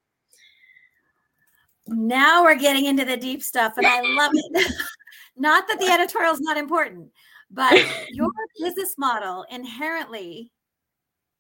Now 1.88 2.44
we're 2.44 2.56
getting 2.56 2.86
into 2.86 3.04
the 3.04 3.18
deep 3.18 3.44
stuff, 3.44 3.74
and 3.76 3.86
I 3.86 4.00
love 4.16 4.32
it. 4.34 4.72
not 5.36 5.68
that 5.68 5.80
the 5.82 5.92
editorial 5.92 6.34
is 6.34 6.40
not 6.40 6.56
important, 6.56 7.10
but 7.52 7.74
your 8.12 8.30
business 8.58 8.96
model 8.98 9.46
inherently 9.50 10.54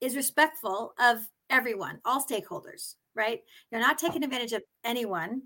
is 0.01 0.17
respectful 0.17 0.93
of 0.99 1.19
everyone, 1.49 2.01
all 2.03 2.21
stakeholders 2.21 2.95
right? 3.15 3.41
You're 3.71 3.81
not 3.81 3.97
taking 3.97 4.23
advantage 4.23 4.53
of 4.53 4.63
anyone. 4.83 5.43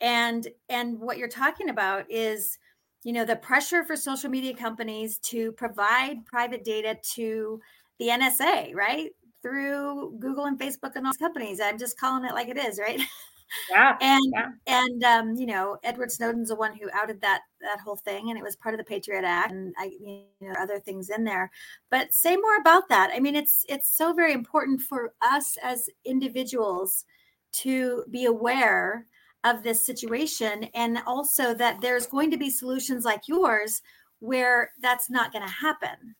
And 0.00 0.46
and 0.68 0.98
what 1.00 1.18
you're 1.18 1.28
talking 1.28 1.70
about 1.70 2.10
is 2.10 2.58
you 3.02 3.12
know 3.12 3.24
the 3.24 3.36
pressure 3.36 3.84
for 3.84 3.96
social 3.96 4.30
media 4.30 4.54
companies 4.54 5.18
to 5.20 5.52
provide 5.52 6.26
private 6.26 6.64
data 6.64 6.98
to 7.14 7.60
the 7.98 8.08
NSA 8.08 8.74
right? 8.74 9.10
Through 9.42 10.16
Google 10.18 10.46
and 10.46 10.58
Facebook 10.58 10.96
and 10.96 11.06
all 11.06 11.12
those 11.12 11.18
companies. 11.18 11.60
I'm 11.60 11.78
just 11.78 11.98
calling 11.98 12.24
it 12.24 12.34
like 12.34 12.48
it 12.48 12.58
is 12.58 12.78
right 12.78 13.00
yeah 13.70 13.96
and 14.00 14.32
yeah. 14.34 14.48
and 14.66 15.04
um 15.04 15.34
you 15.36 15.46
know 15.46 15.78
edward 15.84 16.10
snowden's 16.10 16.48
the 16.48 16.54
one 16.54 16.74
who 16.76 16.88
outed 16.92 17.20
that 17.20 17.42
that 17.60 17.80
whole 17.80 17.96
thing 17.96 18.30
and 18.30 18.38
it 18.38 18.42
was 18.42 18.56
part 18.56 18.74
of 18.74 18.78
the 18.78 18.84
patriot 18.84 19.24
act 19.24 19.52
and 19.52 19.74
i 19.78 19.90
you 20.00 20.24
know 20.40 20.54
other 20.58 20.78
things 20.78 21.10
in 21.10 21.24
there. 21.24 21.50
But 21.90 22.14
say 22.14 22.36
more 22.36 22.56
about 22.56 22.88
that. 22.88 23.10
I 23.14 23.20
mean 23.20 23.36
it's 23.36 23.64
it's 23.68 23.88
so 23.88 24.12
very 24.12 24.32
important 24.32 24.80
for 24.80 25.12
us 25.22 25.56
as 25.62 25.88
individuals 26.04 27.04
to 27.52 28.04
be 28.10 28.26
aware 28.26 29.06
of 29.44 29.62
this 29.62 29.84
situation 29.84 30.64
and 30.74 30.98
also 31.06 31.54
that 31.54 31.80
there's 31.80 32.06
going 32.06 32.30
to 32.30 32.36
be 32.36 32.50
solutions 32.50 33.04
like 33.04 33.28
yours 33.28 33.82
where 34.18 34.72
that's 34.80 35.08
not 35.08 35.32
going 35.32 35.46
to 35.46 35.52
happen 35.52 36.14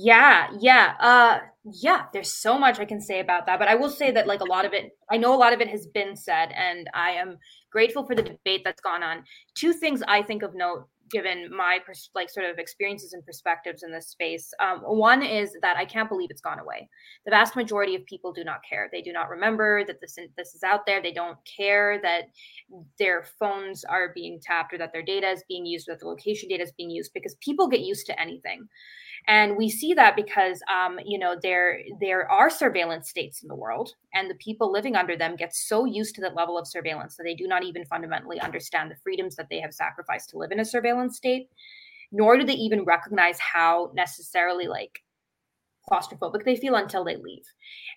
yeah, 0.00 0.46
yeah. 0.60 0.94
Uh 1.00 1.38
yeah, 1.64 2.04
there's 2.12 2.32
so 2.32 2.56
much 2.56 2.78
I 2.78 2.84
can 2.84 3.00
say 3.00 3.18
about 3.18 3.46
that, 3.46 3.58
but 3.58 3.66
I 3.66 3.74
will 3.74 3.90
say 3.90 4.12
that 4.12 4.28
like 4.28 4.40
a 4.40 4.44
lot 4.44 4.64
of 4.64 4.72
it 4.72 4.92
I 5.10 5.16
know 5.16 5.34
a 5.34 5.36
lot 5.36 5.52
of 5.52 5.60
it 5.60 5.68
has 5.68 5.88
been 5.88 6.14
said 6.14 6.50
and 6.56 6.88
I 6.94 7.10
am 7.10 7.36
grateful 7.72 8.06
for 8.06 8.14
the 8.14 8.22
debate 8.22 8.62
that's 8.64 8.80
gone 8.80 9.02
on. 9.02 9.24
Two 9.56 9.72
things 9.72 10.00
I 10.06 10.22
think 10.22 10.44
of 10.44 10.54
note 10.54 10.86
given 11.10 11.48
my 11.50 11.80
pers- 11.84 12.10
like 12.14 12.30
sort 12.30 12.46
of 12.46 12.58
experiences 12.58 13.12
and 13.12 13.24
perspectives 13.24 13.82
in 13.82 13.90
this 13.90 14.08
space. 14.10 14.52
Um, 14.60 14.80
one 14.80 15.22
is 15.22 15.56
that 15.62 15.76
I 15.76 15.84
can't 15.84 16.08
believe 16.08 16.28
it's 16.30 16.42
gone 16.42 16.60
away. 16.60 16.88
The 17.24 17.30
vast 17.30 17.56
majority 17.56 17.96
of 17.96 18.04
people 18.06 18.32
do 18.32 18.44
not 18.44 18.60
care. 18.68 18.88
They 18.92 19.02
do 19.02 19.12
not 19.12 19.30
remember 19.30 19.84
that 19.84 20.00
this 20.00 20.16
this 20.36 20.54
is 20.54 20.62
out 20.62 20.86
there. 20.86 21.02
They 21.02 21.12
don't 21.12 21.38
care 21.56 21.98
that 22.02 22.24
their 23.00 23.24
phones 23.40 23.84
are 23.84 24.12
being 24.14 24.38
tapped 24.40 24.72
or 24.72 24.78
that 24.78 24.92
their 24.92 25.02
data 25.02 25.28
is 25.28 25.42
being 25.48 25.66
used, 25.66 25.86
that 25.88 25.98
the 25.98 26.06
location 26.06 26.48
data 26.48 26.62
is 26.62 26.72
being 26.76 26.90
used 26.90 27.10
because 27.14 27.34
people 27.40 27.66
get 27.68 27.80
used 27.80 28.06
to 28.06 28.20
anything 28.20 28.68
and 29.26 29.56
we 29.56 29.68
see 29.68 29.94
that 29.94 30.16
because 30.16 30.60
um, 30.72 30.98
you 31.04 31.18
know 31.18 31.36
there 31.42 31.80
there 32.00 32.30
are 32.30 32.50
surveillance 32.50 33.08
states 33.08 33.42
in 33.42 33.48
the 33.48 33.54
world 33.54 33.90
and 34.14 34.30
the 34.30 34.34
people 34.36 34.72
living 34.72 34.96
under 34.96 35.16
them 35.16 35.36
get 35.36 35.54
so 35.54 35.84
used 35.84 36.14
to 36.14 36.20
that 36.20 36.34
level 36.34 36.58
of 36.58 36.66
surveillance 36.66 37.16
that 37.16 37.24
they 37.24 37.34
do 37.34 37.46
not 37.46 37.64
even 37.64 37.84
fundamentally 37.84 38.40
understand 38.40 38.90
the 38.90 38.96
freedoms 39.02 39.36
that 39.36 39.48
they 39.50 39.60
have 39.60 39.74
sacrificed 39.74 40.30
to 40.30 40.38
live 40.38 40.52
in 40.52 40.60
a 40.60 40.64
surveillance 40.64 41.16
state 41.16 41.48
nor 42.12 42.36
do 42.36 42.44
they 42.44 42.54
even 42.54 42.84
recognize 42.84 43.38
how 43.38 43.90
necessarily 43.94 44.66
like 44.66 45.02
claustrophobic 45.90 46.44
they 46.44 46.56
feel 46.56 46.74
until 46.74 47.04
they 47.04 47.16
leave. 47.16 47.44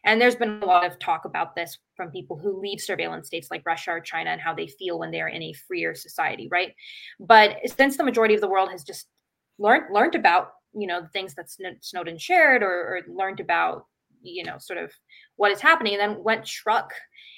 And 0.05 0.19
there's 0.19 0.35
been 0.35 0.61
a 0.61 0.65
lot 0.65 0.85
of 0.85 0.97
talk 0.99 1.25
about 1.25 1.55
this 1.55 1.77
from 1.95 2.09
people 2.09 2.37
who 2.37 2.59
leave 2.59 2.79
surveillance 2.79 3.27
states 3.27 3.49
like 3.51 3.63
Russia 3.65 3.91
or 3.91 3.99
China 3.99 4.29
and 4.29 4.41
how 4.41 4.53
they 4.53 4.67
feel 4.67 4.99
when 4.99 5.11
they're 5.11 5.27
in 5.27 5.43
a 5.43 5.53
freer 5.53 5.93
society, 5.93 6.47
right? 6.49 6.73
But 7.19 7.57
since 7.77 7.97
the 7.97 8.03
majority 8.03 8.33
of 8.33 8.41
the 8.41 8.49
world 8.49 8.71
has 8.71 8.83
just 8.83 9.07
learned 9.59 9.93
learned 9.93 10.15
about 10.15 10.53
you 10.73 10.87
know 10.87 11.07
things 11.13 11.35
that 11.35 11.49
Snowden 11.81 12.17
shared 12.17 12.63
or, 12.63 12.69
or 12.69 13.01
learned 13.07 13.39
about 13.39 13.85
you 14.23 14.43
know 14.43 14.57
sort 14.59 14.79
of 14.79 14.91
what 15.35 15.51
is 15.51 15.61
happening 15.61 15.93
and 15.93 16.01
then 16.01 16.23
went 16.23 16.47
shrug. 16.47 16.91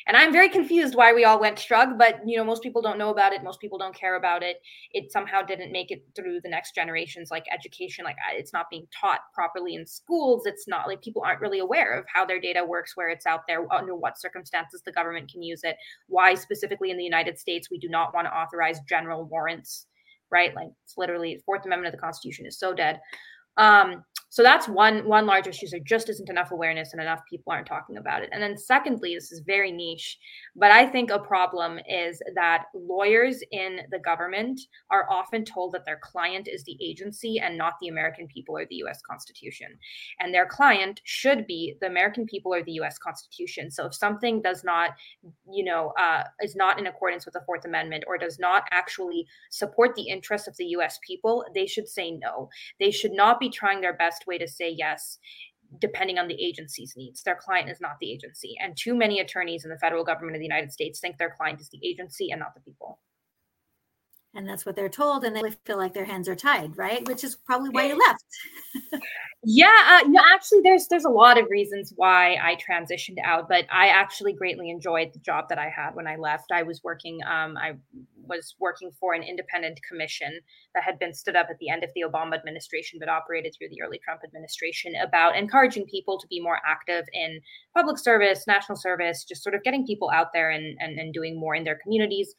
And 0.06 0.18
i'm 0.18 0.34
very 0.34 0.50
confused 0.50 0.96
why 0.96 1.14
we 1.14 1.24
all 1.24 1.40
went 1.40 1.58
shrug 1.58 1.98
but 1.98 2.20
you 2.26 2.38
know 2.38 2.44
most 2.44 2.62
people 2.62 2.82
don't 2.82 2.98
know 2.98 3.10
about 3.10 3.32
it 3.32 3.44
most 3.44 3.62
people 3.62 3.78
don't 3.78 3.96
care 3.96 4.18
about 4.18 4.44
it. 4.44 4.58
It 4.92 5.12
somehow 5.12 5.42
didn't 5.42 5.72
make 5.72 5.92
it 5.92 6.04
through 6.16 6.42
the 6.42 6.50
next 6.50 6.76
generations 6.76 7.32
like 7.32 7.46
education 7.54 8.04
like 8.04 8.18
it's 8.34 8.54
not 8.54 8.70
being 8.70 8.88
taught 9.00 9.22
properly 9.34 9.76
in 9.76 9.86
schools. 9.86 10.46
It's 10.46 10.68
not 10.68 10.88
like 10.88 11.02
people 11.02 11.24
aren't 11.26 11.42
really 11.42 11.60
aware 11.60 11.98
of 11.98 12.06
how 12.14 12.26
their 12.26 12.40
data 12.40 12.64
works 12.66 12.98
where 12.98 13.10
it's 13.10 13.26
out 13.26 13.48
there 13.48 13.72
under 13.74 13.96
what 13.96 14.20
circumstances 14.20 14.82
the 14.86 14.92
government 14.92 15.32
can 15.32 15.42
use 15.42 15.62
it 15.64 15.78
why 16.08 16.34
specifically 16.36 16.92
in 16.92 16.98
the 16.98 17.04
united 17.04 17.38
states 17.38 17.70
we 17.70 17.78
do 17.78 17.90
not 17.90 18.14
want 18.14 18.26
to 18.28 18.36
authorize 18.36 18.80
general 18.88 19.26
warrants 19.26 19.88
right? 20.34 20.54
Like 20.56 20.70
it's 20.84 20.98
literally 20.98 21.42
Fourth 21.46 21.66
Amendment 21.66 21.94
of 21.94 21.98
the 21.98 22.04
Constitution 22.04 22.46
is 22.46 22.60
so 22.60 22.74
dead. 22.74 23.00
Um, 23.56 24.04
so 24.34 24.42
that's 24.42 24.68
one 24.68 25.08
one 25.08 25.28
large 25.28 25.46
issue. 25.46 25.68
There 25.70 25.80
just 25.80 26.10
isn't 26.10 26.28
enough 26.28 26.50
awareness 26.50 26.92
and 26.92 27.00
enough 27.00 27.22
people 27.30 27.54
aren't 27.54 27.68
talking 27.68 27.98
about 27.98 28.24
it. 28.24 28.30
And 28.32 28.42
then 28.42 28.58
secondly, 28.58 29.14
this 29.14 29.32
is 29.32 29.44
very 29.46 29.72
niche, 29.72 30.18
but 30.56 30.72
I 30.72 30.88
think 30.88 31.12
a 31.12 31.20
problem 31.20 31.78
is 31.88 32.20
that 32.34 32.64
lawyers 32.74 33.44
in 33.52 33.82
the 33.92 34.00
government 34.00 34.60
are 34.90 35.08
often 35.08 35.46
told 35.46 35.74
that 35.74 35.86
their 35.86 36.00
client 36.02 36.48
is 36.48 36.64
the 36.64 36.76
agency 36.84 37.40
and 37.40 37.60
not 37.60 37.74
the 37.80 37.90
American 37.90 38.26
people 38.26 38.58
or 38.58 38.66
the 38.66 38.78
US 38.78 39.04
Constitution. 39.08 39.68
And 40.20 40.34
their 40.34 40.48
client 40.48 41.02
should 41.04 41.46
be 41.46 41.76
the 41.80 41.86
American 41.86 42.26
people 42.26 42.56
or 42.56 42.64
the 42.64 42.80
US 42.82 42.98
Constitution. 42.98 43.70
So 43.70 43.86
if 43.86 43.94
something 43.94 44.42
does 44.42 44.64
not, 44.64 44.96
you 45.48 45.64
know, 45.64 45.94
uh, 46.00 46.24
is 46.42 46.56
not 46.56 46.80
in 46.80 46.88
accordance 46.88 47.26
with 47.26 47.36
the 47.36 47.44
Fourth 47.46 47.66
Amendment 47.66 48.06
or 48.08 48.18
does 48.18 48.40
not 48.40 48.64
actually 48.72 49.28
support 49.52 49.94
the 49.94 50.10
interests 50.10 50.48
of 50.48 50.58
the 50.58 50.74
US 50.78 50.98
people, 51.08 51.46
they 51.54 51.68
should 51.68 51.88
say 51.88 52.10
no. 52.10 52.50
They 52.80 52.90
should 52.90 53.14
not 53.14 53.40
be 53.40 53.50
trying 53.50 53.82
their 53.82 53.96
best 53.96 54.23
way 54.28 54.38
to 54.38 54.48
say 54.48 54.70
yes 54.70 55.20
depending 55.80 56.20
on 56.20 56.28
the 56.28 56.44
agency's 56.44 56.94
needs. 56.96 57.24
Their 57.24 57.36
client 57.36 57.70
is 57.70 57.82
not 57.82 57.98
the 58.00 58.12
agency. 58.12 58.56
And 58.62 58.78
too 58.78 58.96
many 58.96 59.20
attorneys 59.20 59.64
in 59.64 59.72
the 59.72 59.78
federal 59.78 60.04
government 60.04 60.36
of 60.36 60.40
the 60.40 60.46
United 60.46 60.72
States 60.72 61.00
think 61.00 61.18
their 61.18 61.34
client 61.36 61.62
is 61.62 61.70
the 61.70 61.80
agency 61.84 62.30
and 62.32 62.40
not 62.40 62.54
the 62.54 62.62
people. 62.62 63.00
And 64.36 64.50
that's 64.50 64.66
what 64.66 64.76
they're 64.76 64.90
told, 64.90 65.24
and 65.24 65.36
they 65.36 65.42
feel 65.64 65.78
like 65.78 65.94
their 65.94 66.06
hands 66.06 66.28
are 66.28 66.36
tied, 66.36 66.76
right? 66.76 67.08
Which 67.08 67.24
is 67.24 67.36
probably 67.36 67.70
why 67.70 67.86
you 67.86 68.00
left. 68.08 68.24
yeah, 69.44 70.00
uh, 70.02 70.08
no, 70.08 70.20
actually, 70.34 70.62
there's 70.64 70.88
there's 70.88 71.06
a 71.06 71.10
lot 71.10 71.38
of 71.38 71.46
reasons 71.52 71.94
why 71.96 72.36
I 72.42 72.56
transitioned 72.56 73.20
out, 73.24 73.48
but 73.48 73.66
I 73.72 73.90
actually 73.90 74.34
greatly 74.34 74.72
enjoyed 74.72 75.14
the 75.14 75.20
job 75.20 75.50
that 75.50 75.60
I 75.60 75.70
had 75.70 75.92
when 75.94 76.08
I 76.08 76.16
left. 76.16 76.52
I 76.52 76.64
was 76.64 76.84
working, 76.84 77.20
um, 77.30 77.58
I 77.58 77.74
was 78.28 78.56
working 78.60 78.90
for 79.00 79.14
an 79.14 79.22
independent 79.22 79.80
commission 79.88 80.40
that 80.74 80.84
had 80.84 80.98
been 80.98 81.14
stood 81.14 81.36
up 81.36 81.48
at 81.52 81.60
the 81.60 81.70
end 81.70 81.84
of 81.84 81.92
the 81.94 82.02
Obama 82.02 82.34
administration, 82.34 82.98
but 83.00 83.10
operated 83.10 83.54
through 83.56 83.70
the 83.70 83.84
early 83.84 84.00
Trump 84.04 84.22
administration 84.26 84.94
about 84.96 85.38
encouraging 85.38 85.86
people 85.86 86.18
to 86.18 86.28
be 86.28 86.40
more 86.40 86.58
active 86.66 87.06
in 87.14 87.40
public 87.76 88.00
service, 88.00 88.48
national 88.48 88.78
service, 88.78 89.26
just 89.26 89.44
sort 89.44 89.54
of 89.54 89.64
getting 89.64 89.86
people 89.86 90.10
out 90.10 90.34
there 90.34 90.50
and, 90.50 90.76
and, 90.80 90.98
and 90.98 91.14
doing 91.14 91.40
more 91.40 91.54
in 91.54 91.64
their 91.64 91.78
communities. 91.84 92.34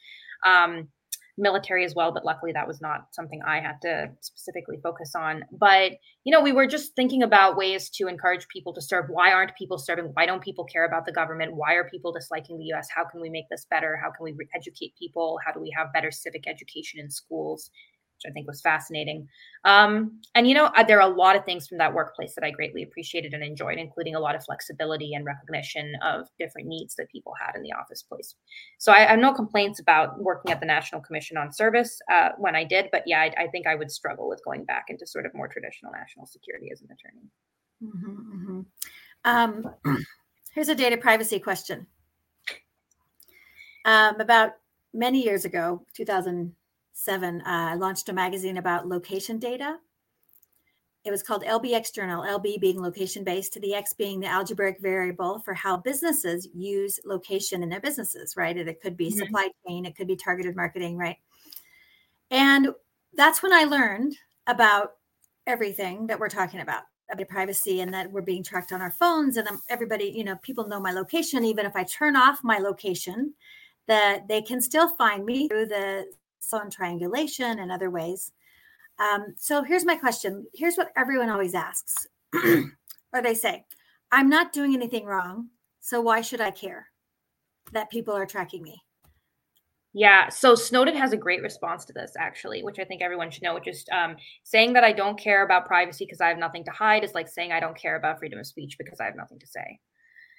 Um, 0.45 0.89
military 1.37 1.85
as 1.85 1.95
well 1.95 2.13
but 2.13 2.25
luckily 2.25 2.53
that 2.53 2.67
was 2.67 2.81
not 2.81 3.09
something 3.13 3.41
i 3.47 3.59
had 3.59 3.81
to 3.83 4.09
specifically 4.21 4.79
focus 4.83 5.15
on. 5.15 5.45
But 5.53 5.93
you 6.25 6.33
know 6.33 6.41
we 6.41 6.53
were 6.53 6.67
just 6.67 6.95
thinking 6.95 7.23
about 7.23 7.57
ways 7.57 7.89
to 7.91 8.07
encourage 8.07 8.47
people 8.49 8.73
to 8.75 8.83
serve. 8.83 9.07
Why 9.09 9.33
aren't 9.33 9.57
people 9.57 9.79
serving? 9.79 10.07
Why 10.15 10.27
don't 10.27 10.43
people 10.43 10.65
care 10.65 10.85
about 10.85 11.07
the 11.07 11.13
government? 11.13 11.55
Why 11.55 11.75
are 11.75 11.89
people 11.89 12.13
disliking 12.13 12.59
the 12.59 12.73
us 12.77 12.89
how 12.95 13.05
can 13.05 13.21
we 13.21 13.31
make 13.31 13.49
this 13.51 13.67
better? 13.71 13.99
How 14.03 14.11
can 14.11 14.25
we 14.25 14.37
educate 14.55 14.95
people? 14.99 15.39
How 15.45 15.53
do 15.53 15.61
we 15.61 15.73
have 15.77 15.93
better 15.93 16.11
civic 16.11 16.47
education 16.47 17.01
in 17.01 17.11
schools 17.11 17.71
which 18.15 18.31
I 18.31 18.33
think 18.33 18.47
was 18.47 18.61
fascinating. 18.61 19.29
Um, 19.65 20.21
and 20.35 20.47
you 20.47 20.55
know, 20.55 20.71
there 20.87 21.01
are 21.01 21.11
a 21.11 21.15
lot 21.15 21.37
of 21.37 21.45
things 21.45 21.67
from 21.67 21.79
that 21.79 21.93
workplace 21.93 22.35
that 22.35 22.45
I 22.45 22.51
greatly 22.51 22.83
appreciated 22.83 23.35
and 23.35 23.43
enjoyed, 23.43 23.79
including 23.79 24.15
a 24.15 24.21
lot 24.21 24.35
of 24.35 24.45
flexibility 24.45 25.15
and 25.15 25.25
recognition 25.25 25.95
of 26.03 26.27
different 26.39 26.69
needs 26.69 26.95
that 26.97 27.11
people 27.11 27.33
had 27.41 27.55
in 27.57 27.63
the 27.63 27.73
office 27.73 28.03
place. 28.03 28.35
So 28.79 28.93
I, 28.93 29.01
have 29.01 29.19
no 29.19 29.33
complaints 29.33 29.81
about 29.81 30.19
working 30.21 30.53
at 30.53 30.61
the 30.61 30.67
National 30.67 31.01
Commission 31.01 31.37
on 31.37 31.53
Service 31.53 32.01
uh, 32.11 32.31
when 32.39 32.55
I 32.55 32.65
did, 32.65 32.89
but 32.93 33.03
yeah, 33.07 33.21
I, 33.21 33.45
I, 33.45 33.47
think 33.49 33.67
I 33.67 33.75
would 33.75 33.91
struggle 33.91 34.29
with 34.29 34.45
going 34.45 34.65
back 34.65 34.87
into 34.89 35.07
sort 35.07 35.27
of 35.27 35.35
more 35.35 35.49
traditional 35.49 35.93
national 35.93 36.27
security 36.27 36.71
as 36.73 36.83
an 36.83 36.89
attorney. 36.91 37.31
Mm-hmm, 37.83 38.37
mm-hmm. 38.37 38.61
Um, 39.25 39.75
here's 40.55 40.69
a 40.69 40.75
data 40.75 40.97
privacy 40.97 41.39
question. 41.39 41.87
Um, 43.85 44.19
about 44.21 44.53
many 44.95 45.23
years 45.23 45.45
ago, 45.45 45.85
2007, 46.95 47.41
uh, 47.41 47.43
I 47.45 47.75
launched 47.75 48.09
a 48.09 48.13
magazine 48.13 48.59
about 48.59 48.87
location 48.89 49.39
data. 49.39 49.79
It 51.05 51.11
was 51.11 51.23
called 51.23 51.43
LBX 51.43 51.93
Journal, 51.93 52.23
LB 52.23 52.61
being 52.61 52.81
location 52.81 53.25
based, 53.25 53.53
to 53.53 53.61
the 53.61 53.75
X 53.75 53.93
being 53.93 54.21
the 54.21 54.27
algebraic 54.27 54.81
variable 54.81 55.41
for 55.41 55.53
how 55.53 55.77
businesses 55.77 56.49
use 56.55 56.99
location 57.05 57.63
in 57.63 57.69
their 57.69 57.81
businesses, 57.81 58.35
right? 58.37 58.57
It 58.57 58.81
could 58.81 58.97
be 58.97 59.09
mm-hmm. 59.09 59.19
supply 59.19 59.51
chain, 59.67 59.85
it 59.85 59.97
could 59.97 60.07
be 60.07 60.17
targeted 60.17 60.57
marketing, 60.57 60.97
right? 60.97 61.17
And 62.31 62.69
that's 63.13 63.43
when 63.43 63.53
I 63.53 63.65
learned 63.65 64.17
about 64.47 64.93
everything 65.47 66.07
that 66.07 66.19
we're 66.19 66.29
talking 66.29 66.61
about 66.61 66.85
about 67.13 67.29
privacy 67.29 67.81
and 67.81 67.93
that 67.93 68.11
we're 68.11 68.23
being 68.23 68.43
tracked 68.43 68.73
on 68.73 68.81
our 68.81 68.91
phones 68.91 69.37
and 69.37 69.47
everybody 69.69 70.07
you 70.07 70.25
know 70.25 70.37
people 70.43 70.67
know 70.67 70.81
my 70.81 70.91
location 70.91 71.45
even 71.45 71.67
if 71.67 71.77
i 71.77 71.85
turn 71.85 72.17
off 72.17 72.41
my 72.43 72.57
location 72.57 73.35
that 73.87 74.27
they 74.27 74.41
can 74.41 74.59
still 74.59 74.89
find 74.97 75.27
me 75.27 75.47
through 75.47 75.67
the 75.67 76.07
phone 76.51 76.71
triangulation 76.71 77.59
and 77.59 77.71
other 77.73 77.91
ways. 77.91 78.33
Um, 78.99 79.35
so 79.37 79.63
here's 79.63 79.85
my 79.85 79.97
question. 79.97 80.47
Here's 80.55 80.77
what 80.77 80.93
everyone 80.97 81.29
always 81.29 81.55
asks, 81.55 82.07
or 82.35 83.23
they 83.23 83.35
say, 83.35 83.65
I'm 84.13 84.29
not 84.29 84.53
doing 84.53 84.75
anything 84.75 85.05
wrong. 85.05 85.49
So 85.81 86.01
why 86.01 86.21
should 86.21 86.41
I 86.41 86.51
care 86.51 86.87
that 87.73 87.91
people 87.91 88.15
are 88.15 88.27
tracking 88.27 88.63
me? 88.63 88.83
Yeah, 89.97 90.29
so 90.29 90.57
Snowden 90.57 90.97
has 90.97 91.13
a 91.13 91.17
great 91.17 91.41
response 91.41 91.85
to 91.85 91.93
this, 91.93 92.15
actually, 92.19 92.65
which 92.65 92.81
I 92.81 92.85
think 92.85 93.01
everyone 93.01 93.31
should 93.31 93.45
know. 93.45 93.61
Just 93.61 93.89
um, 93.91 94.17
saying 94.43 94.73
that 94.73 94.83
I 94.83 94.93
don't 94.93 95.19
care 95.19 95.45
about 95.45 95.67
privacy 95.67 96.05
because 96.05 96.21
I 96.21 96.29
have 96.29 96.39
nothing 96.39 96.65
to 96.65 96.73
hide 96.73 97.05
is 97.05 97.15
like 97.15 97.29
saying 97.29 97.53
I 97.53 97.61
don't 97.61 97.77
care 97.77 97.95
about 97.95 98.19
freedom 98.19 98.41
of 98.41 98.47
speech 98.47 98.77
because 98.77 98.99
I 98.99 99.05
have 99.05 99.15
nothing 99.15 99.39
to 99.39 99.47
say. 99.47 99.79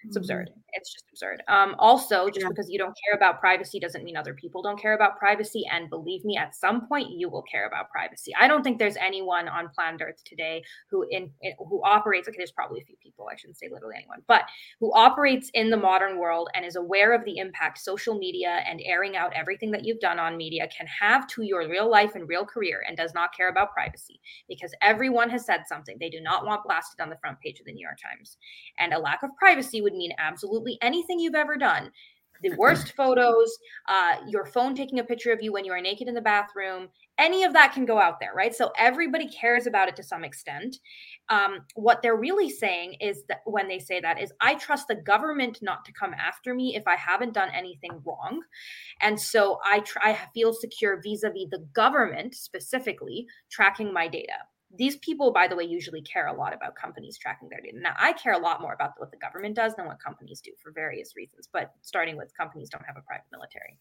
It's 0.08 0.16
absurd. 0.16 0.50
Mm-hmm. 0.50 0.60
It's 0.74 0.92
just 0.92 1.06
absurd. 1.12 1.42
Um, 1.48 1.76
also, 1.80 2.28
just 2.28 2.42
yeah. 2.42 2.50
because 2.50 2.70
you 2.70 2.78
don't 2.78 2.96
care 3.06 3.16
about 3.16 3.40
privacy 3.40 3.80
doesn't 3.80 4.04
mean 4.04 4.18
other 4.18 4.34
people 4.34 4.62
don't 4.62 4.80
care 4.80 4.94
about 4.94 5.18
privacy. 5.18 5.64
And 5.72 5.90
believe 5.90 6.26
me, 6.26 6.36
at 6.38 6.54
some 6.54 6.88
point 6.88 7.12
you 7.12 7.30
will 7.30 7.44
care 7.44 7.66
about 7.66 7.90
privacy. 7.90 8.34
I 8.38 8.48
don't 8.50 8.62
think 8.62 8.78
there's 8.78 8.98
anyone 8.98 9.48
on 9.48 9.70
planet 9.74 10.02
Earth 10.02 10.22
today 10.26 10.64
who 10.92 11.06
in, 11.10 11.32
in 11.42 11.54
who 11.70 11.82
operates. 11.84 12.28
Okay, 12.28 12.38
there's 12.38 12.52
probably 12.52 12.82
a 12.82 12.86
few 12.86 12.98
people. 13.02 13.28
I 13.32 13.38
shouldn't 13.38 13.58
say 13.58 13.70
literally 13.72 13.96
anyone, 13.98 14.20
but 14.28 14.44
who 14.82 14.94
operates 14.94 15.50
in 15.54 15.70
the 15.70 15.78
modern 15.78 16.20
world 16.20 16.50
and 16.54 16.66
is 16.66 16.76
aware 16.76 17.14
of 17.14 17.24
the 17.24 17.38
impact 17.38 17.78
social 17.80 18.18
media 18.18 18.60
and 18.70 18.82
airing 18.86 19.16
out 19.16 19.32
everything 19.34 19.72
that 19.72 19.86
you've 19.86 20.02
done 20.02 20.20
on 20.20 20.36
media 20.36 20.68
can 20.76 20.88
have 20.88 21.26
to 21.28 21.44
your 21.44 21.70
real 21.70 21.90
life 21.90 22.16
and 22.16 22.28
real 22.28 22.46
career, 22.46 22.84
and 22.88 22.98
does 22.98 23.14
not 23.14 23.34
care 23.36 23.50
about 23.50 23.72
privacy 23.72 24.20
because 24.50 24.74
everyone 24.82 25.30
has 25.30 25.46
said 25.46 25.62
something 25.68 25.96
they 26.00 26.10
do 26.10 26.20
not 26.20 26.46
want 26.46 26.64
blasted 26.66 27.00
on 27.00 27.10
the 27.10 27.18
front 27.22 27.40
page 27.40 27.60
of 27.60 27.66
the 27.66 27.72
New 27.72 27.86
York 27.86 27.98
Times, 28.04 28.38
and 28.78 28.94
a 28.94 29.00
lack 29.00 29.24
of 29.24 29.30
privacy 29.40 29.82
would 29.82 29.95
mean 29.96 30.12
absolutely 30.18 30.78
anything 30.82 31.20
you've 31.20 31.36
ever 31.36 31.58
done 31.58 31.92
the 32.42 32.56
worst 32.58 32.94
photos, 32.94 33.58
uh, 33.88 34.16
your 34.28 34.46
phone 34.46 34.76
taking 34.76 35.00
a 35.00 35.04
picture 35.04 35.32
of 35.32 35.42
you 35.42 35.52
when 35.52 35.66
you 35.66 35.72
are 35.72 35.82
naked 35.82 36.08
in 36.08 36.14
the 36.14 36.22
bathroom, 36.22 36.90
any 37.18 37.44
of 37.44 37.54
that 37.54 37.74
can 37.74 37.86
go 37.86 37.98
out 37.98 38.20
there, 38.20 38.34
right? 38.36 38.54
So 38.54 38.72
everybody 38.78 39.28
cares 39.30 39.68
about 39.68 39.88
it 39.88 39.96
to 39.96 40.04
some 40.04 40.24
extent. 40.24 40.78
Um, 41.30 41.62
what 41.76 42.02
they're 42.02 42.18
really 42.18 42.50
saying 42.50 42.96
is 43.00 43.24
that 43.30 43.42
when 43.46 43.68
they 43.68 43.80
say 43.80 44.00
that 44.02 44.22
is, 44.22 44.34
I 44.42 44.56
trust 44.56 44.88
the 44.88 44.96
government 44.96 45.60
not 45.62 45.86
to 45.86 45.94
come 45.94 46.14
after 46.14 46.54
me 46.54 46.76
if 46.76 46.84
I 46.88 46.96
haven't 46.96 47.34
done 47.34 47.50
anything 47.54 48.02
wrong, 48.06 48.42
and 49.02 49.20
so 49.20 49.60
I 49.64 49.80
try 49.80 50.12
I 50.12 50.20
feel 50.34 50.54
secure 50.54 51.02
vis-a-vis 51.02 51.50
the 51.50 51.66
government 51.74 52.36
specifically 52.36 53.26
tracking 53.50 53.94
my 53.94 54.08
data 54.08 54.34
these 54.78 54.98
people, 54.98 55.32
by 55.32 55.48
the 55.48 55.56
way, 55.56 55.64
usually 55.64 56.02
care 56.02 56.28
a 56.28 56.34
lot 56.34 56.54
about 56.54 56.76
companies 56.76 57.18
tracking 57.18 57.50
their 57.50 57.62
data. 57.62 57.80
Now, 57.80 57.96
I 57.98 58.14
care 58.14 58.34
a 58.34 58.40
lot 58.40 58.62
more 58.62 58.74
about 58.74 58.92
what 58.98 59.12
the 59.12 59.18
government 59.18 59.56
does 59.56 59.76
than 59.76 59.86
what 59.86 60.00
companies 60.04 60.42
do 60.42 60.52
for 60.62 60.72
various 60.72 61.16
reasons, 61.16 61.50
but 61.52 61.74
starting 61.82 62.18
with 62.18 62.36
companies 62.38 62.70
don't 62.70 62.86
have 62.86 62.98
a 62.98 63.02
private 63.02 63.26
military. 63.32 63.78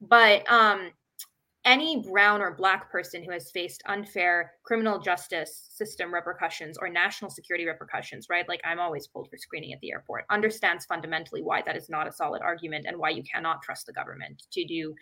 But 0.00 0.50
um, 0.50 0.90
any 1.64 2.02
brown 2.02 2.42
or 2.42 2.52
black 2.52 2.90
person 2.90 3.24
who 3.24 3.32
has 3.32 3.50
faced 3.50 3.82
unfair 3.86 4.52
criminal 4.64 4.98
justice 4.98 5.66
system 5.70 6.12
repercussions 6.12 6.76
or 6.78 6.88
national 6.88 7.30
security 7.30 7.66
repercussions, 7.66 8.28
right? 8.28 8.46
Like 8.48 8.60
I'm 8.64 8.78
always 8.78 9.06
pulled 9.06 9.30
for 9.30 9.38
screening 9.38 9.72
at 9.72 9.80
the 9.80 9.92
airport, 9.92 10.26
understands 10.30 10.84
fundamentally 10.84 11.42
why 11.42 11.62
that 11.62 11.76
is 11.76 11.88
not 11.88 12.06
a 12.06 12.12
solid 12.12 12.42
argument 12.42 12.84
and 12.86 12.98
why 12.98 13.10
you 13.10 13.22
cannot 13.22 13.62
trust 13.62 13.86
the 13.86 13.92
government 13.92 14.42
to 14.52 14.64
do 14.64 14.94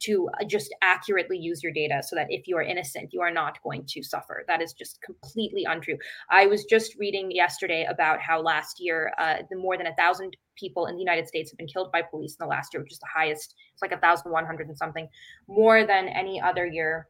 to 0.00 0.28
uh, 0.40 0.44
just 0.44 0.74
accurately 0.82 1.38
use 1.38 1.62
your 1.62 1.72
data 1.72 2.02
so 2.02 2.16
that 2.16 2.26
if 2.30 2.46
you 2.46 2.56
are 2.56 2.62
innocent, 2.62 3.12
you 3.12 3.20
are 3.20 3.30
not 3.30 3.62
going 3.62 3.84
to 3.86 4.02
suffer. 4.02 4.44
That 4.48 4.62
is 4.62 4.72
just 4.72 5.00
completely 5.02 5.64
untrue. 5.64 5.98
I 6.30 6.46
was 6.46 6.64
just 6.64 6.96
reading 6.98 7.30
yesterday 7.30 7.86
about 7.88 8.20
how 8.20 8.40
last 8.40 8.80
year, 8.80 9.12
uh, 9.18 9.38
the 9.50 9.56
more 9.56 9.76
than 9.76 9.86
a 9.86 9.94
thousand 9.94 10.36
people 10.56 10.86
in 10.86 10.94
the 10.94 11.00
United 11.00 11.28
States 11.28 11.50
have 11.50 11.58
been 11.58 11.66
killed 11.66 11.92
by 11.92 12.02
police 12.02 12.36
in 12.38 12.44
the 12.44 12.50
last 12.50 12.72
year, 12.72 12.82
which 12.82 12.92
is 12.92 12.98
the 12.98 13.06
highest. 13.12 13.54
It's 13.72 13.82
like 13.82 13.92
a 13.92 13.98
thousand 13.98 14.32
one 14.32 14.46
hundred 14.46 14.68
and 14.68 14.76
something, 14.76 15.08
more 15.48 15.86
than 15.86 16.08
any 16.08 16.40
other 16.40 16.66
year 16.66 17.08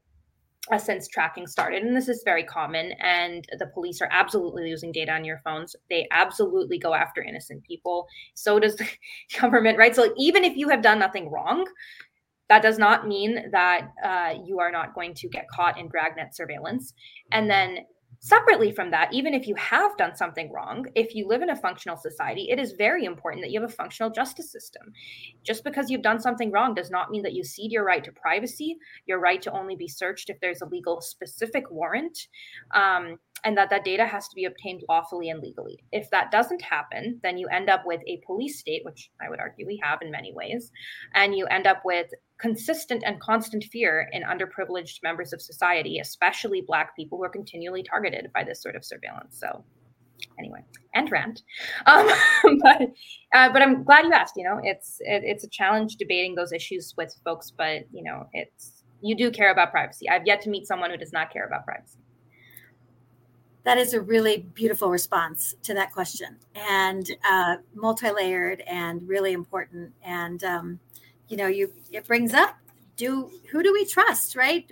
uh, 0.71 0.79
since 0.79 1.09
tracking 1.09 1.47
started. 1.47 1.83
And 1.83 1.97
this 1.97 2.09
is 2.09 2.23
very 2.25 2.45
common. 2.45 2.93
And 3.01 3.47
the 3.59 3.67
police 3.67 4.01
are 4.01 4.09
absolutely 4.11 4.69
using 4.69 4.93
data 4.93 5.13
on 5.13 5.25
your 5.25 5.41
phones. 5.45 5.75
They 5.89 6.07
absolutely 6.11 6.79
go 6.79 6.95
after 6.95 7.23
innocent 7.23 7.63
people. 7.65 8.07
So 8.35 8.59
does 8.59 8.77
the 8.77 8.87
government, 9.41 9.79
right? 9.79 9.95
So 9.95 10.13
even 10.17 10.45
if 10.45 10.57
you 10.57 10.69
have 10.69 10.83
done 10.83 10.99
nothing 10.99 11.31
wrong, 11.31 11.67
that 12.51 12.63
does 12.63 12.79
not 12.79 13.07
mean 13.07 13.51
that 13.53 13.93
uh, 14.05 14.35
you 14.45 14.59
are 14.59 14.73
not 14.73 14.93
going 14.93 15.15
to 15.15 15.29
get 15.29 15.49
caught 15.49 15.79
in 15.79 15.89
dragnet 15.89 16.35
surveillance. 16.35 16.93
And 17.31 17.49
then 17.49 17.79
separately 18.19 18.73
from 18.73 18.91
that, 18.91 19.15
even 19.15 19.35
if 19.35 19.47
you 19.47 19.55
have 19.55 19.97
done 19.97 20.17
something 20.17 20.53
wrong, 20.53 20.85
if 20.97 21.15
you 21.15 21.29
live 21.29 21.43
in 21.43 21.51
a 21.51 21.57
functional 21.57 21.97
society, 21.97 22.49
it 22.51 22.59
is 22.59 22.73
very 22.73 23.05
important 23.05 23.45
that 23.45 23.53
you 23.53 23.61
have 23.61 23.71
a 23.71 23.73
functional 23.73 24.11
justice 24.11 24.51
system. 24.51 24.93
Just 25.45 25.63
because 25.63 25.91
you've 25.91 26.03
done 26.03 26.21
something 26.21 26.51
wrong 26.51 26.75
does 26.75 26.91
not 26.91 27.13
mean 27.13 27.23
that 27.23 27.35
you 27.35 27.45
cede 27.45 27.71
your 27.71 27.85
right 27.85 28.03
to 28.03 28.11
privacy, 28.13 28.77
your 29.07 29.21
right 29.21 29.41
to 29.43 29.53
only 29.53 29.77
be 29.77 29.89
searched 29.89 30.29
if 30.29 30.41
there's 30.41 30.61
a 30.61 30.67
legal 30.67 31.01
specific 31.01 31.71
warrant. 31.71 32.27
Um, 32.75 33.19
and 33.45 33.57
that 33.57 33.71
that 33.71 33.85
data 33.85 34.07
has 34.07 34.29
to 34.29 34.35
be 34.35 34.45
obtained 34.45 34.83
lawfully 34.89 35.31
and 35.31 35.41
legally. 35.41 35.83
If 35.93 36.11
that 36.11 36.31
doesn't 36.31 36.63
happen, 36.63 37.21
then 37.23 37.39
you 37.39 37.49
end 37.49 37.69
up 37.69 37.83
with 37.85 38.01
a 38.07 38.23
police 38.27 38.59
state, 38.59 38.85
which 38.85 39.11
I 39.21 39.29
would 39.29 39.41
argue 39.41 39.67
we 39.67 39.81
have 39.83 40.03
in 40.03 40.11
many 40.11 40.33
ways, 40.33 40.71
and 41.15 41.35
you 41.35 41.47
end 41.47 41.67
up 41.67 41.83
with 41.85 42.11
consistent 42.39 43.03
and 43.05 43.21
constant 43.21 43.65
fear 43.65 44.09
in 44.13 44.23
underprivileged 44.23 45.03
members 45.03 45.33
of 45.33 45.43
society, 45.43 45.99
especially 45.99 46.63
Black 46.63 46.97
people 46.97 47.19
who 47.19 47.25
are 47.25 47.31
continually 47.31 47.83
targeted 47.83 48.31
by 48.33 48.45
this 48.45 48.63
sort 48.63 48.77
of 48.77 48.85
surveillance. 48.85 49.39
So, 49.39 49.65
anyway, 50.39 50.65
and 50.95 51.11
rant. 51.11 51.43
Um, 51.87 52.09
but 52.63 52.83
uh, 53.35 53.53
but 53.53 53.63
I'm 53.63 53.85
glad 53.85 54.05
you 54.05 54.13
asked. 54.13 54.35
You 54.37 54.45
know, 54.45 54.61
it's 54.63 54.97
it, 55.01 55.23
it's 55.25 55.45
a 55.45 55.49
challenge 55.49 55.97
debating 55.97 56.35
those 56.35 56.53
issues 56.53 56.95
with 56.97 57.15
folks, 57.25 57.51
but 57.51 57.85
you 57.93 58.03
know, 58.03 58.29
it's 58.33 58.83
you 59.03 59.17
do 59.17 59.31
care 59.31 59.51
about 59.51 59.71
privacy. 59.71 60.09
I've 60.09 60.27
yet 60.27 60.41
to 60.43 60.51
meet 60.51 60.67
someone 60.67 60.91
who 60.91 60.97
does 60.97 61.13
not 61.13 61.33
care 61.33 61.47
about 61.47 61.65
privacy 61.65 61.99
that 63.65 63.79
is 63.79 63.95
a 63.95 64.01
really 64.01 64.47
beautiful 64.55 64.91
response 64.91 65.55
to 65.63 65.75
that 65.75 65.93
question 65.93 66.37
and 66.55 67.11
uh, 67.29 67.57
multi-layered 67.75 68.63
and 68.67 69.07
really 69.07 69.33
important. 69.33 69.93
And 70.03 70.43
um, 70.45 70.81
you 71.29 71.37
know 71.37 71.47
you 71.47 71.73
it 71.93 72.07
brings 72.07 72.35
up 72.35 72.57
do 72.97 73.31
who 73.51 73.63
do 73.63 73.73
we 73.73 73.85
trust 73.85 74.37
right? 74.37 74.71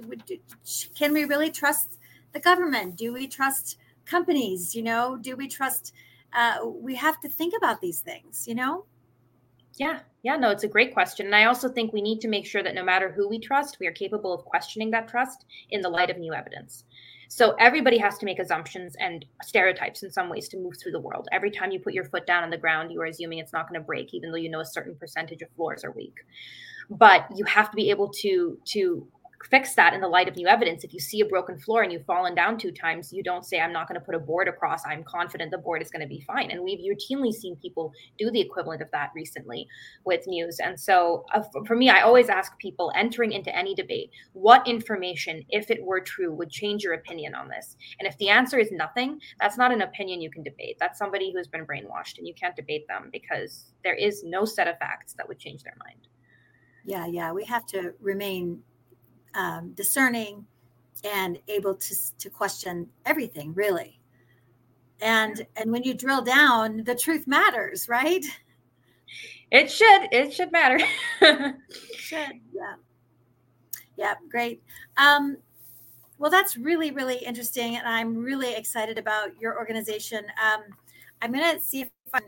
Can 0.95 1.13
we 1.13 1.25
really 1.25 1.51
trust 1.51 1.99
the 2.33 2.41
government? 2.41 2.97
Do 2.97 3.13
we 3.13 3.27
trust 3.27 3.79
companies? 4.05 4.75
You 4.75 4.83
know 4.83 5.17
do 5.17 5.37
we 5.37 5.49
trust 5.49 5.93
uh, 6.33 6.59
we 6.65 6.95
have 6.95 7.21
to 7.21 7.29
think 7.29 7.55
about 7.57 7.81
these 7.81 8.01
things 8.01 8.47
you 8.47 8.55
know? 8.55 8.85
Yeah. 9.77 10.01
Yeah 10.23 10.37
no 10.37 10.51
it's 10.51 10.65
a 10.65 10.69
great 10.69 10.93
question. 10.93 11.27
And 11.27 11.35
i 11.35 11.45
also 11.45 11.69
think 11.69 11.93
we 11.93 12.03
need 12.03 12.21
to 12.23 12.29
make 12.29 12.47
sure 12.47 12.63
that 12.63 12.75
no 12.75 12.85
matter 12.85 13.13
who 13.13 13.29
we 13.29 13.39
trust 13.39 13.79
we 13.79 13.87
are 13.87 13.93
capable 13.93 14.35
of 14.35 14.45
questioning 14.45 14.91
that 14.91 15.09
trust 15.09 15.45
in 15.71 15.81
the 15.81 15.89
light 15.89 16.11
of 16.11 16.19
new 16.19 16.35
evidence 16.35 16.85
so 17.29 17.55
everybody 17.61 17.99
has 17.99 18.17
to 18.19 18.25
make 18.25 18.39
assumptions 18.39 18.97
and 18.99 19.25
stereotypes 19.43 20.03
in 20.03 20.11
some 20.11 20.31
ways 20.31 20.49
to 20.49 20.57
move 20.57 20.79
through 20.81 20.93
the 20.93 21.01
world. 21.01 21.29
Every 21.31 21.51
time 21.51 21.71
you 21.71 21.79
put 21.79 21.93
your 21.93 22.05
foot 22.05 22.27
down 22.27 22.43
on 22.43 22.51
the 22.51 22.57
ground, 22.57 22.91
you 22.91 23.01
are 23.03 23.07
assuming 23.07 23.39
it's 23.39 23.53
not 23.53 23.69
going 23.69 23.79
to 23.79 23.85
break, 23.85 24.15
even 24.15 24.31
though 24.31 24.39
you 24.39 24.51
know 24.51 24.61
a 24.61 24.67
certain 24.67 24.95
percentage 24.95 25.43
of 25.43 25.51
floors 25.55 25.85
are 25.85 25.91
weak. 25.93 26.15
But 26.89 27.27
you 27.37 27.45
have 27.45 27.71
to 27.71 27.77
be 27.77 27.91
able 27.91 28.09
to 28.09 28.59
to 28.73 29.07
fix 29.45 29.75
that 29.75 29.95
in 29.95 30.01
the 30.01 30.09
light 30.09 30.29
of 30.29 30.37
new 30.37 30.47
evidence. 30.47 30.85
If 30.85 30.93
you 30.93 31.01
see 31.01 31.21
a 31.21 31.27
broken 31.27 31.59
floor 31.59 31.83
and 31.83 31.93
you've 31.93 32.05
fallen 32.05 32.35
down 32.35 32.59
two 32.59 32.73
times, 32.73 33.13
you 33.13 33.23
don't 33.23 33.45
say, 33.45 33.61
I'm 33.61 33.73
not 33.73 33.89
going 33.89 33.99
to 33.99 34.05
put 34.05 34.15
a 34.15 34.19
board 34.19 34.49
across. 34.49 34.85
I'm 34.85 35.05
confident 35.05 35.51
the 35.51 35.59
board 35.59 35.81
is 35.81 35.91
going 35.91 36.03
to 36.03 36.09
be 36.09 36.21
fine. 36.21 36.51
And 36.51 36.63
we've 36.63 36.81
routinely 36.81 37.33
seen 37.33 37.57
people 37.57 37.93
do 38.19 38.31
the 38.31 38.41
equivalent 38.41 38.83
of 38.83 38.91
that 38.91 39.11
recently 39.15 39.67
with 40.05 40.27
news. 40.27 40.59
And 40.61 40.79
so 40.79 41.25
uh, 41.33 41.43
for 41.67 41.77
me, 41.77 41.89
I 41.89 42.01
always 42.01 42.29
ask 42.29 42.59
people 42.59 42.93
entering 42.97 43.33
into 43.33 43.55
any 43.57 43.75
debate, 43.75 44.11
what 44.33 44.67
information, 44.67 45.45
if 45.51 45.71
it 45.71 45.83
were 45.83 46.01
true, 46.01 46.35
would 46.35 46.51
change 46.51 46.83
your 46.83 46.95
opinion 46.95 47.35
on 47.35 47.49
this? 47.49 47.77
And 48.01 48.09
if 48.09 48.19
the 48.19 48.29
answer 48.29 48.59
is 48.59 48.73
nothing, 48.73 49.21
that's 49.41 49.57
not 49.57 49.73
an 49.73 49.83
opinion 49.83 50.21
you 50.21 50.31
can 50.31 50.43
debate. 50.43 50.77
That's 50.81 50.99
somebody 50.99 51.33
who's 51.33 51.49
been 51.49 51.67
brainwashed 51.67 52.19
and 52.19 52.27
you 52.27 52.35
can't 52.35 52.57
debate 52.57 52.87
them 52.89 53.09
because 53.13 53.73
there 53.85 53.95
is 53.95 54.25
no 54.25 54.45
set 54.45 54.69
of 54.69 54.79
facts 54.79 55.15
that 55.15 55.29
would 55.29 55.39
change 55.39 55.63
their 55.63 55.77
mind. 55.85 56.09
Yeah, 56.85 57.07
yeah. 57.07 57.33
We 57.33 57.45
have 57.45 57.67
to 57.67 57.93
remain 58.01 58.63
um, 59.35 59.73
discerning 59.73 60.47
and 61.05 61.39
able 61.49 61.75
to 61.75 61.95
to 62.19 62.31
question 62.31 62.89
everything 63.07 63.55
really. 63.55 64.01
And 65.01 65.47
and 65.57 65.71
when 65.71 65.85
you 65.85 65.95
drill 65.95 66.23
down 66.23 66.85
the 66.85 66.95
truth 66.95 67.27
matters 67.27 67.89
right? 67.89 68.25
It 69.51 69.71
should 69.71 70.09
it 70.13 70.33
should 70.33 70.53
matter. 70.53 70.79
It 71.21 71.57
should 71.97 72.41
yeah. 72.53 72.75
Yeah 73.97 74.15
great. 74.31 74.63
Um 74.97 75.37
well 76.19 76.31
that's 76.31 76.57
really 76.57 76.91
really 76.91 77.19
interesting 77.19 77.77
and 77.77 77.87
i'm 77.87 78.17
really 78.17 78.55
excited 78.55 78.99
about 78.99 79.41
your 79.41 79.57
organization. 79.57 80.25
Um 80.43 80.63
i'm 81.23 81.33
gonna 81.33 81.61
see 81.61 81.83
if 81.83 81.91
I, 82.13 82.21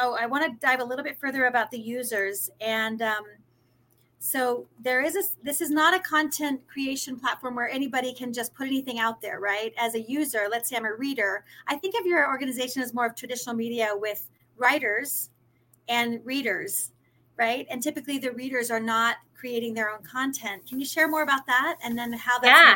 oh 0.00 0.16
i 0.18 0.26
want 0.26 0.44
to 0.44 0.66
dive 0.66 0.80
a 0.80 0.84
little 0.84 1.04
bit 1.04 1.18
further 1.18 1.46
about 1.46 1.70
the 1.70 1.78
users 1.78 2.50
and 2.60 3.02
um 3.02 3.24
so 4.24 4.68
there 4.80 5.02
is 5.02 5.16
a 5.16 5.22
this 5.42 5.60
is 5.60 5.68
not 5.68 5.94
a 5.94 5.98
content 5.98 6.60
creation 6.68 7.18
platform 7.18 7.56
where 7.56 7.68
anybody 7.68 8.14
can 8.14 8.32
just 8.32 8.54
put 8.54 8.68
anything 8.68 9.00
out 9.00 9.20
there 9.20 9.40
right? 9.40 9.74
As 9.76 9.96
a 9.96 10.00
user 10.00 10.46
let's 10.48 10.68
say 10.68 10.76
i'm 10.76 10.84
a 10.84 10.94
reader 10.94 11.44
i 11.66 11.76
think 11.76 11.96
of 11.98 12.06
your 12.06 12.28
organization 12.28 12.82
as 12.82 12.94
more 12.94 13.06
of 13.06 13.16
traditional 13.16 13.56
media 13.56 13.90
with 13.94 14.30
writers 14.56 15.30
and 15.88 16.24
readers 16.24 16.92
right? 17.36 17.66
And 17.70 17.82
typically 17.82 18.18
the 18.18 18.30
readers 18.32 18.70
are 18.70 18.78
not 18.78 19.16
creating 19.34 19.74
their 19.74 19.90
own 19.90 20.02
content. 20.04 20.66
Can 20.68 20.78
you 20.78 20.86
share 20.86 21.08
more 21.08 21.22
about 21.22 21.46
that 21.46 21.78
and 21.82 21.98
then 21.98 22.12
how 22.12 22.38
that 22.38 22.46
yeah, 22.46 22.74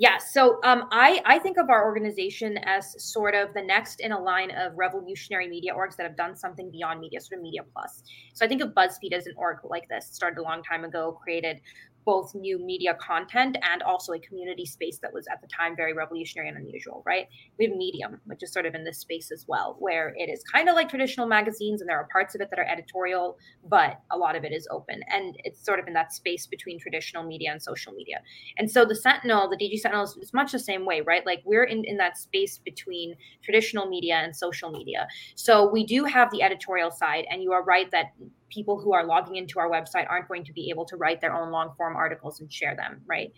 yeah. 0.00 0.16
So 0.16 0.60
um, 0.64 0.88
I 0.90 1.20
I 1.26 1.38
think 1.38 1.58
of 1.58 1.68
our 1.68 1.84
organization 1.84 2.56
as 2.62 2.96
sort 3.04 3.34
of 3.34 3.52
the 3.52 3.60
next 3.60 4.00
in 4.00 4.12
a 4.12 4.18
line 4.18 4.50
of 4.50 4.72
revolutionary 4.74 5.46
media 5.46 5.74
orgs 5.74 5.94
that 5.96 6.04
have 6.04 6.16
done 6.16 6.34
something 6.34 6.70
beyond 6.70 7.00
media, 7.00 7.20
sort 7.20 7.38
of 7.38 7.42
media 7.42 7.60
plus. 7.70 8.02
So 8.32 8.42
I 8.42 8.48
think 8.48 8.62
of 8.62 8.70
BuzzFeed 8.70 9.12
as 9.12 9.26
an 9.26 9.34
org 9.36 9.58
like 9.62 9.86
this, 9.90 10.06
started 10.06 10.40
a 10.40 10.42
long 10.42 10.62
time 10.62 10.84
ago, 10.84 11.18
created 11.22 11.60
both 12.04 12.34
new 12.34 12.58
media 12.58 12.96
content 13.00 13.56
and 13.62 13.82
also 13.82 14.12
a 14.12 14.18
community 14.20 14.64
space 14.64 14.98
that 14.98 15.12
was 15.12 15.26
at 15.32 15.40
the 15.40 15.48
time 15.48 15.76
very 15.76 15.92
revolutionary 15.92 16.48
and 16.48 16.56
unusual, 16.56 17.02
right? 17.06 17.26
We 17.58 17.66
have 17.66 17.76
Medium, 17.76 18.20
which 18.24 18.42
is 18.42 18.52
sort 18.52 18.66
of 18.66 18.74
in 18.74 18.84
this 18.84 18.98
space 18.98 19.30
as 19.30 19.44
well, 19.46 19.76
where 19.78 20.14
it 20.16 20.30
is 20.30 20.42
kind 20.44 20.68
of 20.68 20.74
like 20.74 20.88
traditional 20.88 21.26
magazines 21.26 21.80
and 21.80 21.88
there 21.88 21.98
are 21.98 22.08
parts 22.10 22.34
of 22.34 22.40
it 22.40 22.48
that 22.50 22.58
are 22.58 22.64
editorial, 22.64 23.38
but 23.68 24.00
a 24.10 24.16
lot 24.16 24.36
of 24.36 24.44
it 24.44 24.52
is 24.52 24.66
open. 24.70 25.00
And 25.08 25.36
it's 25.44 25.64
sort 25.64 25.78
of 25.78 25.86
in 25.86 25.94
that 25.94 26.12
space 26.12 26.46
between 26.46 26.78
traditional 26.78 27.24
media 27.24 27.50
and 27.52 27.62
social 27.62 27.92
media. 27.92 28.20
And 28.58 28.70
so 28.70 28.84
the 28.84 28.96
Sentinel, 28.96 29.48
the 29.48 29.56
DG 29.56 29.78
Sentinel 29.78 30.04
is, 30.04 30.30
much 30.32 30.52
the 30.52 30.58
same 30.58 30.86
way, 30.86 31.00
right? 31.00 31.26
Like 31.26 31.42
we're 31.44 31.64
in, 31.64 31.84
in 31.84 31.96
that 31.96 32.16
space 32.16 32.58
between 32.58 33.14
traditional 33.42 33.88
media 33.88 34.14
and 34.16 34.34
social 34.34 34.70
media. 34.70 35.08
So 35.34 35.68
we 35.68 35.84
do 35.84 36.04
have 36.04 36.30
the 36.30 36.42
editorial 36.42 36.90
side, 36.90 37.24
and 37.30 37.42
you 37.42 37.52
are 37.52 37.64
right 37.64 37.90
that 37.90 38.12
people 38.50 38.80
who 38.80 38.92
are 38.92 39.04
logging 39.04 39.36
into 39.36 39.58
our 39.58 39.70
website 39.70 40.06
aren't 40.08 40.28
going 40.28 40.44
to 40.44 40.52
be 40.52 40.70
able 40.70 40.84
to 40.84 40.96
write 40.96 41.20
their 41.20 41.34
own 41.34 41.50
long 41.50 41.72
form 41.76 41.96
articles 41.96 42.40
and 42.40 42.52
share 42.52 42.76
them, 42.76 43.02
right? 43.06 43.32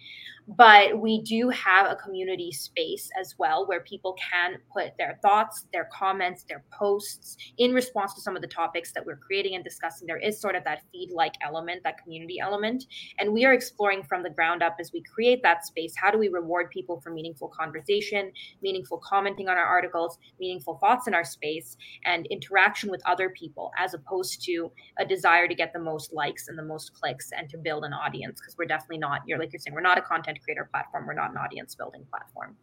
But 0.49 0.99
we 1.01 1.23
do 1.23 1.49
have 1.51 1.91
a 1.91 1.97
community 1.97 2.51
space 2.51 3.09
as 3.21 3.35
well 3.39 3.67
where 3.67 3.81
people 3.81 4.15
can 4.15 4.57
put 4.73 4.97
their 4.99 5.19
thoughts, 5.23 5.67
their 5.73 5.89
comments, 5.93 6.45
their 6.49 6.65
posts 6.73 7.37
in 7.59 7.73
response 7.73 8.15
to 8.15 8.21
some 8.21 8.35
of 8.35 8.43
the 8.43 8.49
topics 8.49 8.93
that 8.93 9.07
we're 9.07 9.17
creating 9.17 9.55
and 9.55 9.63
discussing. 9.63 10.07
There 10.07 10.19
is 10.19 10.41
sort 10.41 10.57
of 10.57 10.65
that 10.65 10.83
feed 10.91 11.11
like 11.13 11.35
element, 11.43 11.83
that 11.85 12.03
community 12.03 12.41
element. 12.41 12.85
And 13.19 13.33
we 13.33 13.45
are 13.45 13.53
exploring 13.53 14.03
from 14.03 14.23
the 14.23 14.31
ground 14.31 14.63
up 14.63 14.77
as 14.81 14.93
we 14.93 15.03
create 15.03 15.43
that 15.43 15.65
space 15.65 15.95
how 15.97 16.11
do 16.11 16.19
we 16.19 16.29
reward 16.29 16.71
people 16.71 17.01
for 17.01 17.11
meaningful 17.11 17.49
conversation, 17.49 18.33
meaningful 18.63 18.99
commenting 18.99 19.49
on 19.49 19.57
our 19.57 19.67
articles, 19.67 20.19
meaningful 20.41 20.79
thoughts 20.79 21.07
in 21.07 21.15
our 21.15 21.25
space, 21.25 21.77
and 22.05 22.27
interaction 22.27 22.91
with 22.91 23.03
other 23.07 23.31
people 23.31 23.71
as 23.79 23.95
opposed 23.95 24.43
to 24.45 24.73
a 24.99 25.05
desire 25.05 25.47
to 25.47 25.55
get 25.55 25.73
the 25.73 25.79
most 25.79 26.13
likes 26.13 26.49
and 26.49 26.59
the 26.59 26.63
most 26.63 26.93
clicks 26.95 27.31
and 27.37 27.49
to 27.49 27.59
build 27.59 27.85
an 27.85 27.93
audience 27.93 28.41
because 28.41 28.57
we're 28.59 28.65
definitely 28.65 28.99
not 28.99 29.21
you're 29.27 29.39
like 29.39 29.53
you're 29.53 29.61
saying 29.61 29.75
we're 29.75 29.81
not 29.81 29.99
a 29.99 30.03
content 30.03 30.32
creator 30.41 30.69
platform 30.71 31.07
we're 31.07 31.15
not 31.15 31.31
an 31.31 31.37
audience 31.37 31.75
building 31.75 32.05
platform. 32.11 32.57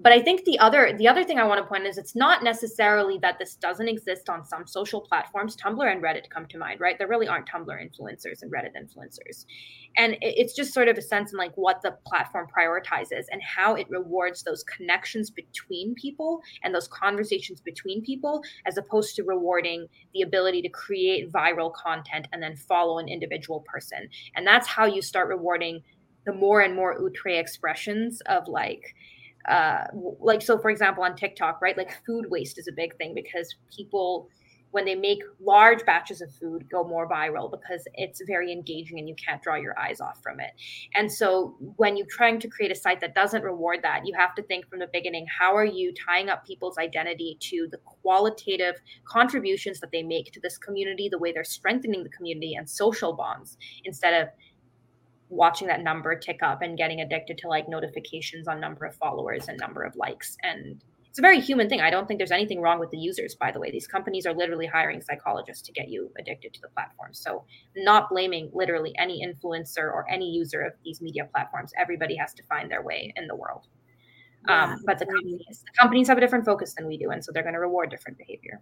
But 0.00 0.12
i 0.12 0.20
think 0.20 0.44
the 0.44 0.58
other 0.58 0.92
the 0.96 1.06
other 1.06 1.24
thing 1.24 1.38
i 1.38 1.44
want 1.44 1.60
to 1.60 1.66
point 1.66 1.86
is 1.86 1.98
it's 1.98 2.16
not 2.16 2.42
necessarily 2.42 3.18
that 3.18 3.38
this 3.38 3.54
doesn't 3.54 3.88
exist 3.88 4.28
on 4.28 4.44
some 4.44 4.66
social 4.66 5.00
platforms. 5.00 5.56
Tumblr 5.56 5.90
and 5.90 6.02
reddit 6.02 6.28
come 6.30 6.46
to 6.46 6.58
mind 6.58 6.80
right? 6.80 6.98
There 6.98 7.08
really 7.08 7.28
aren't 7.28 7.48
tumblr 7.48 7.68
influencers 7.68 8.42
and 8.42 8.52
reddit 8.52 8.72
influencers. 8.76 9.46
And 9.96 10.16
it's 10.20 10.54
just 10.54 10.74
sort 10.74 10.88
of 10.88 10.98
a 10.98 11.02
sense 11.02 11.32
in 11.32 11.38
like 11.38 11.52
what 11.54 11.80
the 11.82 11.96
platform 12.04 12.48
prioritizes 12.56 13.24
and 13.30 13.40
how 13.42 13.74
it 13.74 13.88
rewards 13.88 14.42
those 14.42 14.64
connections 14.64 15.30
between 15.30 15.94
people 15.94 16.40
and 16.62 16.74
those 16.74 16.88
conversations 16.88 17.60
between 17.60 18.02
people 18.02 18.42
as 18.66 18.76
opposed 18.76 19.14
to 19.16 19.22
rewarding 19.22 19.86
the 20.12 20.22
ability 20.22 20.62
to 20.62 20.68
create 20.68 21.30
viral 21.32 21.72
content 21.72 22.26
and 22.32 22.42
then 22.42 22.56
follow 22.56 22.98
an 22.98 23.08
individual 23.08 23.60
person. 23.60 24.08
And 24.34 24.46
that's 24.46 24.66
how 24.66 24.86
you 24.86 25.00
start 25.00 25.28
rewarding 25.28 25.82
the 26.26 26.32
more 26.32 26.60
and 26.60 26.74
more 26.74 26.94
outre 27.00 27.38
expressions 27.38 28.20
of 28.26 28.48
like 28.48 28.94
uh 29.48 29.84
like 30.20 30.40
so 30.40 30.58
for 30.58 30.70
example 30.70 31.02
on 31.04 31.14
tiktok 31.14 31.60
right 31.60 31.76
like 31.76 31.92
food 32.06 32.26
waste 32.30 32.58
is 32.58 32.66
a 32.66 32.72
big 32.72 32.96
thing 32.96 33.14
because 33.14 33.54
people 33.74 34.28
when 34.74 34.84
they 34.84 34.96
make 34.96 35.22
large 35.40 35.86
batches 35.86 36.20
of 36.20 36.28
food 36.34 36.68
go 36.68 36.82
more 36.82 37.08
viral 37.08 37.48
because 37.48 37.86
it's 37.94 38.20
very 38.26 38.50
engaging 38.50 38.98
and 38.98 39.08
you 39.08 39.14
can't 39.14 39.40
draw 39.40 39.54
your 39.54 39.78
eyes 39.78 40.00
off 40.00 40.20
from 40.20 40.40
it. 40.40 40.50
And 40.96 41.10
so 41.10 41.54
when 41.76 41.96
you're 41.96 42.08
trying 42.10 42.40
to 42.40 42.48
create 42.48 42.72
a 42.72 42.74
site 42.74 43.00
that 43.00 43.14
doesn't 43.14 43.44
reward 43.44 43.82
that, 43.84 44.00
you 44.04 44.12
have 44.18 44.34
to 44.34 44.42
think 44.42 44.68
from 44.68 44.80
the 44.80 44.88
beginning 44.92 45.26
how 45.38 45.54
are 45.54 45.64
you 45.64 45.94
tying 45.94 46.28
up 46.28 46.44
people's 46.44 46.76
identity 46.76 47.38
to 47.42 47.68
the 47.70 47.78
qualitative 47.84 48.74
contributions 49.04 49.78
that 49.78 49.92
they 49.92 50.02
make 50.02 50.32
to 50.32 50.40
this 50.40 50.58
community, 50.58 51.08
the 51.08 51.18
way 51.18 51.30
they're 51.30 51.44
strengthening 51.44 52.02
the 52.02 52.10
community 52.10 52.56
and 52.56 52.68
social 52.68 53.12
bonds 53.12 53.56
instead 53.84 54.24
of 54.24 54.28
watching 55.28 55.66
that 55.68 55.82
number 55.82 56.16
tick 56.16 56.42
up 56.42 56.62
and 56.62 56.76
getting 56.76 57.00
addicted 57.00 57.38
to 57.38 57.48
like 57.48 57.68
notifications 57.68 58.46
on 58.46 58.60
number 58.60 58.84
of 58.84 58.94
followers 58.96 59.48
and 59.48 59.58
number 59.58 59.82
of 59.82 59.96
likes 59.96 60.36
and 60.42 60.82
it's 61.14 61.20
a 61.20 61.22
very 61.22 61.38
human 61.38 61.68
thing. 61.68 61.80
I 61.80 61.90
don't 61.90 62.08
think 62.08 62.18
there's 62.18 62.32
anything 62.32 62.60
wrong 62.60 62.80
with 62.80 62.90
the 62.90 62.98
users, 62.98 63.36
by 63.36 63.52
the 63.52 63.60
way. 63.60 63.70
These 63.70 63.86
companies 63.86 64.26
are 64.26 64.34
literally 64.34 64.66
hiring 64.66 65.00
psychologists 65.00 65.62
to 65.66 65.72
get 65.72 65.88
you 65.88 66.10
addicted 66.18 66.52
to 66.54 66.60
the 66.60 66.66
platform. 66.66 67.10
So, 67.14 67.44
not 67.76 68.08
blaming 68.08 68.50
literally 68.52 68.92
any 68.98 69.24
influencer 69.24 69.84
or 69.84 70.10
any 70.10 70.28
user 70.28 70.62
of 70.62 70.72
these 70.84 71.00
media 71.00 71.28
platforms. 71.32 71.70
Everybody 71.78 72.16
has 72.16 72.34
to 72.34 72.42
find 72.42 72.68
their 72.68 72.82
way 72.82 73.12
in 73.14 73.28
the 73.28 73.36
world. 73.36 73.68
Yeah, 74.48 74.64
um, 74.64 74.82
but 74.84 74.98
the 74.98 75.06
companies, 75.06 75.62
the 75.64 75.78
companies 75.78 76.08
have 76.08 76.18
a 76.18 76.20
different 76.20 76.46
focus 76.46 76.74
than 76.74 76.88
we 76.88 76.98
do, 76.98 77.10
and 77.10 77.24
so 77.24 77.30
they're 77.30 77.44
going 77.44 77.54
to 77.54 77.60
reward 77.60 77.90
different 77.90 78.18
behavior. 78.18 78.60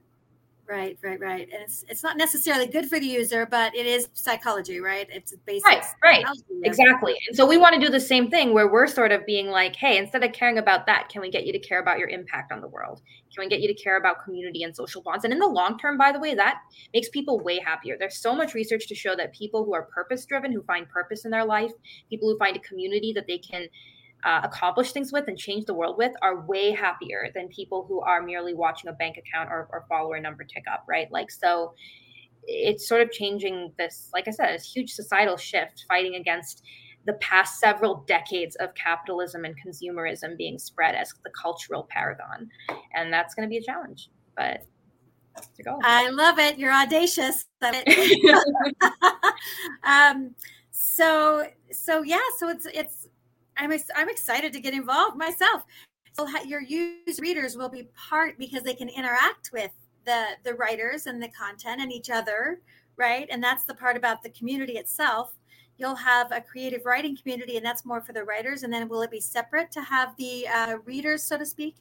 Right, 0.68 0.96
right, 1.02 1.20
right. 1.20 1.48
And 1.52 1.62
it's 1.62 1.84
it's 1.88 2.02
not 2.02 2.16
necessarily 2.16 2.66
good 2.66 2.88
for 2.88 2.98
the 2.98 3.06
user, 3.06 3.44
but 3.46 3.74
it 3.74 3.84
is 3.84 4.08
psychology, 4.14 4.80
right? 4.80 5.06
It's 5.10 5.34
basic. 5.44 5.66
Right, 5.66 5.84
right. 6.02 6.24
Exactly. 6.62 7.14
And 7.28 7.36
so 7.36 7.46
we 7.46 7.58
want 7.58 7.74
to 7.74 7.80
do 7.80 7.90
the 7.90 8.00
same 8.00 8.30
thing 8.30 8.54
where 8.54 8.68
we're 8.70 8.86
sort 8.86 9.12
of 9.12 9.26
being 9.26 9.48
like, 9.48 9.76
hey, 9.76 9.98
instead 9.98 10.22
of 10.22 10.32
caring 10.32 10.58
about 10.58 10.86
that, 10.86 11.08
can 11.08 11.20
we 11.20 11.30
get 11.30 11.44
you 11.44 11.52
to 11.52 11.58
care 11.58 11.80
about 11.80 11.98
your 11.98 12.08
impact 12.08 12.52
on 12.52 12.60
the 12.60 12.68
world? 12.68 13.02
Can 13.34 13.44
we 13.44 13.48
get 13.48 13.60
you 13.60 13.68
to 13.68 13.74
care 13.74 13.96
about 13.98 14.24
community 14.24 14.62
and 14.62 14.74
social 14.74 15.02
bonds? 15.02 15.24
And 15.24 15.32
in 15.32 15.40
the 15.40 15.46
long 15.46 15.78
term, 15.78 15.98
by 15.98 16.12
the 16.12 16.20
way, 16.20 16.34
that 16.34 16.60
makes 16.94 17.08
people 17.08 17.40
way 17.40 17.58
happier. 17.58 17.96
There's 17.98 18.18
so 18.18 18.34
much 18.34 18.54
research 18.54 18.86
to 18.88 18.94
show 18.94 19.16
that 19.16 19.34
people 19.34 19.64
who 19.64 19.74
are 19.74 19.82
purpose 19.82 20.24
driven, 20.24 20.52
who 20.52 20.62
find 20.62 20.88
purpose 20.88 21.24
in 21.24 21.32
their 21.32 21.44
life, 21.44 21.72
people 22.08 22.30
who 22.30 22.38
find 22.38 22.56
a 22.56 22.60
community 22.60 23.12
that 23.14 23.26
they 23.26 23.38
can 23.38 23.66
uh, 24.24 24.40
accomplish 24.44 24.92
things 24.92 25.12
with 25.12 25.26
and 25.28 25.36
change 25.36 25.64
the 25.64 25.74
world 25.74 25.96
with 25.98 26.12
are 26.22 26.46
way 26.46 26.70
happier 26.70 27.28
than 27.34 27.48
people 27.48 27.84
who 27.88 28.00
are 28.00 28.22
merely 28.22 28.54
watching 28.54 28.88
a 28.88 28.92
bank 28.92 29.16
account 29.16 29.50
or, 29.50 29.68
or 29.72 29.84
follower 29.88 30.20
number 30.20 30.44
tick 30.44 30.64
up, 30.72 30.84
right? 30.88 31.10
Like, 31.10 31.30
so 31.30 31.74
it's 32.44 32.88
sort 32.88 33.00
of 33.00 33.10
changing 33.10 33.72
this, 33.78 34.10
like 34.12 34.28
I 34.28 34.30
said, 34.30 34.54
this 34.54 34.70
huge 34.70 34.90
societal 34.92 35.36
shift 35.36 35.84
fighting 35.88 36.14
against 36.16 36.62
the 37.04 37.14
past 37.14 37.58
several 37.58 38.04
decades 38.06 38.54
of 38.56 38.74
capitalism 38.74 39.44
and 39.44 39.54
consumerism 39.64 40.36
being 40.36 40.58
spread 40.58 40.94
as 40.94 41.12
the 41.24 41.30
cultural 41.30 41.86
paragon. 41.90 42.48
And 42.94 43.12
that's 43.12 43.34
going 43.34 43.48
to 43.48 43.50
be 43.50 43.58
a 43.58 43.62
challenge, 43.62 44.08
but 44.36 44.64
to 45.56 45.62
go. 45.62 45.78
I 45.82 46.10
love 46.10 46.38
it. 46.38 46.58
You're 46.58 46.72
audacious. 46.72 47.46
um, 49.84 50.34
so, 50.70 51.46
so 51.70 52.02
yeah, 52.02 52.20
so 52.38 52.48
it's, 52.48 52.66
it's, 52.66 53.01
I'm 53.57 53.72
I'm 53.96 54.09
excited 54.09 54.53
to 54.53 54.61
get 54.61 54.74
involved 54.74 55.16
myself. 55.16 55.62
So 56.14 56.28
your 56.44 56.61
used 56.62 57.20
readers 57.20 57.57
will 57.57 57.68
be 57.70 57.88
part 57.94 58.38
because 58.38 58.62
they 58.62 58.74
can 58.74 58.88
interact 58.88 59.50
with 59.53 59.70
the 60.05 60.24
the 60.44 60.55
writers 60.55 61.07
and 61.07 61.22
the 61.22 61.28
content 61.28 61.80
and 61.80 61.92
each 61.92 62.11
other, 62.11 62.61
right? 62.96 63.26
And 63.30 63.42
that's 63.42 63.64
the 63.64 63.74
part 63.74 63.96
about 63.96 64.22
the 64.22 64.30
community 64.30 64.74
itself. 64.78 65.32
you'll 65.78 65.94
have 65.96 66.30
a 66.32 66.40
creative 66.40 66.84
writing 66.84 67.16
community, 67.16 67.57
and 67.57 67.64
that's 67.66 67.84
more 67.84 68.00
for 68.00 68.12
the 68.12 68.22
writers. 68.24 68.62
And 68.62 68.72
then 68.72 68.88
will 68.88 69.03
it 69.03 69.11
be 69.11 69.20
separate 69.20 69.70
to 69.72 69.80
have 69.82 70.14
the 70.16 70.46
uh, 70.46 70.76
readers, 70.84 71.24
so 71.24 71.38
to 71.38 71.46
speak? 71.46 71.76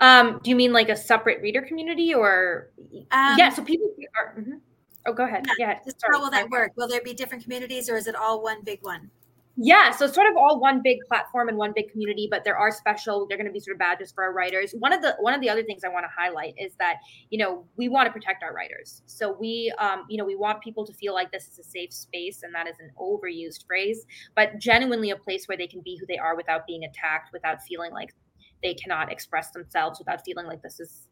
Um, 0.00 0.40
do 0.42 0.50
you 0.50 0.56
mean 0.56 0.72
like 0.72 0.88
a 0.90 0.96
separate 0.96 1.40
reader 1.40 1.62
community, 1.62 2.12
or 2.14 2.70
Um, 3.12 3.38
yeah? 3.38 3.48
So 3.50 3.64
people 3.64 3.88
are. 4.18 4.34
mhm. 4.38 4.60
Oh, 5.06 5.12
go 5.12 5.24
ahead. 5.24 5.46
Yeah. 5.58 5.78
Just 5.84 6.02
how 6.10 6.20
will 6.20 6.30
that 6.30 6.50
work? 6.50 6.72
Will 6.76 6.88
there 6.88 7.00
be 7.00 7.14
different 7.14 7.44
communities, 7.44 7.88
or 7.88 7.96
is 7.96 8.06
it 8.06 8.14
all 8.16 8.42
one 8.42 8.62
big 8.62 8.82
one? 8.82 9.10
Yeah, 9.58 9.90
so 9.90 10.06
sort 10.06 10.26
of 10.30 10.36
all 10.36 10.60
one 10.60 10.82
big 10.82 10.98
platform 11.08 11.48
and 11.48 11.56
one 11.56 11.72
big 11.74 11.90
community, 11.90 12.28
but 12.30 12.44
there 12.44 12.58
are 12.58 12.70
special. 12.70 13.26
They're 13.26 13.38
going 13.38 13.46
to 13.46 13.52
be 13.52 13.60
sort 13.60 13.74
of 13.74 13.78
badges 13.78 14.12
for 14.12 14.22
our 14.22 14.34
writers. 14.34 14.74
One 14.78 14.92
of 14.92 15.00
the 15.00 15.16
one 15.18 15.32
of 15.32 15.40
the 15.40 15.48
other 15.48 15.62
things 15.62 15.82
I 15.82 15.88
want 15.88 16.04
to 16.04 16.10
highlight 16.14 16.54
is 16.58 16.74
that 16.78 16.96
you 17.30 17.38
know 17.38 17.64
we 17.76 17.88
want 17.88 18.06
to 18.06 18.12
protect 18.12 18.42
our 18.42 18.52
writers. 18.52 19.02
So 19.06 19.34
we 19.40 19.72
um, 19.78 20.04
you 20.10 20.18
know 20.18 20.26
we 20.26 20.36
want 20.36 20.60
people 20.60 20.84
to 20.84 20.92
feel 20.92 21.14
like 21.14 21.32
this 21.32 21.48
is 21.48 21.58
a 21.58 21.64
safe 21.64 21.90
space, 21.90 22.42
and 22.42 22.54
that 22.54 22.68
is 22.68 22.76
an 22.80 22.90
overused 23.00 23.66
phrase, 23.66 24.04
but 24.34 24.58
genuinely 24.58 25.10
a 25.10 25.16
place 25.16 25.48
where 25.48 25.56
they 25.56 25.66
can 25.66 25.80
be 25.80 25.96
who 25.98 26.04
they 26.06 26.18
are 26.18 26.36
without 26.36 26.66
being 26.66 26.84
attacked, 26.84 27.32
without 27.32 27.62
feeling 27.62 27.92
like 27.92 28.14
they 28.62 28.74
cannot 28.74 29.10
express 29.10 29.52
themselves, 29.52 29.98
without 29.98 30.22
feeling 30.22 30.46
like 30.46 30.60
this 30.60 30.80
is 30.80 31.08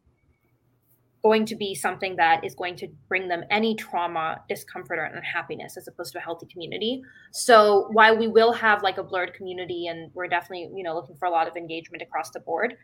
going 1.25 1.43
to 1.43 1.55
be 1.55 1.73
something 1.73 2.17
that 2.17 2.43
is 2.45 2.53
going 2.53 2.75
to 2.75 2.87
bring 3.09 3.27
them 3.27 3.43
any 3.49 3.73
trauma, 3.73 4.39
discomfort, 4.47 4.99
or 4.99 5.05
unhappiness 5.05 5.75
as 5.75 5.87
opposed 5.87 6.11
to 6.11 6.19
a 6.19 6.21
healthy 6.21 6.45
community. 6.45 7.01
So 7.33 7.87
while 7.93 8.15
we 8.15 8.27
will 8.27 8.53
have 8.53 8.83
like 8.83 8.99
a 8.99 9.03
blurred 9.03 9.33
community 9.33 9.87
and 9.87 10.11
we're 10.13 10.27
definitely, 10.27 10.69
you 10.77 10.83
know, 10.83 10.93
looking 10.93 11.15
for 11.15 11.25
a 11.25 11.31
lot 11.31 11.47
of 11.47 11.57
engagement 11.57 12.03
across 12.03 12.29
the 12.29 12.41
board, 12.41 12.75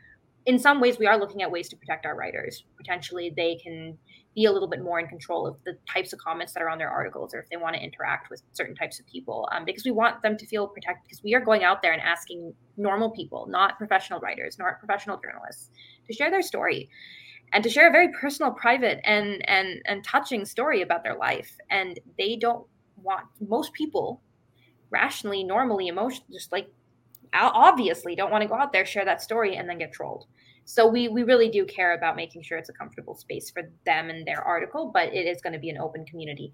in 0.47 0.57
some 0.57 0.81
ways 0.81 0.97
we 0.97 1.05
are 1.05 1.19
looking 1.19 1.43
at 1.43 1.51
ways 1.51 1.69
to 1.69 1.75
protect 1.75 2.07
our 2.07 2.15
writers. 2.15 2.63
Potentially 2.77 3.31
they 3.37 3.59
can 3.63 3.95
be 4.33 4.45
a 4.45 4.51
little 4.51 4.67
bit 4.67 4.81
more 4.81 4.99
in 4.99 5.05
control 5.05 5.45
of 5.45 5.57
the 5.65 5.77
types 5.93 6.11
of 6.11 6.17
comments 6.17 6.53
that 6.53 6.63
are 6.63 6.69
on 6.69 6.79
their 6.79 6.89
articles 6.89 7.35
or 7.35 7.41
if 7.41 7.49
they 7.51 7.57
want 7.57 7.75
to 7.75 7.81
interact 7.83 8.31
with 8.31 8.41
certain 8.53 8.73
types 8.73 8.99
of 8.99 9.05
people 9.05 9.47
um, 9.51 9.65
because 9.65 9.85
we 9.85 9.91
want 9.91 10.19
them 10.23 10.35
to 10.35 10.47
feel 10.47 10.67
protected 10.67 11.03
because 11.03 11.21
we 11.21 11.35
are 11.35 11.41
going 11.41 11.63
out 11.63 11.83
there 11.83 11.91
and 11.91 12.01
asking 12.01 12.53
normal 12.77 13.11
people 13.11 13.45
not 13.49 13.77
professional 13.77 14.21
writers 14.21 14.57
not 14.57 14.79
professional 14.79 15.19
journalists 15.21 15.69
to 16.07 16.13
share 16.13 16.31
their 16.31 16.41
story 16.41 16.89
and 17.54 17.64
to 17.64 17.70
share 17.70 17.89
a 17.89 17.91
very 17.91 18.10
personal 18.10 18.52
private 18.52 18.99
and 19.04 19.47
and 19.49 19.82
and 19.86 20.04
touching 20.04 20.45
story 20.45 20.82
about 20.82 21.04
their 21.04 21.16
life. 21.16 21.58
And 21.70 21.99
they 22.18 22.36
don't 22.36 22.66
want 23.02 23.26
most 23.47 23.74
people 23.74 24.22
rationally 24.89 25.43
normally 25.43 25.88
emotion 25.88 26.24
just 26.32 26.52
like 26.52 26.70
obviously 27.34 28.14
don't 28.14 28.30
want 28.30 28.41
to 28.41 28.47
go 28.47 28.56
out 28.56 28.74
there 28.74 28.86
share 28.86 29.06
that 29.06 29.22
story 29.22 29.56
and 29.56 29.68
then 29.70 29.78
get 29.78 29.91
trolled. 29.91 30.26
So 30.66 30.88
we 30.88 31.08
we 31.08 31.24
really 31.24 31.49
do 31.49 31.66
care 31.66 31.93
about 31.93 32.16
making 32.16 32.43
sure 32.43 32.58
it's 32.58 32.70
a 32.70 32.74
comfortable 32.74 33.16
space 33.16 33.49
for 33.49 33.64
them 33.86 34.10
and 34.10 34.26
their 34.26 34.41
article 34.41 34.91
but 34.93 35.14
it 35.14 35.26
is 35.28 35.41
going 35.41 35.54
to 35.54 35.60
be 35.60 35.70
an 35.70 35.78
open 35.78 36.06
community. 36.06 36.54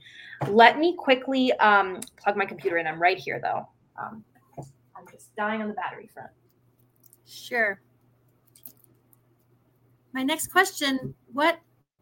Let 0.50 0.80
me 0.80 0.96
quickly 0.96 1.52
um, 1.54 2.00
plug 2.18 2.38
my 2.38 2.46
computer 2.46 2.78
in. 2.78 2.88
I'm 2.88 3.02
right 3.02 3.18
here 3.18 3.40
though. 3.42 3.68
Um, 4.02 4.24
i'm 4.96 5.06
just 5.12 5.36
dying 5.36 5.62
on 5.62 5.68
the 5.68 5.74
battery 5.74 6.10
front. 6.12 6.30
Sure. 7.26 7.80
My 10.18 10.24
next 10.24 10.48
question: 10.48 11.14
What, 11.32 11.60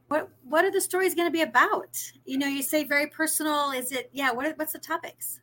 what, 0.08 0.30
what 0.46 0.64
are 0.64 0.72
the 0.72 0.80
stories 0.80 1.14
going 1.14 1.28
to 1.28 1.34
be 1.34 1.42
about? 1.42 2.02
You 2.24 2.38
know, 2.38 2.48
you 2.48 2.64
say 2.64 2.86
very 2.86 3.08
personal. 3.08 3.72
Is 3.72 3.92
it? 3.92 4.10
Yeah. 4.14 4.32
What? 4.32 4.46
are- 4.46 4.54
What's 4.56 4.72
the 4.72 4.80
topics? 4.80 5.42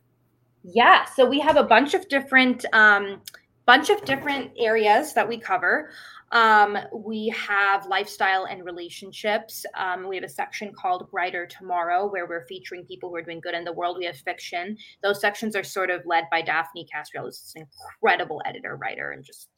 Yeah, 0.63 1.05
so 1.05 1.23
we 1.23 1.39
have 1.39 1.55
a 1.55 1.63
bunch 1.63 1.93
of 1.93 2.09
different 2.09 2.65
um, 2.73 3.21
bunch 3.67 3.91
of 3.91 4.03
different 4.05 4.53
areas 4.57 5.13
that 5.13 5.29
we 5.29 5.37
cover. 5.37 5.91
Um, 6.31 6.79
we 6.91 7.27
have 7.37 7.85
lifestyle 7.85 8.45
and 8.45 8.65
relationships. 8.65 9.67
Um, 9.77 10.07
we 10.07 10.15
have 10.15 10.25
a 10.25 10.29
section 10.29 10.73
called 10.73 11.11
Brighter 11.11 11.45
Tomorrow, 11.45 12.07
where 12.07 12.25
we're 12.25 12.47
featuring 12.47 12.85
people 12.85 13.09
who 13.09 13.17
are 13.17 13.21
doing 13.21 13.39
good 13.39 13.53
in 13.53 13.65
the 13.65 13.73
world. 13.73 13.97
We 13.99 14.05
have 14.05 14.17
fiction. 14.17 14.75
Those 15.03 15.21
sections 15.21 15.55
are 15.55 15.63
sort 15.63 15.91
of 15.91 16.01
led 16.07 16.23
by 16.31 16.41
Daphne 16.41 16.87
Castriel, 16.91 17.25
who's 17.25 17.53
an 17.55 17.67
incredible 17.67 18.41
editor, 18.47 18.77
writer, 18.77 19.11
and 19.11 19.23
just 19.23 19.49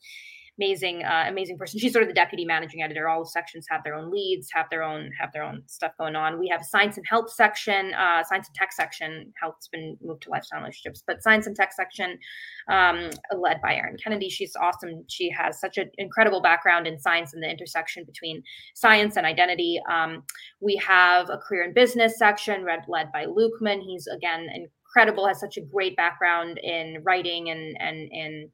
amazing, 0.58 1.04
uh, 1.04 1.26
amazing 1.28 1.58
person. 1.58 1.80
She's 1.80 1.92
sort 1.92 2.04
of 2.04 2.08
the 2.08 2.14
deputy 2.14 2.46
managing 2.46 2.82
editor. 2.82 3.10
All 3.10 3.26
sections 3.26 3.66
have 3.70 3.84
their 3.84 3.96
own 3.96 4.12
leads, 4.12 4.50
have 4.54 4.68
their 4.70 4.84
own 4.84 5.12
have 5.20 5.32
their 5.34 5.44
own 5.44 5.64
stuff 5.68 5.92
going 5.98 6.16
on. 6.16 6.40
We 6.40 6.48
have 6.48 6.64
science 6.64 6.98
and 6.98 7.06
health 7.08 7.32
section, 7.32 7.94
uh, 7.94 8.24
science 8.24 8.48
and 8.48 8.56
tech 8.56 8.72
section. 8.72 9.34
Health's 9.42 9.68
been 9.68 9.98
moved 10.02 10.24
to 10.24 10.30
lifestyle 10.30 10.60
relationships, 10.60 11.04
but 11.06 11.22
science 11.22 11.48
and 11.48 11.56
tech 11.56 11.74
section 11.74 12.18
um, 12.70 13.10
led 13.36 13.62
by 13.62 13.76
Erin 13.76 13.98
Kennedy. 14.02 14.30
She's 14.30 14.56
awesome. 14.56 15.04
She 15.08 15.30
has 15.30 15.60
such 15.60 15.78
an 15.78 15.90
incredible 15.98 16.42
background 16.42 16.88
in 16.88 17.00
science 17.00 17.34
and 17.34 17.44
the 17.44 17.50
intersection 17.50 18.04
between 18.06 18.44
science 18.76 19.18
and 19.18 19.26
identity. 19.26 19.80
Um, 19.90 20.24
we 20.62 20.76
have 20.78 21.30
a 21.30 21.38
career 21.38 21.64
and 21.64 21.74
business 21.74 22.18
section 22.18 22.64
read, 22.64 22.82
led 22.88 23.12
by 23.12 23.26
Lukeman. 23.26 23.82
He's 23.82 24.08
again 24.08 24.48
incredible, 24.96 25.28
has 25.28 25.40
such 25.40 25.58
a 25.58 25.62
great 25.62 25.98
background 25.98 26.60
in 26.64 27.02
writing 27.04 27.50
and 27.50 27.76
and 27.80 28.10
in 28.12 28.50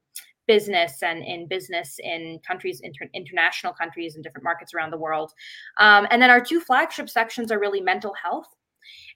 business 0.55 0.93
and 1.01 1.23
in 1.23 1.47
business 1.47 1.89
in 2.13 2.39
countries 2.45 2.81
inter- 2.83 3.13
international 3.21 3.73
countries 3.81 4.15
and 4.15 4.23
different 4.23 4.43
markets 4.43 4.73
around 4.73 4.91
the 4.91 5.03
world. 5.07 5.29
Um, 5.77 6.03
and 6.11 6.21
then 6.21 6.29
our 6.29 6.43
two 6.49 6.59
flagship 6.59 7.07
sections 7.09 7.51
are 7.53 7.59
really 7.65 7.81
mental 7.93 8.13
health 8.25 8.49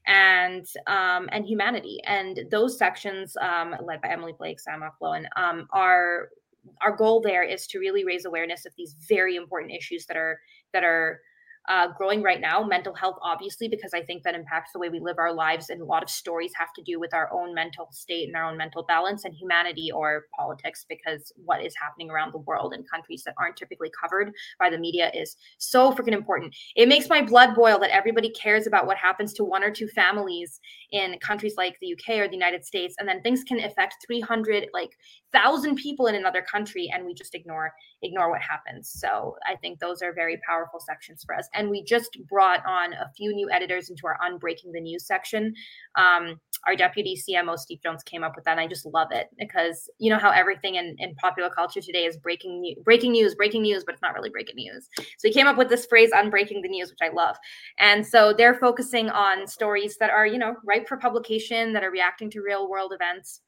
and 0.08 0.66
um, 0.88 1.24
and 1.34 1.46
humanity. 1.46 1.98
And 2.06 2.34
those 2.56 2.78
sections 2.78 3.36
um, 3.50 3.70
led 3.90 4.00
by 4.02 4.10
emily 4.16 4.36
blake 4.40 4.60
sam 4.62 4.82
Uplow, 4.88 5.26
um, 5.36 5.68
our 5.74 6.96
goal 6.98 7.22
there 7.22 7.44
is 7.44 7.68
to 7.68 7.80
really 7.80 8.04
raise 8.06 8.26
awareness 8.26 8.66
of 8.66 8.74
these 8.78 8.96
very 9.16 9.36
important 9.36 9.72
issues 9.80 10.06
that 10.08 10.18
are 10.18 10.40
that 10.74 10.84
are 10.84 11.20
uh, 11.68 11.88
growing 11.98 12.22
right 12.22 12.42
now. 12.42 12.64
Mental 12.64 12.94
health, 12.94 13.18
obviously, 13.22 13.68
because 13.68 13.94
I 13.94 14.02
think 14.02 14.24
that 14.24 14.36
impacts 14.36 14.72
the 14.74 14.80
way 14.80 14.90
we 14.90 15.00
live 15.00 15.18
our 15.18 15.34
lives, 15.34 15.70
and 15.70 15.82
a 15.82 15.86
lot 15.86 16.04
of 16.04 16.10
stories 16.10 16.52
have 16.58 16.74
to 16.76 16.84
do 16.84 17.00
with 17.00 17.14
our 17.14 17.32
own 17.34 17.54
mental 17.54 17.88
state 17.92 18.28
and 18.28 18.36
our 18.36 18.46
own 18.46 18.58
mental 18.58 18.84
balance, 18.84 19.26
and 19.26 19.34
humanity 19.34 19.90
or 19.94 20.26
politics, 20.38 20.86
because 20.88 21.32
what 21.38 21.64
is 21.64 21.74
happening 21.82 22.10
around 22.10 22.34
the 22.34 22.40
world 22.40 22.74
in 22.74 22.84
countries 22.84 23.24
that 23.26 23.36
aren't 23.40 23.58
typically 23.58 23.92
covered 24.00 24.32
by 24.60 24.70
the 24.70 24.78
media 24.78 25.12
is 25.14 25.36
so 25.58 25.92
freaking 25.92 26.14
important. 26.14 26.56
It 26.76 26.88
makes 26.88 27.10
my 27.10 27.22
blood 27.22 27.56
boil 27.56 27.80
that 27.80 27.96
everybody 27.96 28.30
cares 28.30 28.68
about 28.68 28.86
what 28.86 28.98
happens 28.98 29.34
to 29.34 29.44
one 29.44 29.64
or 29.64 29.72
two 29.72 29.88
families 29.88 30.60
in 30.92 31.18
countries 31.20 31.56
like 31.58 31.78
the 31.82 31.94
UK 31.94 32.20
or 32.20 32.28
the 32.28 32.36
United 32.36 32.66
States, 32.66 32.96
and 33.00 33.08
then 33.08 33.22
things 33.22 33.44
can 33.44 33.60
affect 33.60 33.96
300 34.08 34.68
like 34.74 34.92
thousand 35.34 35.76
people 35.76 36.08
in 36.08 36.16
another 36.16 36.42
country, 36.42 36.90
and 36.94 37.06
we 37.06 37.14
just 37.14 37.36
ignore 37.36 37.74
ignore 38.02 38.30
what 38.30 38.42
happens. 38.42 38.92
So 38.94 39.36
I 39.46 39.56
think 39.56 39.80
those 39.80 40.02
are 40.02 40.14
very 40.14 40.40
powerful 40.48 40.80
sections 40.80 41.24
for 41.26 41.36
us. 41.36 41.48
And 41.56 41.70
we 41.70 41.84
just 41.84 42.18
brought 42.30 42.66
on 42.66 42.94
a 42.94 43.10
few 43.16 43.34
new 43.34 43.50
editors 43.52 43.90
into 43.90 44.08
our 44.08 44.18
Unbreaking 44.24 44.72
the 44.74 44.82
News 44.82 45.06
section. 45.06 45.54
Um, 45.96 46.40
our 46.66 46.76
deputy 46.76 47.16
CMO, 47.16 47.58
Steve 47.58 47.80
Jones, 47.84 48.04
came 48.04 48.24
up 48.24 48.36
with 48.36 48.46
that. 48.46 48.52
And 48.52 48.60
I 48.60 48.68
just 48.68 48.86
love 48.86 49.10
it 49.12 49.28
because 49.38 49.90
you 50.00 50.10
know 50.10 50.18
how 50.18 50.32
everything 50.32 50.76
in, 50.76 50.96
in 51.00 51.16
popular 51.16 51.50
culture 51.50 51.82
today 51.82 52.06
is 52.06 52.18
breaking, 52.18 52.76
breaking 52.84 53.12
news, 53.12 53.36
breaking 53.36 53.62
news, 53.62 53.84
but 53.86 53.94
it's 53.94 54.02
not 54.02 54.14
really 54.14 54.30
breaking 54.30 54.56
news. 54.56 54.90
So 55.18 55.28
he 55.28 55.34
came 55.34 55.48
up 55.48 55.58
with 55.58 55.70
this 55.70 55.86
phrase, 55.86 56.12
Unbreaking 56.12 56.62
the 56.62 56.70
News, 56.70 56.90
which 56.90 57.00
I 57.02 57.14
love. 57.14 57.36
And 57.80 58.06
so 58.06 58.34
they're 58.34 58.56
focusing 58.56 59.10
on 59.10 59.48
stories 59.48 59.98
that 59.98 60.10
are, 60.10 60.26
you 60.26 60.38
know, 60.38 60.56
ripe 60.66 60.88
for 60.88 60.98
publication, 60.98 61.74
that 61.74 61.84
are 61.84 61.92
reacting 61.92 62.30
to 62.32 62.42
real 62.42 62.70
world 62.70 62.94
events. 62.94 63.42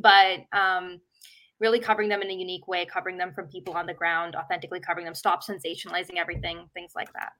But 0.00 0.40
um, 0.52 1.00
really 1.60 1.80
covering 1.80 2.08
them 2.08 2.22
in 2.22 2.30
a 2.30 2.34
unique 2.34 2.68
way, 2.68 2.84
covering 2.86 3.18
them 3.18 3.32
from 3.32 3.48
people 3.48 3.74
on 3.74 3.86
the 3.86 3.94
ground, 3.94 4.36
authentically 4.36 4.80
covering 4.80 5.04
them, 5.04 5.14
stop 5.14 5.44
sensationalizing 5.44 6.16
everything, 6.16 6.68
things 6.74 6.92
like 6.94 7.12
that. 7.12 7.32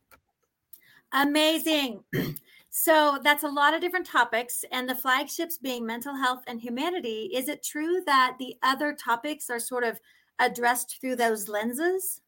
Amazing. 1.13 2.03
So 2.71 3.19
that's 3.25 3.45
a 3.45 3.49
lot 3.49 3.75
of 3.75 3.81
different 3.81 4.07
topics, 4.07 4.65
and 4.71 4.89
the 4.89 4.95
flagships 4.95 5.59
being 5.59 5.87
mental 5.87 6.15
health 6.15 6.43
and 6.47 6.61
humanity. 6.61 7.31
Is 7.33 7.49
it 7.49 7.65
true 7.65 8.03
that 8.05 8.37
the 8.39 8.57
other 8.63 8.95
topics 8.95 9.49
are 9.49 9.59
sort 9.59 9.85
of 9.85 9.99
addressed 10.39 11.01
through 11.01 11.17
those 11.17 11.49
lenses? 11.49 12.21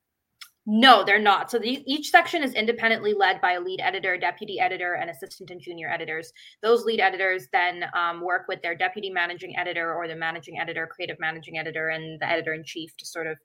No, 0.67 1.05
they're 1.05 1.19
not. 1.19 1.51
So 1.51 1.59
the, 1.59 1.83
each 1.87 2.11
section 2.11 2.43
is 2.43 2.55
independently 2.55 3.15
led 3.15 3.41
by 3.41 3.53
a 3.53 3.61
lead 3.61 3.81
editor, 3.81 4.19
deputy 4.19 4.61
editor, 4.61 4.93
and 4.95 5.09
assistant 5.09 5.51
and 5.51 5.61
junior 5.61 5.89
editors. 5.91 6.33
Those 6.63 6.85
lead 6.85 7.01
editors 7.01 7.49
then 7.51 7.85
um, 7.97 8.21
work 8.21 8.45
with 8.47 8.61
their 8.61 8.77
deputy 8.77 9.09
managing 9.11 9.57
editor 9.57 9.95
or 9.95 10.07
the 10.07 10.15
managing 10.15 10.61
editor, 10.61 10.87
creative 10.87 11.19
managing 11.19 11.59
editor, 11.59 11.89
and 11.89 12.21
the 12.21 12.29
editor 12.29 12.53
in 12.53 12.63
chief 12.63 12.95
to 12.99 13.07
sort 13.07 13.27
of 13.27 13.39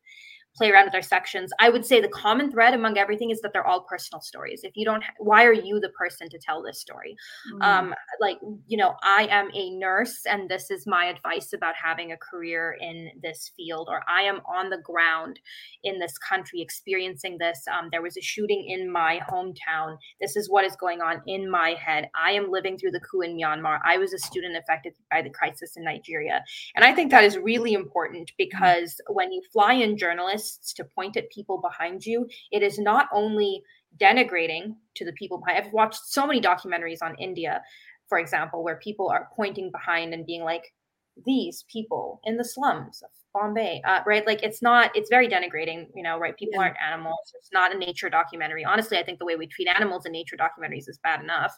play 0.55 0.71
around 0.71 0.85
with 0.85 0.95
our 0.95 1.01
sections. 1.01 1.51
I 1.59 1.69
would 1.69 1.85
say 1.85 1.99
the 1.99 2.07
common 2.07 2.51
thread 2.51 2.73
among 2.73 2.97
everything 2.97 3.29
is 3.29 3.41
that 3.41 3.51
they're 3.53 3.67
all 3.67 3.81
personal 3.81 4.21
stories. 4.21 4.61
If 4.63 4.75
you 4.75 4.85
don't, 4.85 5.03
why 5.19 5.45
are 5.45 5.53
you 5.53 5.79
the 5.79 5.89
person 5.89 6.29
to 6.29 6.39
tell 6.39 6.63
this 6.63 6.79
story? 6.79 7.15
Mm. 7.53 7.63
Um, 7.63 7.93
like, 8.21 8.37
you 8.67 8.77
know, 8.77 8.95
I 9.03 9.27
am 9.29 9.49
a 9.53 9.71
nurse 9.71 10.25
and 10.25 10.49
this 10.49 10.71
is 10.71 10.87
my 10.87 11.05
advice 11.05 11.53
about 11.53 11.75
having 11.81 12.11
a 12.11 12.17
career 12.17 12.77
in 12.79 13.09
this 13.21 13.51
field, 13.55 13.87
or 13.89 14.01
I 14.07 14.21
am 14.21 14.41
on 14.47 14.69
the 14.69 14.77
ground 14.77 15.39
in 15.83 15.99
this 15.99 16.17
country 16.17 16.61
experiencing 16.61 17.37
this. 17.37 17.63
Um, 17.71 17.89
there 17.91 18.01
was 18.01 18.17
a 18.17 18.21
shooting 18.21 18.65
in 18.69 18.91
my 18.91 19.19
hometown. 19.29 19.97
This 20.21 20.35
is 20.35 20.49
what 20.49 20.65
is 20.65 20.75
going 20.75 21.01
on 21.01 21.21
in 21.27 21.49
my 21.49 21.71
head. 21.71 22.09
I 22.15 22.31
am 22.31 22.51
living 22.51 22.77
through 22.77 22.91
the 22.91 23.01
coup 23.01 23.21
in 23.21 23.37
Myanmar. 23.37 23.79
I 23.85 23.97
was 23.97 24.13
a 24.13 24.19
student 24.19 24.55
affected 24.55 24.93
by 25.11 25.21
the 25.21 25.29
crisis 25.29 25.75
in 25.75 25.83
Nigeria. 25.83 26.43
And 26.75 26.85
I 26.85 26.93
think 26.93 27.11
that 27.11 27.23
is 27.23 27.37
really 27.37 27.73
important 27.73 28.31
because 28.37 28.99
when 29.09 29.31
you 29.31 29.41
fly 29.51 29.73
in 29.73 29.97
journalists, 29.97 30.44
to 30.75 30.83
point 30.83 31.17
at 31.17 31.29
people 31.29 31.59
behind 31.59 32.05
you, 32.05 32.27
it 32.51 32.63
is 32.63 32.79
not 32.79 33.07
only 33.13 33.61
denigrating 33.99 34.75
to 34.95 35.05
the 35.05 35.13
people 35.13 35.37
behind. 35.37 35.65
I've 35.65 35.73
watched 35.73 36.05
so 36.05 36.27
many 36.27 36.41
documentaries 36.41 37.01
on 37.01 37.15
India 37.15 37.61
for 38.07 38.19
example, 38.19 38.63
where 38.63 38.77
people 38.77 39.09
are 39.09 39.29
pointing 39.35 39.71
behind 39.71 40.13
and 40.13 40.25
being 40.25 40.43
like, 40.43 40.73
these 41.25 41.63
people 41.71 42.19
in 42.25 42.35
the 42.35 42.43
slums 42.43 43.01
of 43.01 43.09
Bombay, 43.33 43.81
uh, 43.85 44.01
right? 44.05 44.27
Like 44.27 44.43
it's 44.43 44.61
not, 44.61 44.91
it's 44.95 45.09
very 45.09 45.29
denigrating, 45.29 45.87
you 45.95 46.03
know, 46.03 46.19
right? 46.19 46.35
People 46.35 46.55
yeah. 46.55 46.63
aren't 46.63 46.77
animals. 46.85 47.31
It's 47.35 47.51
not 47.53 47.73
a 47.73 47.77
nature 47.77 48.09
documentary. 48.09 48.65
Honestly, 48.65 48.97
I 48.97 49.03
think 49.03 49.19
the 49.19 49.25
way 49.25 49.37
we 49.37 49.47
treat 49.47 49.69
animals 49.69 50.05
in 50.05 50.11
nature 50.11 50.35
documentaries 50.35 50.89
is 50.89 50.99
bad 51.03 51.21
enough. 51.21 51.57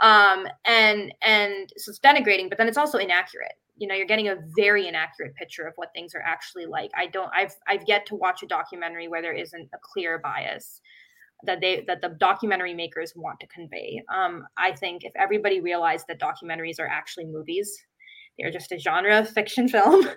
Um, 0.00 0.48
and 0.64 1.14
and 1.22 1.72
so 1.76 1.90
it's 1.90 2.00
denigrating, 2.00 2.48
but 2.48 2.58
then 2.58 2.66
it's 2.66 2.78
also 2.78 2.98
inaccurate. 2.98 3.52
You 3.80 3.88
know, 3.88 3.94
you're 3.96 4.06
getting 4.06 4.28
a 4.28 4.36
very 4.56 4.86
inaccurate 4.86 5.34
picture 5.34 5.66
of 5.66 5.72
what 5.76 5.88
things 5.94 6.14
are 6.14 6.22
actually 6.22 6.66
like. 6.66 6.90
I 6.96 7.06
don't, 7.06 7.30
I've 7.34 7.54
I've 7.66 7.82
yet 7.88 8.06
to 8.06 8.14
watch 8.14 8.42
a 8.44 8.46
documentary 8.46 9.08
where 9.08 9.22
there 9.22 9.32
isn't 9.32 9.68
a 9.74 9.78
clear 9.82 10.18
bias 10.18 10.80
that 11.44 11.60
they 11.60 11.84
that 11.86 12.02
the 12.02 12.16
documentary 12.20 12.74
makers 12.74 13.12
want 13.16 13.40
to 13.40 13.46
convey. 13.48 14.02
Um, 14.14 14.44
I 14.56 14.72
think 14.72 15.04
if 15.04 15.12
everybody 15.18 15.60
realized 15.60 16.06
that 16.08 16.20
documentaries 16.20 16.78
are 16.78 16.86
actually 16.86 17.26
movies, 17.26 17.76
they're 18.38 18.50
just 18.50 18.72
a 18.72 18.78
genre 18.78 19.18
of 19.18 19.28
fiction 19.38 19.68
film, 19.68 20.08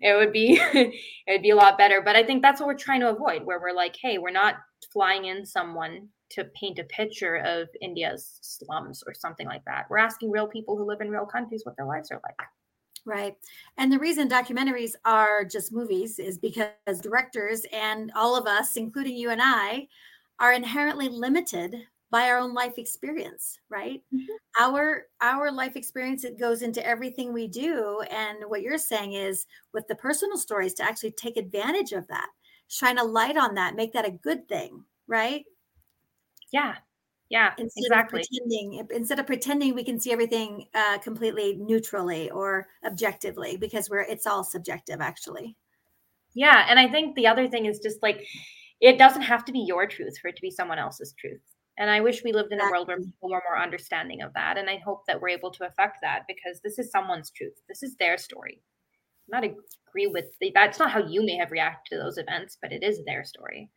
it 0.00 0.16
would 0.16 0.32
be 0.32 0.60
it 0.74 0.94
would 1.28 1.42
be 1.42 1.50
a 1.50 1.56
lot 1.56 1.78
better. 1.78 2.02
But 2.04 2.16
I 2.16 2.22
think 2.22 2.42
that's 2.42 2.60
what 2.60 2.66
we're 2.66 2.74
trying 2.74 3.00
to 3.00 3.10
avoid, 3.10 3.44
where 3.44 3.60
we're 3.60 3.74
like, 3.74 3.96
hey, 4.00 4.18
we're 4.18 4.30
not 4.30 4.56
flying 4.92 5.26
in 5.26 5.44
someone 5.44 6.08
to 6.30 6.44
paint 6.58 6.78
a 6.78 6.84
picture 6.84 7.36
of 7.36 7.68
India's 7.82 8.38
slums 8.40 9.02
or 9.06 9.14
something 9.14 9.46
like 9.46 9.64
that. 9.66 9.86
We're 9.90 9.98
asking 9.98 10.30
real 10.30 10.46
people 10.46 10.76
who 10.76 10.86
live 10.86 11.00
in 11.00 11.10
real 11.10 11.26
countries 11.26 11.62
what 11.64 11.76
their 11.76 11.86
lives 11.86 12.10
are 12.10 12.20
like. 12.22 12.48
Right. 13.06 13.36
And 13.78 13.90
the 13.90 13.98
reason 13.98 14.28
documentaries 14.28 14.92
are 15.04 15.44
just 15.44 15.72
movies 15.72 16.18
is 16.18 16.38
because 16.38 17.00
directors 17.00 17.64
and 17.72 18.12
all 18.14 18.36
of 18.36 18.46
us, 18.46 18.76
including 18.76 19.16
you 19.16 19.30
and 19.30 19.40
I, 19.42 19.88
are 20.38 20.52
inherently 20.52 21.08
limited 21.08 21.76
by 22.10 22.28
our 22.28 22.38
own 22.38 22.52
life 22.52 22.76
experience 22.76 23.58
right 23.68 24.02
mm-hmm. 24.12 24.32
our 24.60 25.04
our 25.20 25.50
life 25.50 25.76
experience 25.76 26.24
it 26.24 26.38
goes 26.38 26.62
into 26.62 26.84
everything 26.84 27.32
we 27.32 27.46
do 27.46 28.02
and 28.10 28.38
what 28.48 28.62
you're 28.62 28.78
saying 28.78 29.12
is 29.12 29.46
with 29.72 29.86
the 29.88 29.94
personal 29.94 30.36
stories 30.36 30.74
to 30.74 30.82
actually 30.82 31.12
take 31.12 31.36
advantage 31.36 31.92
of 31.92 32.06
that 32.08 32.26
shine 32.68 32.98
a 32.98 33.04
light 33.04 33.36
on 33.36 33.54
that 33.54 33.76
make 33.76 33.92
that 33.92 34.06
a 34.06 34.10
good 34.10 34.48
thing 34.48 34.82
right 35.06 35.44
yeah 36.52 36.74
yeah 37.30 37.52
instead 37.58 37.84
exactly 37.86 38.20
of 38.20 38.26
pretending 38.28 38.86
instead 38.90 39.18
of 39.18 39.26
pretending 39.26 39.74
we 39.74 39.84
can 39.84 39.98
see 39.98 40.12
everything 40.12 40.66
uh, 40.74 40.98
completely 40.98 41.56
neutrally 41.56 42.30
or 42.30 42.66
objectively 42.84 43.56
because 43.56 43.88
we're 43.88 44.00
it's 44.02 44.26
all 44.26 44.44
subjective 44.44 45.00
actually 45.00 45.56
yeah 46.34 46.66
and 46.68 46.78
i 46.78 46.86
think 46.86 47.14
the 47.14 47.26
other 47.26 47.48
thing 47.48 47.66
is 47.66 47.78
just 47.78 48.02
like 48.02 48.26
it 48.80 48.98
doesn't 48.98 49.22
have 49.22 49.44
to 49.44 49.52
be 49.52 49.60
your 49.60 49.86
truth 49.86 50.18
for 50.18 50.28
it 50.28 50.36
to 50.36 50.42
be 50.42 50.50
someone 50.50 50.78
else's 50.78 51.14
truth. 51.18 51.40
And 51.78 51.90
I 51.90 52.00
wish 52.00 52.24
we 52.24 52.32
lived 52.32 52.52
in 52.52 52.60
a 52.60 52.70
world 52.70 52.88
where 52.88 52.98
people 52.98 53.30
were 53.30 53.42
more 53.48 53.62
understanding 53.62 54.22
of 54.22 54.32
that. 54.34 54.58
And 54.58 54.68
I 54.68 54.78
hope 54.84 55.06
that 55.06 55.20
we're 55.20 55.30
able 55.30 55.50
to 55.52 55.66
affect 55.66 55.98
that 56.02 56.24
because 56.26 56.60
this 56.60 56.78
is 56.78 56.90
someone's 56.90 57.30
truth. 57.30 57.54
This 57.68 57.82
is 57.82 57.96
their 57.96 58.18
story. 58.18 58.60
I'm 59.32 59.40
not 59.40 59.50
agree 59.88 60.06
with 60.06 60.26
the, 60.40 60.50
that's 60.54 60.78
not 60.78 60.90
how 60.90 61.06
you 61.06 61.24
may 61.24 61.36
have 61.36 61.52
reacted 61.52 61.96
to 61.96 62.02
those 62.02 62.18
events, 62.18 62.58
but 62.60 62.72
it 62.72 62.82
is 62.82 63.04
their 63.04 63.24
story. 63.24 63.70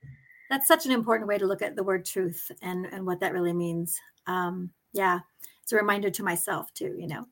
That's 0.53 0.67
such 0.67 0.85
an 0.85 0.91
important 0.91 1.27
way 1.27 1.39
to 1.39 1.47
look 1.47 1.63
at 1.63 1.75
the 1.75 1.83
word 1.83 2.05
truth 2.05 2.51
and 2.61 2.85
and 2.85 3.07
what 3.07 3.19
that 3.21 3.33
really 3.33 3.53
means. 3.53 3.99
Um, 4.27 4.69
yeah, 4.93 5.19
it's 5.63 5.73
a 5.73 5.75
reminder 5.75 6.11
to 6.11 6.23
myself 6.23 6.71
too. 6.75 6.95
You 6.95 7.07
know. 7.07 7.25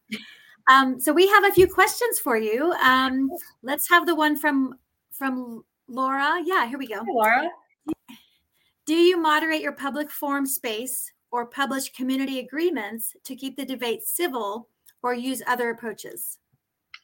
Um, 0.67 0.99
so 0.99 1.13
we 1.13 1.28
have 1.28 1.43
a 1.43 1.51
few 1.51 1.67
questions 1.67 2.17
for 2.17 2.36
you. 2.36 2.72
Um, 2.84 3.30
let's 3.61 3.88
have 3.89 4.07
the 4.07 4.15
one 4.15 4.39
from 4.39 4.74
from 5.11 5.63
Laura. 5.88 6.41
Yeah, 6.43 6.65
here 6.65 6.80
we 6.80 6.88
go. 6.88 7.03
Laura. 7.07 7.47
Do 8.88 8.95
you 8.95 9.17
moderate 9.17 9.61
your 9.61 9.74
public 9.74 10.09
forum 10.09 10.47
space 10.47 11.11
or 11.32 11.45
publish 11.45 11.91
community 11.91 12.39
agreements 12.39 13.15
to 13.24 13.36
keep 13.36 13.55
the 13.55 13.65
debate 13.65 14.01
civil 14.01 14.67
or 15.03 15.13
use 15.13 15.43
other 15.45 15.69
approaches? 15.69 16.39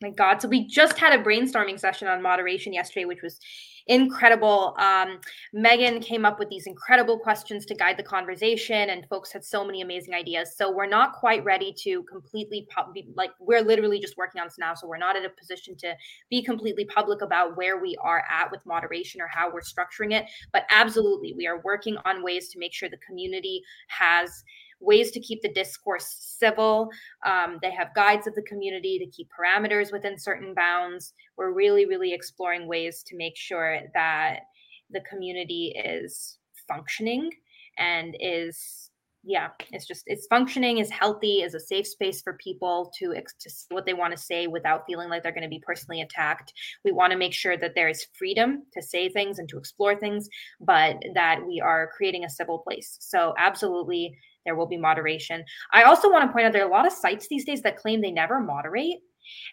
My 0.01 0.09
God. 0.09 0.41
So 0.41 0.47
we 0.47 0.65
just 0.65 0.97
had 0.97 1.13
a 1.13 1.23
brainstorming 1.23 1.79
session 1.79 2.07
on 2.07 2.23
moderation 2.23 2.73
yesterday, 2.73 3.05
which 3.05 3.21
was 3.21 3.39
incredible. 3.87 4.75
Um, 4.77 5.19
Megan 5.53 5.99
came 5.99 6.25
up 6.25 6.39
with 6.39 6.49
these 6.49 6.67
incredible 6.67 7.17
questions 7.17 7.65
to 7.67 7.75
guide 7.75 7.97
the 7.97 8.03
conversation, 8.03 8.89
and 8.89 9.05
folks 9.07 9.31
had 9.31 9.43
so 9.43 9.65
many 9.65 9.81
amazing 9.81 10.13
ideas. 10.13 10.55
So 10.55 10.71
we're 10.71 10.87
not 10.87 11.13
quite 11.13 11.43
ready 11.43 11.73
to 11.79 12.03
completely 12.03 12.67
pub- 12.69 12.95
like 13.15 13.31
we're 13.39 13.61
literally 13.61 13.99
just 13.99 14.17
working 14.17 14.41
on 14.41 14.47
this 14.47 14.57
now. 14.57 14.73
So 14.73 14.87
we're 14.87 14.97
not 14.97 15.15
in 15.15 15.25
a 15.25 15.29
position 15.29 15.75
to 15.77 15.95
be 16.29 16.41
completely 16.41 16.85
public 16.85 17.21
about 17.21 17.57
where 17.57 17.81
we 17.81 17.95
are 18.01 18.23
at 18.29 18.51
with 18.51 18.65
moderation 18.65 19.21
or 19.21 19.27
how 19.27 19.51
we're 19.51 19.61
structuring 19.61 20.13
it. 20.13 20.25
But 20.51 20.65
absolutely, 20.69 21.33
we 21.33 21.47
are 21.47 21.61
working 21.61 21.97
on 22.05 22.23
ways 22.23 22.49
to 22.49 22.59
make 22.59 22.73
sure 22.73 22.89
the 22.89 22.97
community 22.97 23.61
has 23.87 24.43
ways 24.79 25.11
to 25.11 25.19
keep 25.19 25.41
the 25.41 25.53
discourse 25.53 26.15
civil. 26.19 26.89
Um, 27.25 27.59
they 27.61 27.71
have 27.71 27.95
guides 27.95 28.27
of 28.27 28.35
the 28.35 28.43
community 28.43 28.99
to 28.99 29.07
keep 29.07 29.29
parameters 29.37 29.91
within 29.91 30.17
certain 30.19 30.53
bounds. 30.53 31.13
We're 31.37 31.51
really, 31.51 31.85
really 31.85 32.13
exploring 32.13 32.67
ways 32.67 33.03
to 33.07 33.17
make 33.17 33.35
sure 33.35 33.79
that 33.93 34.39
the 34.91 35.01
community 35.01 35.75
is 35.83 36.37
functioning 36.67 37.29
and 37.77 38.15
is 38.19 38.91
yeah 39.23 39.49
it's 39.71 39.85
just 39.85 40.03
it's 40.05 40.27
functioning 40.27 40.77
is 40.77 40.89
healthy 40.89 41.41
is 41.41 41.53
a 41.53 41.59
safe 41.59 41.85
space 41.85 42.21
for 42.21 42.37
people 42.41 42.91
to 42.97 43.13
to 43.39 43.49
what 43.69 43.85
they 43.85 43.93
want 43.93 44.15
to 44.15 44.17
say 44.17 44.47
without 44.47 44.83
feeling 44.87 45.09
like 45.09 45.21
they're 45.21 45.33
going 45.33 45.43
to 45.43 45.49
be 45.49 45.61
personally 45.65 46.01
attacked 46.01 46.53
we 46.85 46.91
want 46.91 47.11
to 47.11 47.17
make 47.17 47.33
sure 47.33 47.57
that 47.57 47.73
there 47.75 47.89
is 47.89 48.07
freedom 48.17 48.63
to 48.73 48.81
say 48.81 49.09
things 49.09 49.39
and 49.39 49.49
to 49.49 49.57
explore 49.57 49.95
things 49.95 50.29
but 50.61 50.95
that 51.13 51.45
we 51.45 51.59
are 51.59 51.91
creating 51.95 52.23
a 52.23 52.29
civil 52.29 52.59
place 52.59 52.97
so 53.01 53.33
absolutely 53.37 54.15
there 54.47 54.55
will 54.55 54.65
be 54.65 54.77
moderation. 54.77 55.43
I 55.73 55.83
also 55.83 56.09
want 56.09 56.27
to 56.27 56.33
point 56.33 56.47
out 56.47 56.53
there 56.53 56.63
are 56.63 56.69
a 56.69 56.71
lot 56.71 56.87
of 56.87 56.93
sites 56.93 57.27
these 57.27 57.45
days 57.45 57.61
that 57.61 57.77
claim 57.77 58.01
they 58.01 58.11
never 58.11 58.39
moderate. 58.39 58.99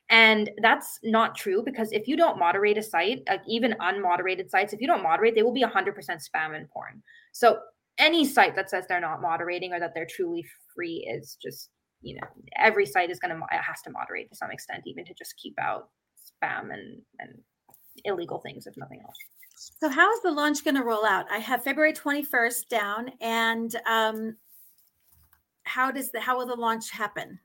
And 0.09 0.51
that's 0.63 1.01
not 1.03 1.37
true 1.37 1.63
because 1.65 1.91
if 1.91 2.07
you 2.07 2.17
don't 2.17 2.39
moderate 2.39 2.79
a 2.79 2.83
site, 2.83 3.25
like 3.29 3.43
even 3.49 3.75
unmoderated 3.81 4.49
sites, 4.49 4.73
if 4.73 4.81
you 4.81 4.87
don't 4.87 5.03
moderate, 5.03 5.35
they 5.35 5.43
will 5.43 5.53
be 5.53 5.65
100% 5.65 5.95
spam 5.97 6.57
and 6.57 6.71
porn. 6.71 7.03
So 7.33 7.59
any 7.99 8.25
site 8.25 8.55
that 8.55 8.71
says 8.71 8.85
they're 8.89 9.01
not 9.01 9.21
moderating 9.21 9.73
or 9.73 9.81
that 9.81 9.93
they're 9.93 10.07
truly 10.09 10.47
free 10.75 11.05
is 11.13 11.37
just, 11.43 11.71
you 12.03 12.15
know, 12.15 12.27
every 12.57 12.87
site 12.87 13.11
is 13.11 13.19
going 13.19 13.37
to, 13.37 13.41
has 13.51 13.83
to 13.83 13.91
moderate 13.91 14.29
to 14.31 14.37
some 14.37 14.53
extent, 14.53 14.85
even 14.87 15.05
to 15.07 15.15
just 15.15 15.37
keep 15.37 15.55
out 15.61 15.89
spam 16.17 16.73
and, 16.73 17.03
and 17.19 17.37
illegal 18.05 18.39
things, 18.39 18.69
if 18.69 18.77
nothing 18.77 19.01
else. 19.05 19.17
So, 19.57 19.89
how 19.89 20.13
is 20.13 20.21
the 20.23 20.31
launch 20.31 20.65
going 20.65 20.75
to 20.75 20.83
roll 20.83 21.05
out? 21.05 21.27
I 21.31 21.39
have 21.39 21.63
February 21.63 21.93
21st 21.93 22.69
down, 22.69 23.11
and 23.21 23.75
um, 23.87 24.37
how 25.75 25.91
does 25.91 26.13
the 26.13 26.21
how 26.21 26.39
will 26.39 26.47
the 26.47 26.55
launch 26.55 26.91
happen? 26.91 27.41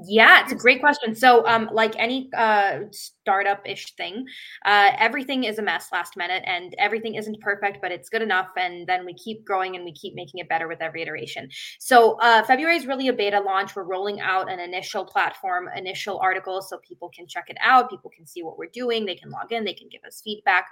Yeah, 0.00 0.42
it's 0.42 0.50
a 0.50 0.56
great 0.56 0.80
question. 0.80 1.14
So, 1.14 1.46
um, 1.46 1.68
like 1.72 1.94
any 2.00 2.28
uh, 2.36 2.80
startup-ish 2.90 3.94
thing, 3.94 4.26
uh, 4.64 4.90
everything 4.98 5.44
is 5.44 5.60
a 5.60 5.62
mess 5.62 5.90
last 5.92 6.16
minute, 6.16 6.42
and 6.46 6.74
everything 6.78 7.14
isn't 7.14 7.40
perfect, 7.40 7.78
but 7.80 7.92
it's 7.92 8.08
good 8.08 8.20
enough. 8.20 8.48
And 8.56 8.88
then 8.88 9.04
we 9.06 9.14
keep 9.14 9.44
growing 9.44 9.76
and 9.76 9.84
we 9.84 9.92
keep 9.92 10.16
making 10.16 10.40
it 10.40 10.48
better 10.48 10.66
with 10.66 10.82
every 10.82 11.02
iteration. 11.02 11.48
So, 11.78 12.18
uh, 12.20 12.42
February 12.42 12.74
is 12.76 12.86
really 12.88 13.06
a 13.06 13.12
beta 13.12 13.38
launch. 13.38 13.76
We're 13.76 13.84
rolling 13.84 14.20
out 14.20 14.50
an 14.50 14.58
initial 14.58 15.04
platform, 15.04 15.68
initial 15.76 16.18
articles, 16.18 16.68
so 16.68 16.78
people 16.78 17.08
can 17.14 17.28
check 17.28 17.44
it 17.48 17.56
out. 17.62 17.88
People 17.88 18.10
can 18.10 18.26
see 18.26 18.42
what 18.42 18.58
we're 18.58 18.70
doing. 18.72 19.06
They 19.06 19.14
can 19.14 19.30
log 19.30 19.52
in. 19.52 19.62
They 19.64 19.74
can 19.74 19.88
give 19.88 20.02
us 20.04 20.20
feedback. 20.24 20.66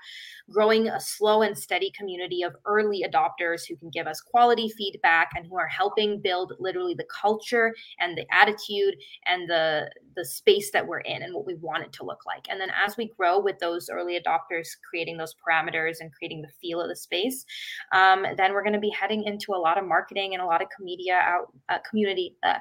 Growing 0.51 0.89
a 0.89 1.01
slow 1.01 1.43
and 1.43 1.57
steady 1.57 1.91
community 1.97 2.43
of 2.43 2.55
early 2.67 3.05
adopters 3.09 3.63
who 3.69 3.77
can 3.77 3.91
give 3.91 4.07
us 4.07 4.21
quality 4.21 4.69
feedback 4.77 5.31
and 5.37 5.47
who 5.47 5.57
are 5.57 5.67
helping 5.69 6.21
build 6.21 6.53
literally 6.59 6.95
the 6.95 7.07
culture 7.21 7.75
and 8.01 8.17
the 8.17 8.27
attitude 8.33 8.95
and 9.27 9.49
the 9.49 9.91
the 10.17 10.25
space 10.25 10.71
that 10.73 10.87
we're 10.87 11.01
in 11.01 11.23
and 11.23 11.35
what 11.35 11.47
we 11.47 11.55
want 11.55 11.83
it 11.83 11.93
to 11.95 12.05
look 12.05 12.27
like. 12.27 12.47
And 12.51 12.61
then 12.61 12.71
as 12.85 12.97
we 12.97 13.11
grow 13.17 13.41
with 13.41 13.59
those 13.59 13.89
early 13.91 14.21
adopters 14.21 14.69
creating 14.89 15.17
those 15.17 15.35
parameters 15.35 15.97
and 16.01 16.13
creating 16.13 16.43
the 16.43 16.49
feel 16.61 16.81
of 16.81 16.89
the 16.89 16.97
space 16.97 17.47
um, 17.93 18.25
then 18.37 18.53
we're 18.53 18.63
going 18.63 18.73
to 18.73 18.81
be 18.81 18.91
heading 18.91 19.25
into 19.25 19.53
a 19.53 19.57
lot 19.59 19.79
of 19.79 19.87
marketing 19.87 20.35
and 20.35 20.43
a 20.43 20.47
lot 20.47 20.63
of 20.63 20.69
media 20.81 21.15
out 21.23 21.53
uh, 21.69 21.79
community 21.89 22.37
uh, 22.43 22.59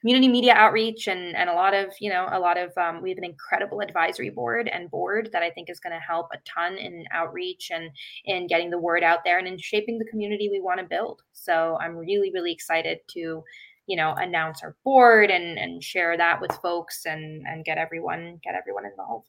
community 0.00 0.28
media 0.28 0.54
outreach 0.54 1.08
and 1.08 1.36
and 1.36 1.48
a 1.48 1.52
lot 1.52 1.74
of 1.74 1.92
you 2.00 2.10
know 2.10 2.28
a 2.32 2.38
lot 2.38 2.58
of 2.58 2.76
um, 2.76 3.02
we 3.02 3.10
have 3.10 3.18
an 3.18 3.24
incredible 3.24 3.80
advisory 3.80 4.30
board 4.30 4.68
and 4.68 4.90
board 4.90 5.28
that 5.32 5.42
i 5.42 5.50
think 5.50 5.70
is 5.70 5.80
going 5.80 5.92
to 5.92 5.98
help 5.98 6.28
a 6.32 6.38
ton 6.44 6.76
in 6.76 7.04
outreach 7.12 7.70
and 7.72 7.90
in 8.26 8.46
getting 8.46 8.70
the 8.70 8.78
word 8.78 9.02
out 9.02 9.20
there 9.24 9.38
and 9.38 9.48
in 9.48 9.58
shaping 9.58 9.98
the 9.98 10.04
community 10.06 10.48
we 10.50 10.60
want 10.60 10.78
to 10.80 10.86
build. 10.86 11.22
So 11.32 11.78
i'm 11.80 11.96
really 11.96 12.30
really 12.32 12.52
excited 12.52 12.98
to 13.08 13.42
you 13.88 13.96
know 13.96 14.14
announce 14.18 14.62
our 14.62 14.76
board 14.84 15.30
and 15.30 15.58
and 15.58 15.82
share 15.82 16.16
that 16.16 16.40
with 16.40 16.52
folks 16.62 17.06
and 17.06 17.44
and 17.46 17.64
get 17.64 17.78
everyone 17.78 18.38
get 18.44 18.54
everyone 18.54 18.86
involved 18.86 19.28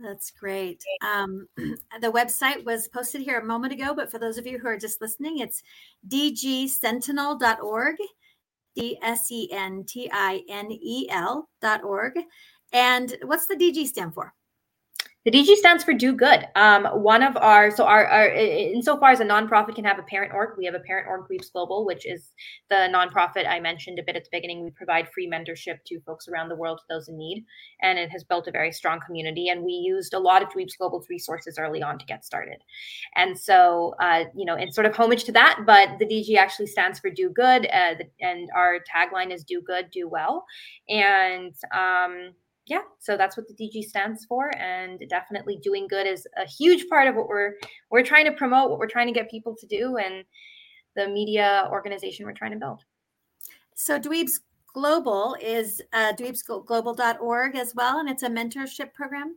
that's 0.00 0.30
great. 0.30 0.82
Um, 1.02 1.48
the 1.56 2.12
website 2.12 2.64
was 2.64 2.86
posted 2.88 3.20
here 3.20 3.40
a 3.40 3.44
moment 3.44 3.72
ago, 3.72 3.94
but 3.94 4.10
for 4.10 4.18
those 4.18 4.38
of 4.38 4.46
you 4.46 4.58
who 4.58 4.68
are 4.68 4.78
just 4.78 5.00
listening, 5.00 5.38
it's 5.38 5.62
dgsentinel.org, 6.08 7.96
dot 11.60 11.82
org. 11.82 12.12
And 12.72 13.16
what's 13.22 13.46
the 13.46 13.56
DG 13.56 13.86
stand 13.86 14.14
for? 14.14 14.34
The 15.28 15.42
DG 15.42 15.56
stands 15.56 15.84
for 15.84 15.92
Do 15.92 16.14
Good. 16.14 16.48
Um, 16.56 16.86
one 16.86 17.22
of 17.22 17.36
our 17.36 17.70
so 17.70 17.84
our, 17.84 18.06
our 18.06 18.30
insofar 18.30 19.10
as 19.10 19.20
a 19.20 19.26
nonprofit 19.26 19.74
can 19.74 19.84
have 19.84 19.98
a 19.98 20.02
parent 20.04 20.32
org, 20.32 20.56
we 20.56 20.64
have 20.64 20.74
a 20.74 20.78
parent 20.78 21.06
org, 21.06 21.26
Dweebs 21.28 21.52
Global, 21.52 21.84
which 21.84 22.06
is 22.06 22.32
the 22.70 22.88
nonprofit 22.90 23.46
I 23.46 23.60
mentioned 23.60 23.98
a 23.98 24.02
bit 24.02 24.16
at 24.16 24.24
the 24.24 24.30
beginning. 24.32 24.64
We 24.64 24.70
provide 24.70 25.06
free 25.12 25.30
mentorship 25.30 25.84
to 25.88 26.00
folks 26.06 26.28
around 26.28 26.48
the 26.48 26.56
world, 26.56 26.78
to 26.78 26.84
those 26.88 27.08
in 27.08 27.18
need, 27.18 27.44
and 27.82 27.98
it 27.98 28.08
has 28.08 28.24
built 28.24 28.48
a 28.48 28.50
very 28.50 28.72
strong 28.72 29.00
community. 29.04 29.50
And 29.50 29.64
we 29.64 29.72
used 29.72 30.14
a 30.14 30.18
lot 30.18 30.42
of 30.42 30.48
Dweebs 30.48 30.78
Global's 30.78 31.10
resources 31.10 31.58
early 31.58 31.82
on 31.82 31.98
to 31.98 32.06
get 32.06 32.24
started. 32.24 32.62
And 33.14 33.38
so, 33.38 33.96
uh, 34.00 34.24
you 34.34 34.46
know, 34.46 34.56
in 34.56 34.72
sort 34.72 34.86
of 34.86 34.96
homage 34.96 35.24
to 35.24 35.32
that, 35.32 35.60
but 35.66 35.90
the 35.98 36.06
DG 36.06 36.38
actually 36.38 36.68
stands 36.68 37.00
for 37.00 37.10
Do 37.10 37.28
Good, 37.28 37.66
uh, 37.66 37.96
and 38.22 38.48
our 38.56 38.78
tagline 38.78 39.30
is 39.30 39.44
Do 39.44 39.60
Good, 39.60 39.90
Do 39.90 40.08
Well, 40.08 40.46
and 40.88 41.54
um, 41.76 42.32
yeah, 42.68 42.82
so 42.98 43.16
that's 43.16 43.36
what 43.36 43.46
the 43.48 43.54
DG 43.54 43.84
stands 43.84 44.24
for, 44.26 44.54
and 44.58 45.02
definitely 45.08 45.58
doing 45.62 45.88
good 45.88 46.06
is 46.06 46.26
a 46.36 46.46
huge 46.46 46.86
part 46.88 47.08
of 47.08 47.14
what 47.14 47.28
we're 47.28 47.54
we're 47.90 48.02
trying 48.02 48.26
to 48.26 48.32
promote, 48.32 48.70
what 48.70 48.78
we're 48.78 48.86
trying 48.86 49.06
to 49.06 49.12
get 49.12 49.30
people 49.30 49.56
to 49.56 49.66
do, 49.66 49.96
and 49.96 50.24
the 50.94 51.08
media 51.08 51.68
organization 51.70 52.26
we're 52.26 52.32
trying 52.32 52.52
to 52.52 52.58
build. 52.58 52.84
So 53.74 53.98
Dweebs 53.98 54.40
Global 54.74 55.36
is 55.40 55.80
uh, 55.92 56.12
dweebsglobal.org 56.12 57.56
as 57.56 57.74
well, 57.74 58.00
and 58.00 58.08
it's 58.08 58.22
a 58.22 58.28
mentorship 58.28 58.92
program. 58.92 59.36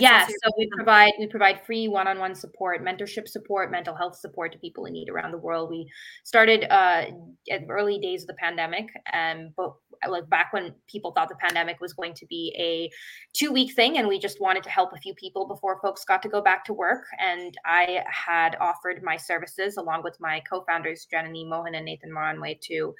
Yes, 0.00 0.32
so 0.44 0.50
we 0.58 0.68
provide 0.74 1.12
we 1.18 1.26
provide 1.26 1.64
free 1.64 1.88
one-on-one 1.88 2.34
support, 2.34 2.82
mentorship 2.82 3.28
support, 3.28 3.70
mental 3.70 3.94
health 3.94 4.16
support 4.16 4.52
to 4.52 4.58
people 4.58 4.86
in 4.86 4.92
need 4.92 5.08
around 5.08 5.32
the 5.32 5.38
world. 5.38 5.70
We 5.70 5.90
started 6.24 6.64
uh, 6.70 7.06
at 7.50 7.62
early 7.68 7.98
days 7.98 8.22
of 8.22 8.28
the 8.28 8.34
pandemic, 8.34 8.88
and 9.12 9.54
but 9.56 9.74
like 10.08 10.28
back 10.28 10.52
when 10.52 10.74
people 10.86 11.12
thought 11.12 11.28
the 11.28 11.36
pandemic 11.36 11.80
was 11.80 11.92
going 11.92 12.14
to 12.14 12.26
be 12.26 12.54
a 12.58 12.90
two-week 13.32 13.74
thing, 13.74 13.98
and 13.98 14.08
we 14.08 14.18
just 14.18 14.40
wanted 14.40 14.62
to 14.64 14.70
help 14.70 14.92
a 14.92 14.98
few 14.98 15.14
people 15.14 15.46
before 15.46 15.80
folks 15.80 16.04
got 16.04 16.22
to 16.22 16.28
go 16.28 16.42
back 16.42 16.64
to 16.64 16.72
work. 16.72 17.04
And 17.18 17.56
I 17.64 18.02
had 18.06 18.56
offered 18.60 19.02
my 19.02 19.16
services 19.16 19.76
along 19.76 20.02
with 20.02 20.16
my 20.20 20.40
co-founders 20.48 21.06
Janani 21.12 21.48
Mohan 21.48 21.74
and 21.74 21.84
Nathan 21.84 22.10
Moranway 22.10 22.60
to 22.62 22.94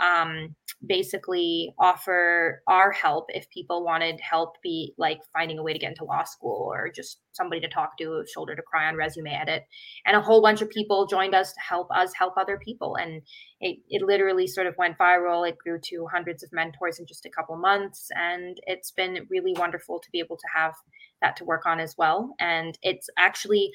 um, 0.00 0.54
basically 0.84 1.72
offer 1.78 2.62
our 2.66 2.92
help 2.92 3.26
if 3.28 3.48
people 3.50 3.84
wanted 3.84 4.20
help 4.20 4.56
be 4.62 4.92
like 4.98 5.20
finding 5.32 5.58
a 5.58 5.62
way 5.62 5.72
to 5.72 5.78
get 5.78 5.90
into 5.90 6.04
law 6.04 6.24
school 6.24 6.68
or 6.70 6.90
just 6.90 7.20
somebody 7.32 7.60
to 7.60 7.68
talk 7.68 7.96
to 7.98 8.24
shoulder 8.32 8.54
to 8.54 8.62
cry 8.62 8.86
on 8.86 8.96
resume 8.96 9.30
edit. 9.30 9.64
And 10.04 10.16
a 10.16 10.20
whole 10.20 10.42
bunch 10.42 10.62
of 10.62 10.70
people 10.70 11.06
joined 11.06 11.34
us 11.34 11.52
to 11.52 11.60
help 11.60 11.88
us 11.90 12.12
help 12.14 12.34
other 12.36 12.58
people. 12.58 12.96
And 12.96 13.22
it, 13.60 13.78
it 13.88 14.02
literally 14.02 14.46
sort 14.46 14.66
of 14.66 14.74
went 14.76 14.98
viral. 14.98 15.48
It 15.48 15.58
grew 15.58 15.78
to 15.84 16.06
hundreds 16.12 16.42
of 16.42 16.52
mentors 16.52 16.98
in 16.98 17.06
just 17.06 17.26
a 17.26 17.30
couple 17.30 17.56
months. 17.56 18.08
And 18.14 18.58
it's 18.66 18.90
been 18.90 19.26
really 19.30 19.54
wonderful 19.56 20.00
to 20.00 20.10
be 20.10 20.18
able 20.18 20.36
to 20.36 20.46
have 20.54 20.74
that 21.22 21.36
to 21.36 21.44
work 21.44 21.66
on 21.66 21.80
as 21.80 21.94
well. 21.96 22.34
And 22.40 22.76
it's 22.82 23.08
actually 23.16 23.70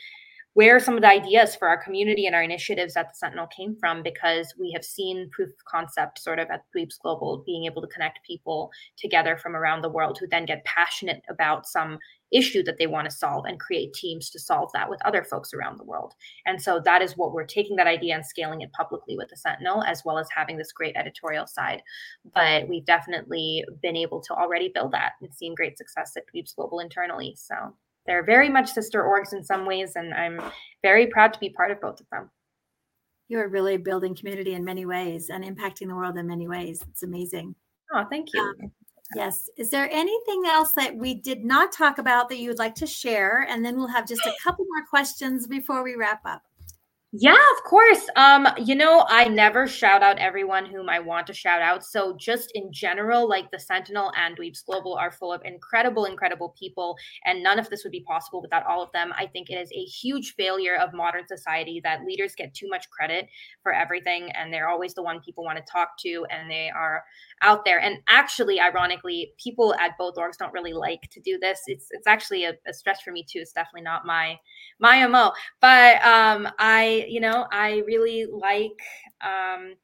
where 0.53 0.79
some 0.79 0.95
of 0.95 1.01
the 1.01 1.07
ideas 1.07 1.55
for 1.55 1.67
our 1.67 1.81
community 1.81 2.25
and 2.25 2.35
our 2.35 2.43
initiatives 2.43 2.95
at 2.95 3.07
the 3.07 3.15
Sentinel 3.15 3.47
came 3.47 3.75
from 3.79 4.01
because 4.01 4.53
we 4.59 4.71
have 4.71 4.83
seen 4.83 5.29
proof 5.31 5.49
of 5.49 5.65
concept 5.65 6.19
sort 6.19 6.39
of 6.39 6.49
at 6.49 6.63
Dweebs 6.75 6.99
Global 7.01 7.43
being 7.45 7.65
able 7.65 7.81
to 7.81 7.87
connect 7.87 8.25
people 8.25 8.71
together 8.97 9.37
from 9.37 9.55
around 9.55 9.81
the 9.81 9.89
world 9.89 10.17
who 10.19 10.27
then 10.27 10.45
get 10.45 10.65
passionate 10.65 11.21
about 11.29 11.67
some 11.67 11.99
issue 12.31 12.63
that 12.63 12.77
they 12.77 12.87
want 12.87 13.09
to 13.09 13.15
solve 13.15 13.45
and 13.45 13.59
create 13.59 13.93
teams 13.93 14.29
to 14.29 14.39
solve 14.39 14.69
that 14.73 14.89
with 14.89 15.03
other 15.05 15.23
folks 15.23 15.53
around 15.53 15.77
the 15.77 15.83
world. 15.83 16.13
And 16.45 16.61
so 16.61 16.79
that 16.85 17.01
is 17.01 17.17
what 17.17 17.33
we're 17.33 17.45
taking 17.45 17.75
that 17.77 17.87
idea 17.87 18.15
and 18.15 18.25
scaling 18.25 18.61
it 18.61 18.71
publicly 18.73 19.17
with 19.17 19.29
the 19.29 19.37
Sentinel, 19.37 19.83
as 19.83 20.03
well 20.05 20.17
as 20.17 20.27
having 20.35 20.57
this 20.57 20.71
great 20.71 20.95
editorial 20.95 21.47
side. 21.47 21.81
But 22.33 22.67
we've 22.67 22.85
definitely 22.85 23.65
been 23.81 23.95
able 23.95 24.21
to 24.21 24.33
already 24.33 24.69
build 24.73 24.91
that 24.91 25.13
and 25.21 25.33
seen 25.33 25.55
great 25.55 25.77
success 25.77 26.15
at 26.17 26.23
Dweebs 26.33 26.55
Global 26.55 26.79
internally. 26.79 27.35
So 27.37 27.73
they're 28.09 28.23
very 28.23 28.49
much 28.49 28.71
sister 28.71 29.03
orgs 29.03 29.33
in 29.33 29.43
some 29.43 29.67
ways, 29.67 29.91
and 29.95 30.15
I'm 30.15 30.41
very 30.81 31.05
proud 31.05 31.31
to 31.33 31.39
be 31.39 31.51
part 31.51 31.69
of 31.69 31.79
both 31.79 31.99
of 31.99 32.07
them. 32.11 32.31
You 33.27 33.39
are 33.39 33.47
really 33.47 33.77
building 33.77 34.15
community 34.15 34.55
in 34.55 34.65
many 34.65 34.87
ways 34.87 35.29
and 35.29 35.43
impacting 35.43 35.89
the 35.89 35.95
world 35.95 36.17
in 36.17 36.25
many 36.25 36.47
ways. 36.47 36.83
It's 36.89 37.03
amazing. 37.03 37.53
Oh, 37.93 38.03
thank 38.09 38.29
you. 38.33 38.41
Um, 38.41 38.71
yes. 39.15 39.47
Is 39.57 39.69
there 39.69 39.87
anything 39.91 40.41
else 40.47 40.73
that 40.73 40.95
we 40.95 41.13
did 41.13 41.45
not 41.45 41.71
talk 41.71 41.99
about 41.99 42.29
that 42.29 42.39
you 42.39 42.49
would 42.49 42.57
like 42.57 42.73
to 42.75 42.87
share? 42.87 43.45
And 43.47 43.63
then 43.63 43.77
we'll 43.77 43.85
have 43.85 44.07
just 44.07 44.25
a 44.25 44.33
couple 44.43 44.65
more 44.65 44.87
questions 44.89 45.45
before 45.45 45.83
we 45.83 45.93
wrap 45.93 46.21
up. 46.25 46.41
Yeah, 47.11 47.33
of 47.57 47.63
course. 47.63 48.07
Um, 48.15 48.47
you 48.63 48.75
know, 48.75 49.03
I 49.09 49.27
never 49.29 49.65
shout 49.67 50.03
out 50.03 50.19
everyone 50.19 50.67
whom 50.67 50.89
I 50.89 50.99
want 50.99 51.25
to 51.27 51.33
shout 51.33 51.59
out. 51.59 51.83
So 51.83 52.15
just 52.19 52.51
in 52.53 52.71
general, 52.71 53.27
like 53.27 53.49
the 53.49 53.59
Sentinel 53.59 54.11
and 54.15 54.37
Dweebs 54.37 54.63
Global 54.63 54.93
are 54.93 55.09
full 55.11 55.33
of 55.33 55.41
incredible, 55.43 56.05
incredible 56.05 56.53
people, 56.59 56.95
and 57.25 57.41
none 57.41 57.57
of 57.57 57.67
this 57.71 57.83
would 57.83 57.91
be 57.91 58.03
possible 58.07 58.43
without 58.43 58.63
all 58.67 58.83
of 58.83 58.91
them. 58.91 59.11
I 59.17 59.25
think 59.25 59.49
it 59.49 59.55
is 59.55 59.71
a 59.71 59.83
huge 59.85 60.35
failure 60.35 60.75
of 60.75 60.93
modern 60.93 61.27
society 61.27 61.81
that 61.83 62.05
leaders 62.05 62.35
get 62.35 62.53
too 62.53 62.67
much 62.69 62.87
credit 62.91 63.27
for 63.63 63.73
everything, 63.73 64.29
and 64.33 64.53
they're 64.53 64.69
always 64.69 64.93
the 64.93 65.01
one 65.01 65.19
people 65.19 65.43
want 65.43 65.57
to 65.57 65.63
talk 65.71 65.97
to, 66.01 66.27
and 66.29 66.49
they 66.49 66.69
are 66.69 67.03
out 67.41 67.65
there. 67.65 67.79
And 67.79 67.97
actually, 68.07 68.59
ironically, 68.59 69.33
people 69.43 69.73
at 69.79 69.97
both 69.97 70.13
orgs 70.15 70.37
don't 70.37 70.53
really 70.53 70.73
like 70.73 71.09
to 71.11 71.19
do 71.21 71.39
this. 71.41 71.61
It's 71.65 71.87
it's 71.89 72.05
actually 72.05 72.45
a, 72.45 72.51
a 72.67 72.73
for 73.03 73.11
me 73.11 73.23
too. 73.27 73.39
It's 73.39 73.53
definitely 73.53 73.81
not 73.81 74.05
my 74.05 74.37
my 74.79 75.05
mo. 75.07 75.31
But 75.61 76.03
um, 76.05 76.47
I, 76.59 76.98
you 77.07 77.19
know, 77.19 77.47
I 77.51 77.83
really 77.87 78.25
like 78.25 78.79
um, 79.21 79.75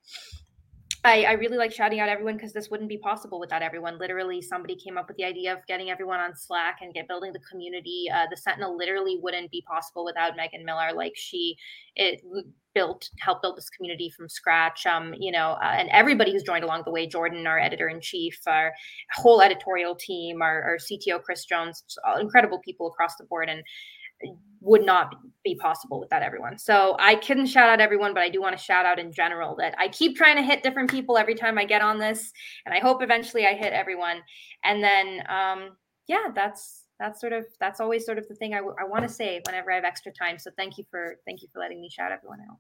I, 1.06 1.22
I 1.24 1.32
really 1.34 1.58
like 1.58 1.72
shouting 1.72 2.00
out 2.00 2.10
everyone 2.10 2.34
because 2.34 2.52
this 2.52 2.72
wouldn't 2.72 2.90
be 2.90 2.98
possible 2.98 3.40
without 3.40 3.62
everyone. 3.62 4.00
Literally, 4.00 4.42
somebody 4.42 4.76
came 4.76 4.98
up 4.98 5.08
with 5.08 5.18
the 5.18 5.24
idea 5.24 5.54
of 5.54 5.60
getting 5.68 5.92
everyone 5.92 6.20
on 6.20 6.36
Slack 6.36 6.80
and 6.82 6.96
get 6.96 7.08
building 7.08 7.32
the 7.32 7.40
community. 7.40 8.06
Uh, 8.12 8.26
the 8.32 8.36
Sentinel 8.36 8.76
literally 8.76 9.20
wouldn't 9.22 9.52
be 9.52 9.64
possible 9.68 10.04
without 10.04 10.36
Megan 10.36 10.66
Miller. 10.66 10.94
Like 10.96 11.14
she, 11.16 11.58
it 11.96 12.22
built, 12.74 13.08
helped 13.20 13.44
build 13.44 13.56
this 13.56 13.70
community 13.70 14.10
from 14.10 14.28
scratch. 14.28 14.88
Um, 14.88 15.14
you 15.20 15.32
know, 15.32 15.58
uh, 15.62 15.76
and 15.78 15.90
everybody 15.90 16.32
who's 16.32 16.42
joined 16.42 16.64
along 16.64 16.82
the 16.86 16.92
way. 16.92 17.06
Jordan, 17.06 17.46
our 17.46 17.60
editor 17.60 17.88
in 17.88 18.02
chief, 18.02 18.40
our 18.48 18.74
whole 19.14 19.44
editorial 19.44 19.94
team, 19.94 20.42
our, 20.42 20.64
our 20.64 20.78
CTO 20.78 21.22
Chris 21.22 21.46
Jones, 21.46 21.84
incredible 22.20 22.60
people 22.66 22.88
across 22.88 23.16
the 23.18 23.26
board, 23.26 23.48
and 23.48 23.62
would 24.62 24.86
not 24.86 25.16
be 25.44 25.56
possible 25.56 26.00
without 26.00 26.24
everyone. 26.24 26.58
So 26.58 26.96
I 27.00 27.16
couldn't 27.16 27.46
shout 27.46 27.70
out 27.70 27.80
everyone, 27.80 28.14
but 28.14 28.24
I 28.24 28.30
do 28.30 28.42
want 28.42 28.58
to 28.58 28.64
shout 28.64 28.86
out 28.86 28.98
in 28.98 29.14
general 29.14 29.56
that 29.58 29.76
I 29.78 29.88
keep 29.88 30.18
trying 30.18 30.38
to 30.38 30.42
hit 30.42 30.64
different 30.64 30.90
people 30.90 31.18
every 31.18 31.36
time 31.36 31.58
I 31.58 31.66
get 31.66 31.84
on 31.84 32.00
this, 32.00 32.34
and 32.66 32.74
I 32.74 32.80
hope 32.80 33.04
eventually 33.04 33.46
I 33.46 33.54
hit 33.54 33.72
everyone. 33.72 34.22
And 34.64 34.84
then, 34.84 35.24
um, 35.30 35.78
yeah, 36.08 36.30
that's 36.34 36.86
that's 37.00 37.22
sort 37.22 37.34
of 37.34 37.46
that's 37.60 37.80
always 37.80 38.06
sort 38.06 38.18
of 38.18 38.28
the 38.28 38.36
thing 38.36 38.54
I, 38.54 38.58
w- 38.58 38.76
I 38.80 38.86
want 38.88 39.08
to 39.08 39.14
say 39.14 39.42
whenever 39.46 39.72
I 39.72 39.76
have 39.76 39.84
extra 39.84 40.12
time. 40.12 40.40
So 40.40 40.50
thank 40.58 40.78
you 40.78 40.86
for 40.90 41.18
thank 41.26 41.42
you 41.42 41.48
for 41.54 41.60
letting 41.60 41.80
me 41.80 41.90
shout 41.90 42.12
everyone 42.12 42.40
out. 42.50 42.58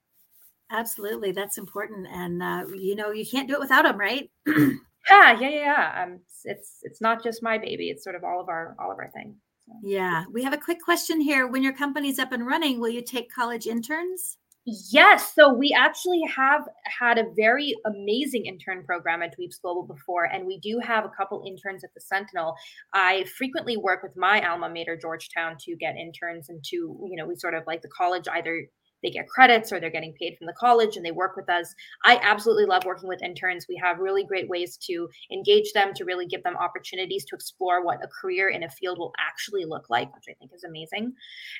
Absolutely, 0.72 1.32
that's 1.32 1.58
important, 1.58 2.08
and 2.08 2.44
uh, 2.44 2.66
you 2.76 2.96
know 2.96 3.12
you 3.12 3.26
can't 3.26 3.48
do 3.48 3.56
it 3.56 3.60
without 3.60 3.84
them, 3.84 3.98
right? 3.98 4.30
yeah, 4.48 4.70
yeah, 5.10 5.40
yeah. 5.40 5.50
yeah. 5.50 6.04
Um, 6.04 6.20
it's 6.44 6.80
it's 6.84 7.02
not 7.02 7.24
just 7.24 7.42
my 7.42 7.58
baby; 7.58 7.90
it's 7.90 8.04
sort 8.04 8.16
of 8.16 8.24
all 8.24 8.42
of 8.42 8.50
our 8.50 8.76
all 8.80 8.92
of 8.92 9.00
our 9.00 9.10
thing. 9.12 9.38
Yeah. 9.84 10.26
We 10.32 10.44
have 10.44 10.54
a 10.54 10.58
quick 10.58 10.82
question 10.82 11.22
here. 11.22 11.48
When 11.48 11.64
your 11.64 11.74
company's 11.74 12.20
up 12.20 12.32
and 12.32 12.46
running, 12.46 12.80
will 12.80 12.90
you 12.90 13.02
take 13.02 13.34
college 13.34 13.66
interns? 13.66 14.38
Yes. 14.66 15.34
So 15.36 15.54
we 15.54 15.76
actually 15.78 16.24
have 16.36 16.68
had 16.86 17.20
a 17.20 17.26
very 17.36 17.76
amazing 17.86 18.48
intern 18.48 18.84
program 18.84 19.22
at 19.22 19.38
Dweebs 19.38 19.62
Global 19.62 19.84
before, 19.84 20.26
and 20.26 20.48
we 20.48 20.60
do 20.60 20.80
have 20.84 21.06
a 21.06 21.12
couple 21.16 21.44
interns 21.46 21.84
at 21.84 21.94
the 21.94 22.02
Sentinel. 22.02 22.56
I 22.92 23.26
frequently 23.38 23.78
work 23.78 24.02
with 24.02 24.18
my 24.18 24.42
alma 24.48 24.68
mater, 24.70 24.98
Georgetown, 24.98 25.58
to 25.62 25.76
get 25.76 25.96
interns 25.98 26.50
and 26.50 26.64
to, 26.64 26.76
you 26.76 27.16
know, 27.16 27.28
we 27.28 27.36
sort 27.36 27.54
of 27.54 27.64
like 27.68 27.84
the 27.84 27.90
college 27.90 28.28
either 28.28 28.66
they 29.06 29.12
get 29.12 29.30
credits 29.30 29.72
or 29.72 29.80
they're 29.80 29.92
getting 29.92 30.14
paid 30.20 30.36
from 30.36 30.48
the 30.48 30.54
college 30.54 30.98
and 30.98 31.06
they 31.06 31.12
work 31.12 31.36
with 31.36 31.50
us. 31.50 31.74
I 32.04 32.20
absolutely 32.24 32.66
love 32.66 32.84
working 32.86 33.08
with 33.08 33.22
interns. 33.22 33.68
We 33.70 33.80
have 33.82 34.00
really 34.00 34.24
great 34.24 34.50
ways 34.50 34.78
to 34.88 35.08
engage 35.32 35.72
them, 35.74 35.94
to 35.94 36.06
really 36.06 36.26
give 36.26 36.42
them 36.42 36.58
opportunities 36.58 37.24
to 37.26 37.36
explore 37.36 37.86
what 37.86 38.04
a 38.04 38.08
career 38.08 38.50
in 38.50 38.64
a 38.64 38.70
field 38.70 38.98
will 38.98 39.14
actually 39.20 39.66
look 39.66 39.90
like, 39.90 40.14
which 40.16 40.26
I 40.28 40.34
think 40.34 40.52
is 40.56 40.64
amazing. 40.64 41.14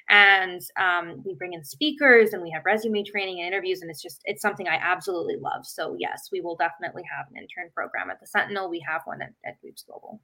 And 0.10 0.62
um, 0.80 1.22
we 1.24 1.36
bring 1.36 1.54
in 1.54 1.64
speakers 1.64 2.34
and 2.34 2.42
we 2.42 2.50
have 2.50 2.66
resume 2.66 3.04
training 3.04 3.40
and 3.40 3.48
interviews, 3.48 3.82
and 3.82 3.92
it's 3.92 4.02
just 4.02 4.22
it's 4.26 4.42
something 4.42 4.68
I 4.68 4.80
absolutely 4.82 5.36
love. 5.40 5.66
So 5.66 5.96
yes, 6.00 6.30
we 6.32 6.42
will 6.42 6.56
definitely 6.56 7.04
have 7.16 7.28
an 7.30 7.38
intern 7.38 7.72
program 7.76 8.10
at 8.10 8.20
the 8.20 8.28
Sentinel. 8.28 8.70
We 8.70 8.84
have 8.88 9.02
one 9.06 9.22
at, 9.22 9.34
at 9.46 9.56
Dweebs 9.64 9.86
Global. 9.86 10.20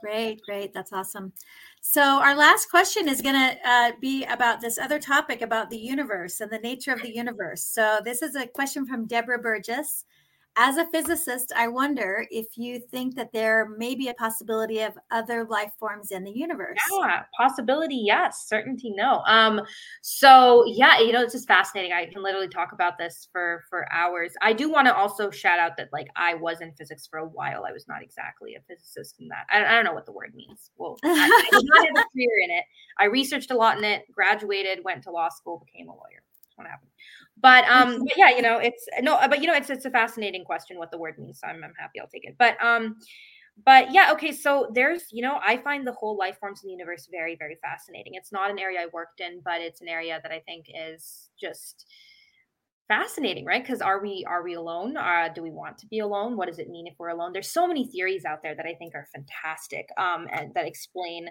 Great, 0.00 0.40
great. 0.46 0.72
That's 0.72 0.92
awesome. 0.92 1.32
So, 1.82 2.02
our 2.02 2.34
last 2.34 2.70
question 2.70 3.08
is 3.08 3.20
going 3.20 3.34
to 3.34 3.68
uh, 3.68 3.92
be 4.00 4.24
about 4.24 4.60
this 4.60 4.78
other 4.78 4.98
topic 4.98 5.42
about 5.42 5.68
the 5.68 5.78
universe 5.78 6.40
and 6.40 6.50
the 6.50 6.58
nature 6.58 6.92
of 6.92 7.02
the 7.02 7.14
universe. 7.14 7.62
So, 7.62 8.00
this 8.02 8.22
is 8.22 8.34
a 8.34 8.46
question 8.46 8.86
from 8.86 9.06
Deborah 9.06 9.38
Burgess. 9.38 10.04
As 10.56 10.76
a 10.76 10.86
physicist, 10.86 11.52
I 11.56 11.68
wonder 11.68 12.26
if 12.30 12.46
you 12.56 12.80
think 12.80 13.14
that 13.14 13.32
there 13.32 13.68
may 13.78 13.94
be 13.94 14.08
a 14.08 14.14
possibility 14.14 14.80
of 14.80 14.98
other 15.10 15.44
life 15.44 15.72
forms 15.78 16.10
in 16.10 16.24
the 16.24 16.30
universe. 16.30 16.76
Yeah, 16.92 17.22
possibility, 17.36 17.96
yes. 17.96 18.46
Certainty, 18.48 18.92
no. 18.96 19.22
Um, 19.26 19.62
so 20.02 20.64
yeah, 20.66 20.98
you 21.00 21.12
know, 21.12 21.22
it's 21.22 21.32
just 21.32 21.46
fascinating. 21.46 21.92
I 21.92 22.06
can 22.06 22.22
literally 22.22 22.48
talk 22.48 22.72
about 22.72 22.98
this 22.98 23.28
for 23.32 23.64
for 23.70 23.90
hours. 23.92 24.32
I 24.42 24.52
do 24.52 24.70
want 24.70 24.86
to 24.88 24.94
also 24.94 25.30
shout 25.30 25.58
out 25.58 25.76
that 25.76 25.88
like 25.92 26.08
I 26.16 26.34
was 26.34 26.60
in 26.60 26.72
physics 26.72 27.06
for 27.06 27.20
a 27.20 27.26
while. 27.26 27.64
I 27.66 27.72
was 27.72 27.86
not 27.88 28.02
exactly 28.02 28.54
a 28.56 28.60
physicist 28.68 29.20
in 29.20 29.28
that. 29.28 29.46
I, 29.50 29.64
I 29.64 29.74
don't 29.74 29.84
know 29.84 29.94
what 29.94 30.06
the 30.06 30.12
word 30.12 30.34
means. 30.34 30.70
Well, 30.76 30.96
I, 31.04 31.08
I 31.52 31.58
did 31.58 31.64
not 31.64 31.86
have 31.86 32.04
a 32.04 32.08
career 32.12 32.38
in 32.44 32.50
it. 32.50 32.64
I 32.98 33.04
researched 33.04 33.50
a 33.50 33.56
lot 33.56 33.78
in 33.78 33.84
it, 33.84 34.02
graduated, 34.12 34.84
went 34.84 35.04
to 35.04 35.10
law 35.10 35.28
school, 35.28 35.64
became 35.64 35.88
a 35.88 35.92
lawyer. 35.92 36.22
What 36.60 36.70
happened. 36.70 36.90
But 37.40 37.64
um, 37.64 38.04
but 38.04 38.16
yeah, 38.16 38.30
you 38.30 38.42
know, 38.42 38.58
it's 38.58 38.86
no, 39.00 39.18
but 39.28 39.40
you 39.40 39.46
know, 39.46 39.54
it's 39.54 39.70
it's 39.70 39.86
a 39.86 39.90
fascinating 39.90 40.44
question 40.44 40.78
what 40.78 40.90
the 40.90 40.98
word 40.98 41.18
means. 41.18 41.40
So 41.40 41.46
I'm 41.46 41.64
I'm 41.64 41.72
happy 41.78 42.00
I'll 42.00 42.08
take 42.08 42.24
it. 42.24 42.36
But 42.38 42.62
um, 42.62 42.96
but 43.64 43.92
yeah, 43.92 44.10
okay. 44.12 44.32
So 44.32 44.70
there's, 44.72 45.04
you 45.10 45.22
know, 45.22 45.38
I 45.44 45.56
find 45.58 45.86
the 45.86 45.92
whole 45.92 46.16
life 46.16 46.38
forms 46.38 46.62
in 46.62 46.68
the 46.68 46.72
universe 46.72 47.08
very, 47.10 47.36
very 47.36 47.58
fascinating. 47.62 48.14
It's 48.14 48.32
not 48.32 48.50
an 48.50 48.58
area 48.58 48.80
I 48.80 48.86
worked 48.92 49.20
in, 49.20 49.40
but 49.44 49.60
it's 49.60 49.80
an 49.80 49.88
area 49.88 50.18
that 50.22 50.32
I 50.32 50.40
think 50.40 50.66
is 50.68 51.30
just 51.40 51.86
fascinating 52.88 53.44
right 53.44 53.62
because 53.62 53.80
are 53.80 54.02
we 54.02 54.24
are 54.26 54.42
we 54.42 54.54
alone 54.54 54.96
uh, 54.96 55.28
do 55.32 55.44
we 55.44 55.50
want 55.52 55.78
to 55.78 55.86
be 55.86 56.00
alone 56.00 56.36
what 56.36 56.48
does 56.48 56.58
it 56.58 56.68
mean 56.68 56.88
if 56.88 56.94
we're 56.98 57.10
alone 57.10 57.32
there's 57.32 57.48
so 57.48 57.64
many 57.64 57.86
theories 57.86 58.24
out 58.24 58.42
there 58.42 58.52
that 58.56 58.66
i 58.66 58.74
think 58.74 58.96
are 58.96 59.06
fantastic 59.14 59.88
um, 59.96 60.26
and 60.32 60.52
that 60.54 60.66
explain 60.66 61.28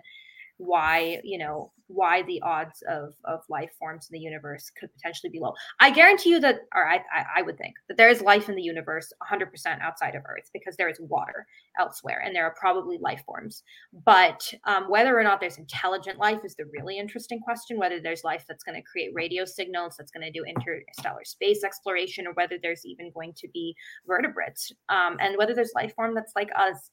why 0.59 1.21
you 1.23 1.37
know 1.37 1.71
why 1.89 2.21
the 2.23 2.41
odds 2.43 2.83
of 2.87 3.15
of 3.25 3.41
life 3.49 3.71
forms 3.77 4.07
in 4.09 4.13
the 4.13 4.23
universe 4.23 4.69
could 4.79 4.93
potentially 4.93 5.29
be 5.31 5.39
low. 5.39 5.53
I 5.79 5.89
guarantee 5.89 6.29
you 6.29 6.39
that 6.39 6.61
or 6.75 6.87
i 6.87 6.97
i, 7.13 7.25
I 7.37 7.41
would 7.41 7.57
think 7.57 7.75
that 7.87 7.97
there 7.97 8.09
is 8.09 8.21
life 8.21 8.47
in 8.47 8.55
the 8.55 8.61
universe 8.61 9.11
100% 9.29 9.81
outside 9.81 10.15
of 10.15 10.23
earth 10.25 10.49
because 10.53 10.77
there 10.77 10.89
is 10.89 10.99
water 11.01 11.47
elsewhere 11.79 12.21
and 12.23 12.35
there 12.35 12.45
are 12.45 12.55
probably 12.59 12.99
life 12.99 13.23
forms. 13.25 13.63
But 14.05 14.53
um, 14.65 14.89
whether 14.89 15.17
or 15.17 15.23
not 15.23 15.39
there's 15.39 15.57
intelligent 15.57 16.19
life 16.19 16.41
is 16.43 16.55
the 16.55 16.65
really 16.65 16.99
interesting 16.99 17.39
question 17.39 17.79
whether 17.79 17.99
there's 17.99 18.23
life 18.23 18.45
that's 18.47 18.63
going 18.63 18.79
to 18.79 18.87
create 18.89 19.11
radio 19.13 19.43
signals 19.45 19.95
that's 19.97 20.11
going 20.11 20.25
to 20.25 20.31
do 20.31 20.45
interstellar 20.45 21.25
space 21.25 21.63
exploration 21.63 22.27
or 22.27 22.33
whether 22.33 22.57
there's 22.61 22.85
even 22.85 23.11
going 23.11 23.33
to 23.33 23.47
be 23.51 23.75
vertebrates 24.05 24.71
um, 24.89 25.17
and 25.19 25.37
whether 25.37 25.55
there's 25.55 25.71
life 25.75 25.93
form 25.95 26.13
that's 26.13 26.33
like 26.35 26.49
us. 26.55 26.91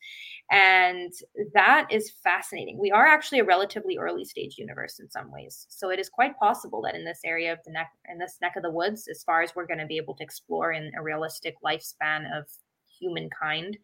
And 0.50 1.12
that 1.52 1.88
is 1.90 2.12
fascinating. 2.24 2.78
We 2.78 2.90
are 2.90 3.06
actually 3.06 3.40
a 3.40 3.44
relatively 3.56 3.96
early 3.96 4.24
stage 4.24 4.58
universe 4.58 4.98
in 5.00 5.10
some 5.10 5.30
ways. 5.32 5.66
So 5.68 5.90
it 5.90 5.98
is 5.98 6.08
quite 6.08 6.38
possible 6.38 6.82
that 6.82 6.94
in 6.94 7.04
this 7.04 7.20
area 7.24 7.52
of 7.52 7.58
the 7.64 7.72
neck 7.72 7.90
in 8.10 8.18
this 8.18 8.36
neck 8.42 8.56
of 8.56 8.62
the 8.62 8.70
woods, 8.70 9.08
as 9.08 9.24
far 9.24 9.42
as 9.42 9.54
we're 9.54 9.66
going 9.66 9.80
to 9.80 9.86
be 9.86 9.96
able 9.96 10.14
to 10.14 10.22
explore 10.22 10.72
in 10.72 10.90
a 10.98 11.02
realistic 11.02 11.56
lifespan 11.64 12.24
of 12.36 12.44
humankind, 12.98 13.78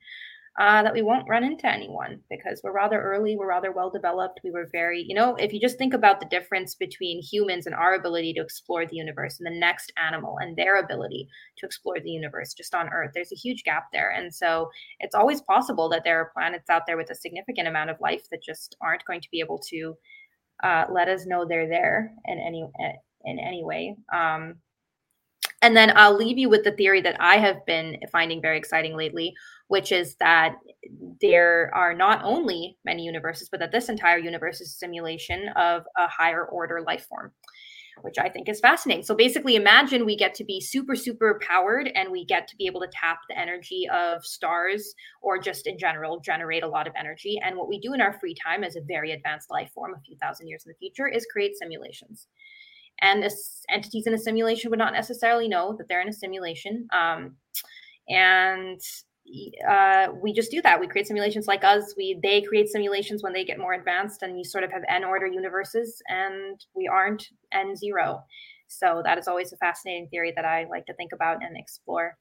uh, 0.61 0.83
that 0.83 0.93
we 0.93 1.01
won't 1.01 1.29
run 1.29 1.45
into 1.45 1.67
anyone 1.67 2.21
because 2.29 2.61
we're 2.63 2.75
rather 2.75 3.01
early, 3.01 3.37
we're 3.37 3.49
rather 3.49 3.73
well 3.73 3.89
developed. 3.89 4.41
We 4.45 4.51
were 4.51 4.69
very, 4.71 5.03
you 5.07 5.15
know, 5.15 5.35
if 5.37 5.51
you 5.53 5.59
just 5.59 5.79
think 5.79 5.95
about 5.95 6.21
the 6.21 6.27
difference 6.27 6.75
between 6.75 7.23
humans 7.23 7.65
and 7.67 7.75
our 7.75 7.95
ability 7.95 8.35
to 8.35 8.43
explore 8.43 8.85
the 8.85 8.97
universe 8.97 9.41
and 9.41 9.47
the 9.47 9.59
next 9.59 9.93
animal 9.97 10.37
and 10.41 10.55
their 10.55 10.77
ability 10.77 11.27
to 11.57 11.67
explore 11.67 12.01
the 12.01 12.11
universe 12.11 12.53
just 12.53 12.75
on 12.75 12.91
Earth, 12.91 13.13
there's 13.15 13.33
a 13.33 13.37
huge 13.37 13.65
gap 13.65 13.87
there. 13.95 14.11
And 14.11 14.35
so 14.35 14.69
it's 15.01 15.15
always 15.15 15.41
possible 15.41 15.89
that 15.89 16.05
there 16.05 16.21
are 16.21 16.33
planets 16.35 16.69
out 16.69 16.83
there 16.87 16.99
with 16.99 17.11
a 17.11 17.15
significant 17.15 17.67
amount 17.67 17.89
of 17.89 18.01
life 18.01 18.29
that 18.31 18.43
just 18.45 18.77
aren't 18.83 19.07
going 19.07 19.23
to 19.23 19.31
be 19.31 19.41
able 19.41 19.59
to 19.71 19.97
uh, 20.63 20.85
let 20.93 21.09
us 21.09 21.27
know 21.27 21.47
they're 21.47 21.69
there 21.69 22.13
in 22.27 22.39
any 22.39 22.69
in 23.25 23.39
any 23.39 23.65
way. 23.65 23.97
Um, 24.13 24.57
and 25.63 25.77
then 25.77 25.93
I'll 25.97 26.17
leave 26.17 26.39
you 26.39 26.49
with 26.49 26.65
the 26.65 26.73
theory 26.73 27.01
that 27.03 27.17
I 27.21 27.37
have 27.37 27.65
been 27.67 27.97
finding 28.11 28.43
very 28.43 28.59
exciting 28.59 28.97
lately, 28.97 29.33
which 29.69 29.93
is 29.93 30.17
that 30.17 30.57
there 31.21 31.71
are 31.73 31.95
not 31.95 32.21
only 32.25 32.77
many 32.85 33.05
universes, 33.05 33.49
but 33.49 33.61
that 33.61 33.71
this 33.71 33.89
entire 33.89 34.19
universe 34.19 34.61
is 34.61 34.69
a 34.69 34.79
simulation 34.79 35.49
of 35.57 35.85
a 35.97 36.09
higher 36.09 36.45
order 36.45 36.83
life 36.85 37.07
form, 37.09 37.31
which 38.01 38.19
I 38.19 38.29
think 38.29 38.49
is 38.49 38.59
fascinating. 38.59 39.05
So 39.05 39.15
basically, 39.15 39.55
imagine 39.55 40.05
we 40.05 40.17
get 40.17 40.35
to 40.35 40.45
be 40.45 40.61
super, 40.61 40.97
super 40.97 41.41
powered 41.47 41.93
and 41.95 42.11
we 42.11 42.25
get 42.25 42.49
to 42.49 42.57
be 42.57 42.67
able 42.67 42.81
to 42.81 42.91
tap 42.93 43.21
the 43.29 43.39
energy 43.39 43.89
of 43.95 44.27
stars 44.27 44.95
or 45.23 45.39
just 45.39 45.69
in 45.69 45.79
general 45.79 46.19
generate 46.19 46.65
a 46.65 46.69
lot 46.69 46.89
of 46.89 46.95
energy. 46.99 47.39
And 47.41 47.57
what 47.57 47.69
we 47.69 47.79
do 47.79 47.95
in 47.95 48.01
our 48.01 48.19
free 48.19 48.35
time 48.35 48.65
as 48.65 48.75
a 48.75 48.81
very 48.81 49.13
advanced 49.13 49.49
life 49.49 49.71
form, 49.73 49.95
a 49.95 50.01
few 50.01 50.17
thousand 50.17 50.49
years 50.49 50.65
in 50.67 50.71
the 50.71 50.79
future, 50.79 51.07
is 51.07 51.25
create 51.33 51.57
simulations 51.57 52.27
and 53.01 53.23
this 53.23 53.63
entities 53.71 54.07
in 54.07 54.15
a 54.15 54.19
simulation 54.19 54.71
would 54.71 54.79
not 54.79 54.93
necessarily 54.93 55.49
know 55.49 55.75
that 55.79 55.89
they're 55.89 56.03
in 56.03 56.09
a 56.09 56.13
simulation 56.13 56.87
um, 56.93 57.37
and 58.09 58.81
uh, 59.69 60.09
we 60.21 60.33
just 60.33 60.51
do 60.51 60.61
that. 60.63 60.81
We 60.81 60.89
create 60.89 61.07
simulations 61.07 61.47
like 61.47 61.65
us. 61.65 61.95
We 61.97 62.19
they 62.23 62.43
create 62.43 62.69
simulations 62.69 63.23
when 63.23 63.33
they 63.33 63.45
get 63.45 63.59
more 63.59 63.73
advanced 63.73 64.23
and 64.23 64.37
you 64.37 64.45
sort 64.45 64.65
of 64.65 64.73
have 64.73 64.83
n 64.89 65.05
order 65.05 65.27
universes 65.27 66.03
and 66.09 66.61
we 66.75 66.89
aren't 66.89 67.29
n 67.53 67.77
zero. 67.77 68.25
So 68.69 69.03
that 69.05 69.19
is 69.19 69.29
always 69.29 69.53
a 69.53 69.57
fascinating 69.57 70.09
theory 70.09 70.33
that 70.35 70.45
i 70.45 70.67
like 70.71 70.87
to 70.87 70.95
think 70.95 71.13
about 71.13 71.43
and 71.43 71.57
explore. 71.57 72.17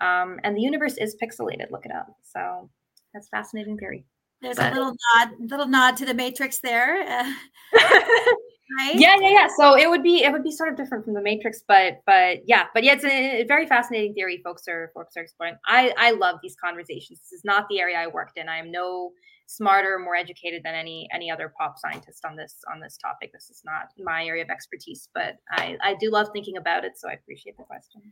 Um, 0.00 0.40
and 0.44 0.56
the 0.56 0.60
universe 0.60 0.96
is 0.98 1.16
pixelated. 1.22 1.70
Look 1.70 1.86
it 1.86 1.92
up. 1.92 2.08
So 2.22 2.68
that's 3.14 3.28
fascinating 3.28 3.78
theory. 3.78 4.04
There's 4.40 4.56
but, 4.56 4.72
a 4.72 4.74
little 4.74 4.94
nod 5.16 5.28
little 5.40 5.68
nod 5.68 5.96
to 5.98 6.04
the 6.04 6.14
matrix 6.14 6.60
there. 6.60 7.02
uh, 7.08 7.32
right? 8.78 8.94
Yeah, 8.94 9.16
yeah, 9.20 9.30
yeah. 9.30 9.48
So 9.56 9.76
it 9.76 9.88
would 9.88 10.02
be 10.02 10.22
it 10.22 10.32
would 10.32 10.42
be 10.42 10.52
sort 10.52 10.70
of 10.70 10.76
different 10.76 11.04
from 11.04 11.14
the 11.14 11.22
Matrix, 11.22 11.62
but 11.66 12.00
but 12.06 12.38
yeah, 12.46 12.66
but 12.74 12.84
yeah, 12.84 12.94
it's 12.94 13.04
a, 13.04 13.42
a, 13.42 13.44
very 13.44 13.66
fascinating 13.66 14.14
theory. 14.14 14.40
Folks 14.44 14.68
are 14.68 14.90
folks 14.94 15.16
are 15.16 15.22
exploring. 15.22 15.56
I 15.66 15.92
I 15.96 16.10
love 16.12 16.38
these 16.42 16.56
conversations. 16.62 17.20
This 17.20 17.32
is 17.32 17.44
not 17.44 17.66
the 17.68 17.80
area 17.80 17.98
I 17.98 18.06
worked 18.06 18.38
in. 18.38 18.48
I 18.48 18.58
am 18.58 18.70
no 18.70 19.12
smarter, 19.46 19.98
more 19.98 20.16
educated 20.16 20.62
than 20.64 20.74
any 20.74 21.08
any 21.12 21.30
other 21.30 21.52
pop 21.58 21.76
scientist 21.78 22.24
on 22.24 22.36
this 22.36 22.56
on 22.72 22.80
this 22.80 22.96
topic. 22.96 23.32
This 23.32 23.50
is 23.50 23.62
not 23.64 23.88
my 23.98 24.24
area 24.24 24.42
of 24.42 24.50
expertise, 24.50 25.08
but 25.14 25.36
I 25.50 25.76
I 25.82 25.94
do 26.00 26.10
love 26.10 26.28
thinking 26.32 26.56
about 26.56 26.84
it. 26.84 26.92
So 26.96 27.08
I 27.08 27.12
appreciate 27.12 27.56
the 27.56 27.64
question 27.64 28.02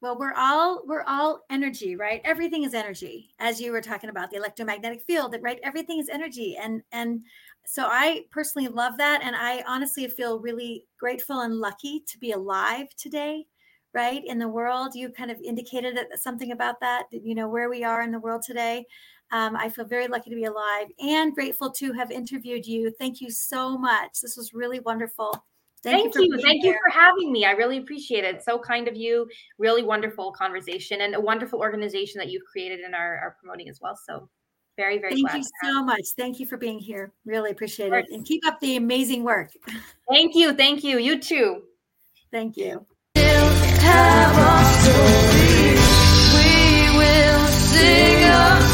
well 0.00 0.18
we're 0.18 0.34
all 0.34 0.82
we're 0.86 1.04
all 1.04 1.40
energy 1.50 1.96
right 1.96 2.20
everything 2.24 2.64
is 2.64 2.74
energy 2.74 3.34
as 3.38 3.60
you 3.60 3.72
were 3.72 3.80
talking 3.80 4.10
about 4.10 4.30
the 4.30 4.36
electromagnetic 4.36 5.02
field 5.02 5.34
right 5.42 5.60
everything 5.62 5.98
is 5.98 6.08
energy 6.08 6.56
and 6.60 6.82
and 6.92 7.20
so 7.66 7.84
I 7.84 8.24
personally 8.30 8.68
love 8.68 8.96
that. 8.98 9.20
And 9.22 9.36
I 9.36 9.62
honestly 9.66 10.06
feel 10.08 10.40
really 10.40 10.86
grateful 10.98 11.40
and 11.40 11.54
lucky 11.54 12.02
to 12.08 12.18
be 12.18 12.32
alive 12.32 12.88
today, 12.96 13.46
right? 13.94 14.22
In 14.26 14.38
the 14.38 14.48
world. 14.48 14.94
You 14.94 15.10
kind 15.10 15.30
of 15.30 15.40
indicated 15.40 15.98
something 16.16 16.52
about 16.52 16.80
that, 16.80 17.04
you 17.10 17.34
know, 17.34 17.48
where 17.48 17.70
we 17.70 17.84
are 17.84 18.02
in 18.02 18.10
the 18.10 18.18
world 18.18 18.42
today. 18.42 18.84
Um, 19.32 19.54
I 19.54 19.68
feel 19.68 19.84
very 19.84 20.08
lucky 20.08 20.30
to 20.30 20.36
be 20.36 20.44
alive 20.44 20.88
and 20.98 21.32
grateful 21.32 21.70
to 21.72 21.92
have 21.92 22.10
interviewed 22.10 22.66
you. 22.66 22.90
Thank 22.98 23.20
you 23.20 23.30
so 23.30 23.78
much. 23.78 24.20
This 24.20 24.36
was 24.36 24.52
really 24.52 24.80
wonderful. 24.80 25.32
Thank, 25.82 26.12
Thank 26.12 26.14
you. 26.16 26.36
you. 26.36 26.42
Thank 26.42 26.62
here. 26.62 26.72
you 26.72 26.78
for 26.84 26.98
having 26.98 27.32
me. 27.32 27.46
I 27.46 27.52
really 27.52 27.78
appreciate 27.78 28.24
it. 28.24 28.42
So 28.42 28.58
kind 28.58 28.88
of 28.88 28.96
you. 28.96 29.28
Really 29.58 29.82
wonderful 29.82 30.32
conversation 30.32 31.00
and 31.02 31.14
a 31.14 31.20
wonderful 31.20 31.60
organization 31.60 32.18
that 32.18 32.28
you've 32.28 32.44
created 32.44 32.80
and 32.80 32.94
are, 32.94 33.18
are 33.18 33.36
promoting 33.40 33.68
as 33.68 33.78
well. 33.80 33.96
So 33.96 34.28
very, 34.80 34.96
very 34.98 35.12
Thank 35.12 35.34
you 35.34 35.42
so 35.62 35.84
much. 35.84 36.06
Thank 36.16 36.40
you 36.40 36.46
for 36.46 36.56
being 36.56 36.78
here. 36.78 37.12
Really 37.26 37.50
appreciate 37.50 37.92
it. 37.92 38.06
And 38.10 38.24
keep 38.24 38.46
up 38.46 38.58
the 38.60 38.76
amazing 38.76 39.24
work. 39.24 39.52
Thank 40.08 40.34
you. 40.34 40.54
Thank 40.54 40.82
you. 40.82 40.96
You 40.96 41.18
too. 41.18 41.64
Thank 42.32 42.56
you. 42.56 42.86
We 43.14 43.20
will 46.96 47.46
sing 47.46 48.69